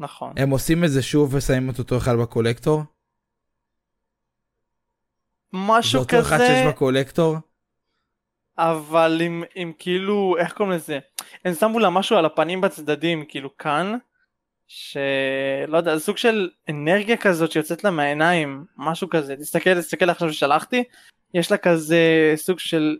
נכון. 0.00 0.32
הם 0.36 0.50
עושים 0.50 0.84
את 0.84 0.90
זה 0.90 1.02
שוב 1.02 1.34
ושמים 1.34 1.70
את 1.70 1.78
אותו 1.78 1.96
אחד 1.96 2.16
בקולקטור? 2.16 2.78
זה 2.78 2.84
משהו 5.52 6.00
אותו 6.00 6.20
אחד 6.20 6.36
כזה, 6.36 6.46
שיש 6.46 6.66
בקולקטור? 6.66 7.36
אבל 8.58 9.20
עם, 9.24 9.42
עם 9.54 9.72
כאילו, 9.78 10.36
איך 10.38 10.52
קוראים 10.52 10.74
לזה? 10.74 10.98
הם 11.44 11.54
שמו 11.54 11.78
לה 11.78 11.90
משהו 11.90 12.16
על 12.16 12.24
הפנים 12.24 12.60
בצדדים, 12.60 13.24
כאילו 13.28 13.56
כאן, 13.56 13.98
שלא 14.66 15.76
יודע, 15.76 15.96
זה 15.96 16.04
סוג 16.04 16.16
של 16.16 16.50
אנרגיה 16.70 17.16
כזאת 17.16 17.52
שיוצאת 17.52 17.84
לה 17.84 17.90
מהעיניים, 17.90 18.64
משהו 18.76 19.08
כזה. 19.08 19.36
תסתכל, 19.36 19.80
תסתכל 19.80 20.10
עכשיו 20.10 20.32
ששלחתי, 20.32 20.84
יש 21.34 21.50
לה 21.50 21.56
כזה 21.56 22.32
סוג 22.36 22.58
של 22.58 22.96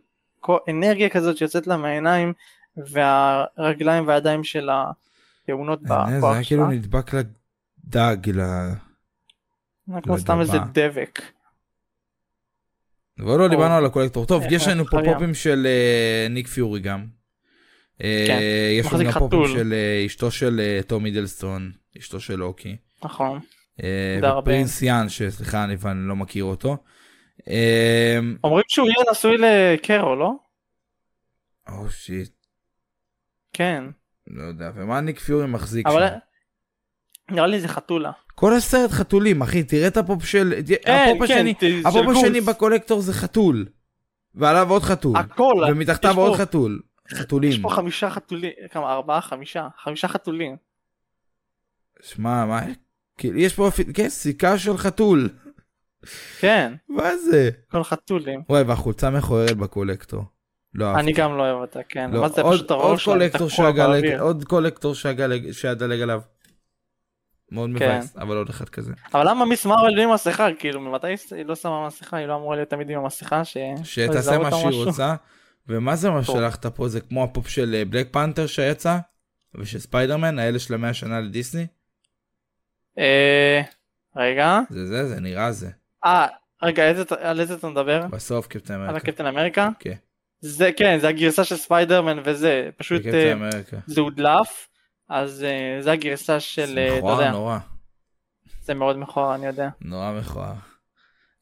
אנרגיה 0.68 1.08
כזאת 1.08 1.36
שיוצאת 1.36 1.66
לה 1.66 1.76
מהעיניים, 1.76 2.32
והרגליים 2.76 4.08
והידיים 4.08 4.44
שלה 4.44 4.84
טעונות 5.48 5.80
אה, 5.90 6.04
זה 6.10 6.16
בכוח 6.18 6.34
היה 6.34 6.44
כאילו 6.44 6.62
שלה. 6.64 6.74
נדבק 6.74 7.10
לדג, 7.14 8.30
ל... 8.34 8.42
זה 9.86 10.00
כמו 10.02 10.18
סתם 10.18 10.40
איזה. 10.40 10.58
דבק. 10.72 11.22
אבל 13.18 13.38
לא 13.38 13.48
דיברנו 13.48 13.74
על 13.74 13.86
הקולקטור. 13.86 14.26
טוב, 14.26 14.42
אה, 14.42 14.48
יש 14.50 14.68
לנו 14.68 14.84
פה. 14.84 14.98
פופים 15.04 15.34
של 15.34 15.66
אה, 15.66 16.26
ניק 16.30 16.46
פיורי 16.46 16.80
גם. 16.80 17.06
אה, 18.02 18.24
כן, 18.26 18.38
יש 18.78 18.92
לנו 18.92 19.04
גם 19.04 19.18
פופים. 19.18 19.56
של 19.56 19.72
אה, 19.72 20.06
אשתו 20.06 20.30
של 20.30 20.60
אה, 20.60 20.80
טום 20.86 21.02
הידלסטון, 21.02 21.72
אשתו 21.98 22.20
של 22.20 22.36
לוקי. 22.36 22.76
נכון. 23.04 23.40
אה. 23.82 24.38
ופרינס 24.38 24.82
יאן, 24.82 25.08
שסליחה, 25.08 25.64
אני 25.64 25.76
לא 26.08 26.16
מכיר 26.16 26.44
אותו. 26.44 26.76
אה, 27.48 28.18
אומרים 28.44 28.64
שהוא 28.68 28.86
יהיה 28.86 29.10
נשוי 29.10 29.36
לקרול, 29.38 30.16
לא? 30.16 30.32
oh 31.68 31.90
shit, 31.90 32.32
כן. 33.52 33.84
לא 34.30 34.42
יודע. 34.42 34.70
ומה 34.74 35.00
ניק 35.00 35.18
פיורי 35.18 35.46
מחזיק 35.46 35.86
אבל 35.86 36.08
שם? 36.08 37.34
נראה 37.34 37.46
לי 37.46 37.60
זה 37.60 37.68
חתולה. 37.68 38.10
כל 38.34 38.54
הסרט 38.54 38.90
חתולים, 38.90 39.42
אחי, 39.42 39.62
תראה 39.64 39.88
את 39.88 39.96
הפופ 39.96 40.24
של... 40.24 40.52
הפופ 40.86 41.22
השני, 41.22 41.54
כן, 41.54 41.66
של 41.82 41.88
הפופ 41.88 42.04
גוס. 42.04 42.16
השני 42.24 42.40
בקולקטור 42.40 43.00
זה 43.00 43.12
חתול. 43.12 43.66
ועליו 44.34 44.70
עוד 44.70 44.82
חתול. 44.82 45.16
הכל. 45.16 45.64
ומתחתיו 45.70 46.14
פה- 46.14 46.20
עוד 46.20 46.38
חתול. 46.38 46.82
חתולים. 47.12 47.50
יש 47.50 47.58
פה 47.58 47.70
חמישה 47.70 48.10
חתולים, 48.10 48.50
כמה, 48.70 48.92
ארבעה, 48.92 49.20
חמישה, 49.20 49.68
חמישה 49.82 50.08
חתולים. 50.08 50.56
שמע, 52.02 52.44
מה... 52.46 52.60
כאילו, 53.18 53.38
יש 53.38 53.54
פה, 53.54 53.68
כן, 53.94 54.08
סיכה 54.08 54.58
של 54.58 54.76
חתול. 54.76 55.28
כן, 56.40 56.72
מה 56.88 57.16
זה? 57.16 57.50
כל 57.70 57.84
חתולים. 57.84 58.42
וואי, 58.48 58.62
והחולצה 58.62 59.10
מכוערת 59.10 59.56
בקולקטור. 59.56 60.24
לא 60.78 60.86
אהבתי. 60.86 61.00
אני 61.00 61.12
גם 61.12 61.36
לא 61.38 61.42
אוהב 61.42 61.56
אותה, 61.56 61.80
כן. 61.88 62.10
לא, 62.10 62.20
מה 62.20 62.28
זה 62.28 62.42
עוד- 62.42 62.54
פשוט 62.54 62.70
עוד 62.70 62.80
הראש 62.80 63.04
שלה 63.04 63.14
קולקטור 63.14 63.48
תקוע 63.48 63.70
באוויר. 63.72 64.22
עוד 64.22 64.44
קולקטור 64.44 64.94
שהגל- 64.94 65.52
שהדלג 65.52 66.00
עליו. 66.00 66.20
מאוד 67.52 67.70
כן. 67.78 67.88
מבאס, 67.96 68.16
אבל 68.16 68.36
עוד 68.36 68.48
אחד 68.48 68.68
כזה. 68.68 68.92
אבל 69.14 69.28
למה 69.30 69.44
מיס 69.44 69.66
מרוויל 69.66 69.94
בלי 69.94 70.06
מסכה? 70.06 70.46
כאילו, 70.58 70.80
ממתי 70.80 71.06
היא 71.06 71.44
לא 71.46 71.54
שמה 71.54 71.86
מסכה? 71.86 72.16
היא 72.16 72.26
לא 72.26 72.36
אמורה 72.36 72.56
להיות 72.56 72.68
תמיד 72.70 72.90
עם 72.90 72.98
המסכה? 72.98 73.44
ש... 73.44 73.56
שתעשה 73.84 74.18
לזהות 74.18 74.42
מה 74.42 74.50
שהיא? 74.50 74.84
רוצה. 74.84 75.14
ומה 75.68 75.96
זה 75.96 76.10
מה 76.10 76.24
טוב. 76.24 76.36
ששלחת 76.36 76.66
פה? 76.66 76.88
זה 76.88 77.00
כמו 77.00 77.24
הפופ 77.24 77.48
של 77.48 77.82
בלק 77.90 78.08
פנתר 78.12 78.46
שיצא? 78.46 78.98
ושל 79.54 79.78
ספיידרמן, 79.78 80.38
האלה 80.38 80.58
של 80.58 80.74
המאה 80.74 80.94
שנה 80.94 81.20
לדיסני? 81.20 81.66
אה... 82.98 83.60
רגע. 84.16 84.58
זה 84.70 84.86
זה, 84.86 85.06
זה 85.08 85.20
נראה 85.20 85.52
זה. 85.52 85.70
אה, 86.04 86.26
רגע, 86.62 86.88
איזה- 86.88 87.04
על 87.20 87.40
איזה 87.40 87.54
אתה 87.54 87.68
מדבר? 87.68 88.06
בסוף 88.10 88.46
קפטן 88.46 88.74
על 88.74 88.80
אמריקה. 88.80 88.96
הקפטן 89.08 89.26
אמריקה? 89.26 89.68
כן, 89.78 89.94
זה 90.40 90.70
כן, 90.76 90.98
זה 91.00 91.08
הגרסה 91.08 91.44
של 91.44 91.56
ספיידרמן 91.56 92.18
וזה, 92.24 92.70
פשוט 92.76 93.06
אה, 93.06 93.32
אמריקה. 93.32 93.76
זה 93.86 94.00
הודלף, 94.00 94.68
אז 95.08 95.44
אה, 95.44 95.82
זה 95.82 95.92
הגרסה 95.92 96.40
של, 96.40 96.78
אה, 96.78 96.88
אתה 96.88 96.96
מכוער 96.98 97.18
יודע, 97.20 97.30
נורא, 97.30 97.58
זה 98.62 98.74
מאוד 98.74 98.96
מכוער, 98.98 99.34
אני 99.34 99.46
יודע. 99.46 99.68
נורא 99.80 100.12
מכוער. 100.20 100.54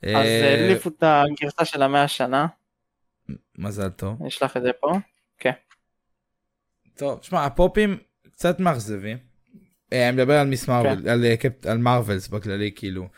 אז 0.03 0.11
אה, 0.27 0.55
הדליפו 0.55 0.89
את 0.89 1.03
הגרסה 1.03 1.65
של 1.65 1.83
המאה 1.83 2.09
שנה, 2.09 2.47
מזל 3.59 3.89
טוב. 3.89 4.17
אני 4.21 4.29
אשלח 4.29 4.57
את 4.57 4.63
זה 4.63 4.71
פה. 4.81 4.93
טוב, 6.99 7.19
שמע, 7.23 7.45
הפופים 7.45 7.99
קצת 8.33 8.61
מאכזבים. 8.61 9.19
אה, 9.93 10.09
אני 10.09 10.17
מדבר 10.17 10.35
על 10.39 10.47
מיס 10.47 10.69
מרוויל, 10.69 11.09
על, 11.09 11.25
אה, 11.25 11.35
קפ- 11.37 11.69
על 11.71 11.79
מרווילס 11.79 12.29
בכללי, 12.29 12.71
כאילו. 12.77 13.09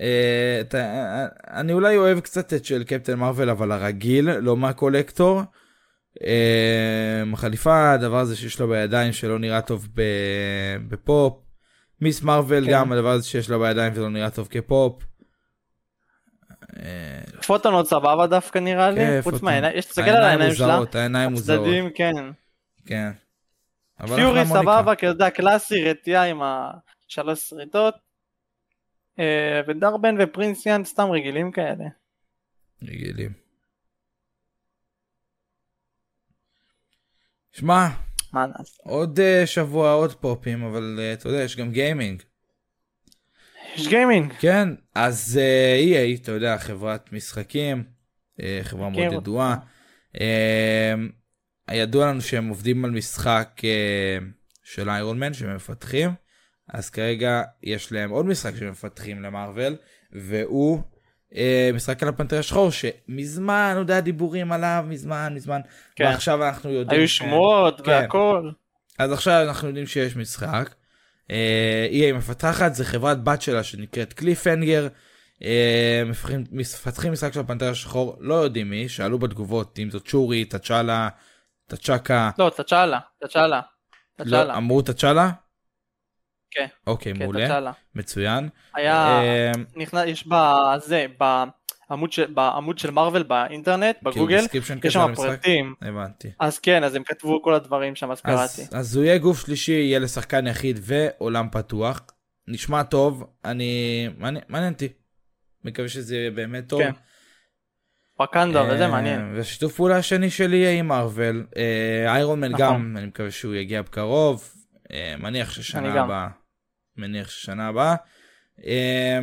אה, 0.00 0.58
אתה- 0.60 0.78
אה, 0.78 1.26
אני 1.60 1.72
אולי 1.72 1.96
אוהב 1.96 2.20
קצת 2.20 2.52
את 2.54 2.64
של 2.64 2.84
קפטן 2.84 3.14
מרוויל, 3.14 3.50
אבל 3.50 3.72
הרגיל, 3.72 4.30
לא 4.30 4.56
מהקולקטור. 4.56 5.42
אה, 6.24 7.22
החליפה, 7.32 7.92
הדבר 7.92 8.18
הזה 8.18 8.36
שיש 8.36 8.60
לו 8.60 8.68
בידיים 8.68 9.12
שלא 9.12 9.38
נראה 9.38 9.60
טוב 9.60 9.88
בפופ. 10.88 11.34
מיס 12.00 12.22
מרוויל 12.22 12.64
כן. 12.64 12.72
גם, 12.72 12.92
הדבר 12.92 13.10
הזה 13.10 13.24
שיש 13.26 13.50
לו 13.50 13.60
בידיים 13.60 13.92
ולא 13.96 14.10
נראה 14.10 14.30
טוב 14.30 14.48
כפופ. 14.50 15.02
אה, 16.82 17.42
פוטון 17.46 17.84
סבבה 17.84 18.26
דווקא 18.26 18.58
נראה 18.58 18.90
לי, 18.90 19.00
כן, 19.00 19.20
חוץ. 19.22 19.42
מהעיניים, 19.42 19.76
יש 19.78 19.84
תסתכל 19.86 20.10
על 20.10 20.22
העיניים 20.24 20.54
שלה, 20.54 20.78
העיניים 20.94 21.30
מוזרות, 21.30 21.60
הצדדים 21.60 21.90
כן. 21.94 22.12
כן. 22.86 23.10
פיורי. 24.14 24.46
סבבה, 24.46 24.94
יודע, 25.06 25.30
קלאסי, 25.30 25.84
רטייה 25.84 26.22
עם 26.22 26.40
השלוש 26.42 27.40
שריטות. 27.48 28.03
אה, 29.18 29.60
ודאר-בן 29.68 30.14
ופרינס 30.20 30.63
יאן 30.63 30.84
סתם 30.84 31.10
רגילים 31.10 31.52
כאלה. 31.52 31.84
רגילים. 32.82 33.32
שמע? 37.52 37.88
עוד 38.82 39.18
uh, 39.18 39.46
שבוע 39.46 39.92
עוד 39.92 40.14
פופים, 40.14 40.64
אבל 40.64 40.98
uh, 40.98 41.20
אתה 41.20 41.28
יודע, 41.28 41.42
יש 41.42 41.56
גם 41.56 41.70
גיימינג. 41.70 42.22
יש 43.76 43.88
גיימינג. 43.88 44.32
כן, 44.38 44.68
אז 44.94 45.40
uh, 45.40 46.18
EA, 46.18 46.22
אתה 46.22 46.32
יודע, 46.32 46.58
חברת 46.58 47.12
משחקים, 47.12 47.84
uh, 48.40 48.42
חברה 48.62 48.88
מאוד 48.88 49.04
אותה. 49.04 49.16
ידועה. 49.16 49.56
Uh, 50.16 50.20
ידוע 51.72 52.06
לנו 52.06 52.20
שהם 52.20 52.48
עובדים 52.48 52.84
על 52.84 52.90
משחק 52.90 53.60
uh, 53.60 54.24
של 54.62 54.90
איירון 54.90 55.18
מן 55.18 55.34
שהם 55.34 55.56
מפתחים, 55.56 56.10
אז 56.68 56.90
כרגע 56.90 57.42
יש 57.62 57.92
להם 57.92 58.10
עוד 58.10 58.26
משחק 58.26 58.56
שהם 58.56 58.70
מפתחים 58.70 59.22
למארוול, 59.22 59.76
והוא 60.12 60.80
uh, 61.32 61.36
משחק 61.74 62.02
על 62.02 62.08
הפנתר 62.08 62.38
השחור, 62.38 62.70
שמזמן 62.70 63.74
עוד 63.76 63.90
היה 63.90 64.00
דיבורים 64.00 64.52
עליו, 64.52 64.84
מזמן, 64.88 65.32
מזמן, 65.34 65.60
כן. 65.96 66.04
ועכשיו 66.04 66.44
אנחנו 66.44 66.70
יודעים. 66.70 67.00
היו 67.00 67.08
שמועות 67.08 67.80
כן. 67.80 67.90
והכל. 67.90 68.50
אז 68.98 69.12
עכשיו 69.12 69.42
אנחנו 69.48 69.68
יודעים 69.68 69.86
שיש 69.86 70.16
משחק. 70.16 70.74
אה, 71.30 71.86
EA 71.90 72.16
מפתחת, 72.16 72.74
זה 72.74 72.84
חברת 72.84 73.24
בת 73.24 73.42
שלה 73.42 73.62
שנקראת 73.62 74.12
קליפהנגר. 74.12 74.88
אה, 75.42 76.02
מפתחים, 76.06 76.44
מפתחים 76.52 77.12
משחק 77.12 77.32
של 77.32 77.40
הפנתר 77.40 77.70
השחור, 77.70 78.16
לא 78.20 78.34
יודעים 78.34 78.70
מי, 78.70 78.88
שאלו 78.88 79.18
בתגובות 79.18 79.78
אם 79.78 79.90
זאת 79.90 80.08
צ'ורי, 80.08 80.44
תצ'אלה, 80.44 81.08
תצ'קה. 81.66 82.30
לא, 82.38 82.50
תצ'אלה, 82.56 82.98
תצ'אלה. 83.24 83.60
לא. 84.18 84.56
אמרו 84.56 84.82
תצ'אלה? 84.82 85.30
כן. 86.54 86.66
אוקיי, 86.86 87.14
כן, 87.14 87.22
מעולה. 87.22 87.72
מצוין. 87.94 88.48
היה, 88.74 89.22
אה, 89.22 89.52
נכנס, 89.76 90.04
יש 90.06 90.26
בזה, 90.28 91.06
בעמוד 91.88 92.12
של, 92.12 92.26
בעמוד 92.26 92.78
של 92.78 92.90
מארוול 92.90 93.22
באינטרנט, 93.22 93.96
כאילו, 93.98 94.12
בגוגל, 94.12 94.44
יש 94.84 94.94
שם? 94.94 95.14
פרטים. 95.16 95.74
הבנתי. 95.82 96.30
אז 96.40 96.58
כן, 96.58 96.84
אז 96.84 96.94
הם 96.94 97.02
כתבו 97.04 97.42
כל 97.42 97.54
הדברים 97.54 97.94
שם, 97.94 98.10
אז 98.10 98.20
קראתי. 98.20 98.62
אז, 98.72 98.96
הוא 98.96 99.04
יהיה 99.04 99.18
גוף 99.18 99.40
שלישי, 99.46 99.72
יהיה 99.72 99.98
לשחקן 99.98 100.46
יחיד 100.46 100.78
ועולם 100.82 101.48
פתוח. 101.52 102.00
נשמע 102.48 102.82
טוב, 102.82 103.24
אני... 103.44 104.08
מעניין 104.48 104.72
אותי. 104.72 104.88
מקווה 105.64 105.88
שזה 105.88 106.16
יהיה 106.16 106.30
באמת 106.30 106.68
טוב. 106.68 106.82
כן. 106.82 106.92
וואקנדה 108.18 108.62
וזה 108.62 108.84
אה, 108.84 108.90
מעניין. 108.90 109.32
ושיתוף 109.34 109.76
פעולה 109.76 109.96
השני 109.96 110.30
שלי 110.30 110.56
יהיה 110.56 110.78
עם 110.78 110.88
מארוול. 110.88 111.46
איירון 112.06 112.40
מן. 112.40 112.52
גם, 112.58 112.96
אני 112.96 113.06
מקווה 113.06 113.30
שהוא 113.30 113.54
יגיע 113.54 113.82
בקרוב. 113.82 114.54
אה, 114.92 115.14
מניח 115.18 115.50
ששנה. 115.50 116.02
הבאה. 116.02 116.28
מניח 116.96 117.30
ששנה 117.30 117.68
הבאה. 117.68 117.94
אה, 118.66 119.18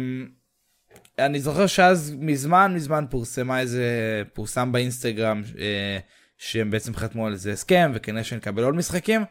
אני 1.19 1.39
זוכר 1.39 1.67
שאז 1.67 2.15
מזמן 2.19 2.73
מזמן 2.75 3.05
פורסמה 3.09 3.59
איזה, 3.59 3.85
פורסם 4.33 4.71
באינסטגרם 4.71 5.41
אה, 5.59 5.97
שהם 6.37 6.71
בעצם 6.71 6.95
חתמו 6.95 7.27
על 7.27 7.33
איזה 7.33 7.51
הסכם 7.51 7.91
וכנראה 7.95 8.23
שנקבל 8.23 8.63
עוד 8.63 8.75
משחקים. 8.75 9.25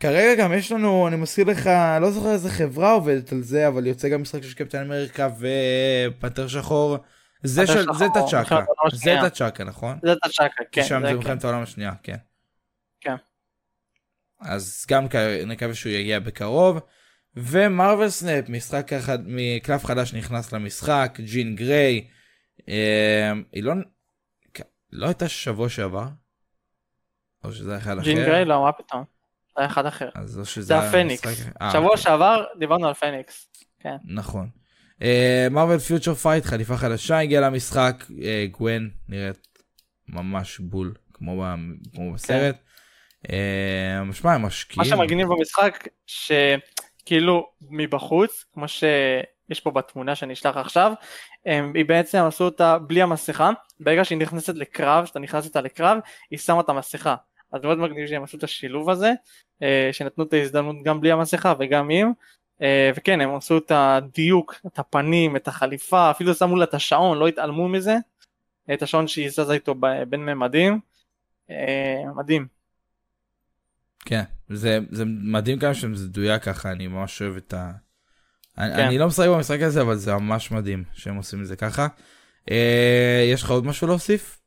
כרגע 0.00 0.42
גם 0.42 0.52
יש 0.52 0.72
לנו, 0.72 1.08
אני 1.08 1.16
מזכיר 1.16 1.44
לך, 1.44 1.70
לא 2.00 2.10
זוכר 2.10 2.32
איזה 2.32 2.50
חברה 2.50 2.92
עובדת 2.92 3.32
על 3.32 3.42
זה, 3.42 3.68
אבל 3.68 3.86
יוצא 3.86 4.08
גם 4.08 4.22
משחק 4.22 4.42
של 4.42 4.54
קפטן 4.54 4.84
אמריקה 4.84 5.28
ופנתר 5.38 6.48
שחור. 6.48 6.96
זה 7.42 7.66
של, 7.66 7.86
זה 7.98 8.06
תצ'קה, 8.14 8.60
זה. 8.92 9.16
תצ'קה 9.30 9.64
נכון? 9.64 9.98
זה 10.02 10.14
תצ'קה, 10.14 10.62
כן. 10.72 10.84
שם 10.84 11.00
זה 11.02 11.08
כן. 11.08 11.16
מלחמת 11.16 11.44
העולם 11.44 11.62
השנייה, 11.62 11.92
כן. 12.02 12.16
כן. 13.00 13.14
אז 14.40 14.86
גם 14.90 15.06
נקווה 15.46 15.74
שהוא 15.74 15.92
יגיע 15.92 16.20
בקרוב. 16.20 16.78
ומרוויל 17.42 18.08
סנאפ, 18.08 18.48
משחק 18.48 18.92
אחד, 18.92 19.18
מקלף 19.26 19.84
חדש 19.84 20.14
נכנס 20.14 20.52
למשחק, 20.52 21.18
ג'ין 21.20 21.56
גריי. 21.56 22.06
אה, 22.68 23.32
היא 23.52 23.62
לא, 23.62 23.72
כ- 24.54 24.60
לא 24.92 25.06
הייתה 25.06 25.28
שבוע 25.28 25.68
שעבר? 25.68 26.06
או 27.44 27.52
שזה 27.52 27.70
היה 27.70 27.78
אחד 27.78 27.98
אחר? 27.98 28.04
ג'ין 28.04 28.16
גריי 28.18 28.44
לא, 28.44 28.62
מה 28.64 28.72
פתאום. 28.72 29.04
זה 29.56 29.62
היה 29.62 29.66
אחד 29.66 29.86
אחר. 29.86 30.08
אז 30.14 30.38
או 30.38 30.44
שזה 30.44 30.66
זה 30.66 30.74
היה 30.80 30.88
הפניקס. 30.88 31.26
משחק- 31.26 31.52
אה, 31.62 31.70
שבוע 31.72 31.84
אוקיי. 31.88 32.02
שעבר 32.02 32.44
דיברנו 32.58 32.88
על 32.88 32.94
פניקס. 32.94 33.48
נכון. 34.04 34.48
מרוויל 35.50 35.78
פיוצ'ר 35.78 36.14
פייט 36.14 36.44
חליפה 36.44 36.76
חדשה 36.76 37.18
הגיעה 37.18 37.42
למשחק 37.42 38.04
אה, 38.22 38.46
גווין 38.50 38.90
נראית 39.08 39.48
ממש 40.08 40.58
בול 40.58 40.94
כמו, 41.14 41.42
ב, 41.42 41.54
כמו 41.94 42.12
בסרט. 42.12 42.56
אה, 43.32 44.02
משמע 44.04 44.34
הם 44.34 44.42
משקיעים. 44.42 44.90
מה 44.90 44.96
שמגניב 44.96 45.28
במשחק, 45.28 45.88
שכאילו 47.08 47.50
מבחוץ, 47.70 48.44
כמו 48.54 48.68
שיש 48.68 49.60
פה 49.62 49.70
בתמונה 49.70 50.14
שאני 50.14 50.32
אשלח 50.32 50.56
עכשיו, 50.56 50.92
היא 51.44 51.84
בעצם 51.86 52.18
עשו 52.18 52.44
אותה 52.44 52.78
בלי 52.78 53.02
המסכה, 53.02 53.50
ברגע 53.80 54.04
שהיא 54.04 54.18
נכנסת 54.18 54.54
לקרב, 54.54 55.04
שאתה 55.04 55.18
נכנס 55.18 55.44
איתה 55.44 55.60
לקרב, 55.60 55.98
היא 56.30 56.38
שמה 56.38 56.60
את 56.60 56.68
המסכה. 56.68 57.14
אז 57.52 57.62
מאוד 57.62 57.78
מגניב 57.78 58.06
שהם 58.06 58.22
עשו 58.22 58.36
את 58.36 58.44
השילוב 58.44 58.90
הזה, 58.90 59.12
אה, 59.62 59.88
שנתנו 59.92 60.24
את 60.24 60.32
ההזדמנות 60.32 60.76
גם 60.84 61.00
בלי 61.00 61.12
המסכה 61.12 61.54
וגם 61.58 61.90
עם, 61.90 62.12
אה, 62.62 62.90
וכן 62.94 63.20
הם 63.20 63.36
עשו 63.36 63.58
את 63.58 63.72
הדיוק, 63.74 64.54
את 64.66 64.78
הפנים, 64.78 65.36
את 65.36 65.48
החליפה, 65.48 66.10
אפילו 66.10 66.34
שמו 66.34 66.56
לה 66.56 66.64
את 66.64 66.74
השעון, 66.74 67.18
לא 67.18 67.28
התעלמו 67.28 67.68
מזה, 67.68 67.96
את 68.74 68.82
השעון 68.82 69.08
שהיא 69.08 69.30
זזה 69.30 69.52
איתו 69.52 69.74
בין 70.08 70.20
ממדים, 70.20 70.80
אה, 71.50 72.02
מדהים. 72.16 72.46
כן 74.04 74.37
זה, 74.50 74.78
זה 74.90 75.04
מדהים 75.04 75.58
כמה 75.58 75.74
שזה 75.74 75.88
מדויק 75.88 76.42
ככה 76.42 76.72
אני 76.72 76.86
ממש 76.86 77.22
אוהב 77.22 77.36
את 77.36 77.54
ה... 77.54 77.72
אני, 78.58 78.74
כן. 78.76 78.84
אני 78.84 78.98
לא 78.98 79.06
משחק 79.06 79.26
במשחק 79.26 79.60
הזה 79.60 79.80
אבל 79.80 79.96
זה 79.96 80.14
ממש 80.14 80.50
מדהים 80.50 80.84
שהם 80.92 81.16
עושים 81.16 81.42
את 81.42 81.46
זה 81.46 81.56
ככה. 81.56 81.86
אה, 82.50 83.28
יש 83.32 83.42
לך 83.42 83.50
עוד 83.50 83.66
משהו 83.66 83.86
להוסיף? 83.86 84.40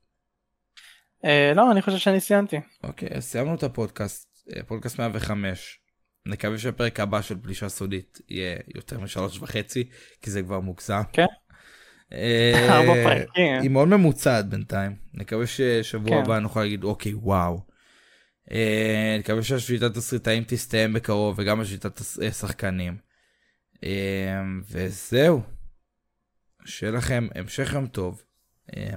אה, 1.26 1.54
לא, 1.56 1.72
אני 1.72 1.82
חושב 1.82 1.97
שאני 1.97 2.20
סיימתי. 2.20 2.60
אוקיי 2.84 3.22
סיימנו 3.22 3.56
את 3.56 3.64
הפודקאסט 3.64 4.32
אה, 4.56 4.64
פודקאסט 4.64 4.99
105 4.99 5.80
נקווה 6.26 6.58
שהפרק 6.58 6.99
הבא 6.99 7.22
של 7.22 7.36
פלישה 7.41 7.70
סודית 7.70 8.22
יהיה 8.30 8.58
יותר 8.76 8.99
משלוש 8.99 9.39
וחצי 9.39 9.89
כי 10.22 10.32
זה 10.32 10.41
כבר 10.41 10.60
מוגזם. 10.60 11.02
כן. 11.14 11.26
אה, 12.14 12.78
ארבע 12.78 12.93
פרקים. 13.04 13.62
היא 13.62 13.70
מאוד 13.70 13.88
ממוצעת 13.88 14.49
בינתיים 14.49 14.95
נקווה 15.14 15.47
ששבוע 15.47 16.10
כן. 16.10 16.24
הבא 16.24 16.39
נוכל 16.39 16.62
להגיד 16.62 16.84
אוקיי 16.84 17.14
וואו. 17.14 17.70
אה, 18.52 19.16
נקווה 19.20 19.43
שהשביתת 19.43 19.93
תסריטאים 19.93 20.43
תסתיים 20.47 20.93
בקרוב 20.93 21.36
וגם 21.39 21.62
השביתת 21.62 22.02
אה, 22.22 22.32
שחקנים. 22.32 22.97
אה, 23.84 24.41
וזהו. 24.72 25.41
שיהיה 26.66 26.93
לכם 26.93 27.28
המשך 27.36 27.74
יום 27.74 27.88
טוב. 27.88 28.24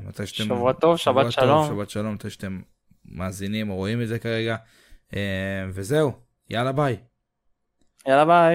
מתי 0.03 0.27
שאתם... 0.27 0.45
שבוע 0.45 0.73
טוב, 0.73 0.97
שבת 0.97 1.33
שלום. 1.33 1.67
שבת 1.67 1.91
שלום, 1.91 2.15
מתי 2.15 2.31
שאתם 2.31 2.61
מאזינים 3.05 3.71
או 3.71 3.75
רואים 3.75 4.03
את 4.03 4.09
זה 4.09 4.19
כרגע. 4.19 4.57
וזהו, 5.69 6.13
יאללה 6.51 6.73
ביי. 6.73 6.97
יאללה 8.09 8.25
ביי. 8.25 8.53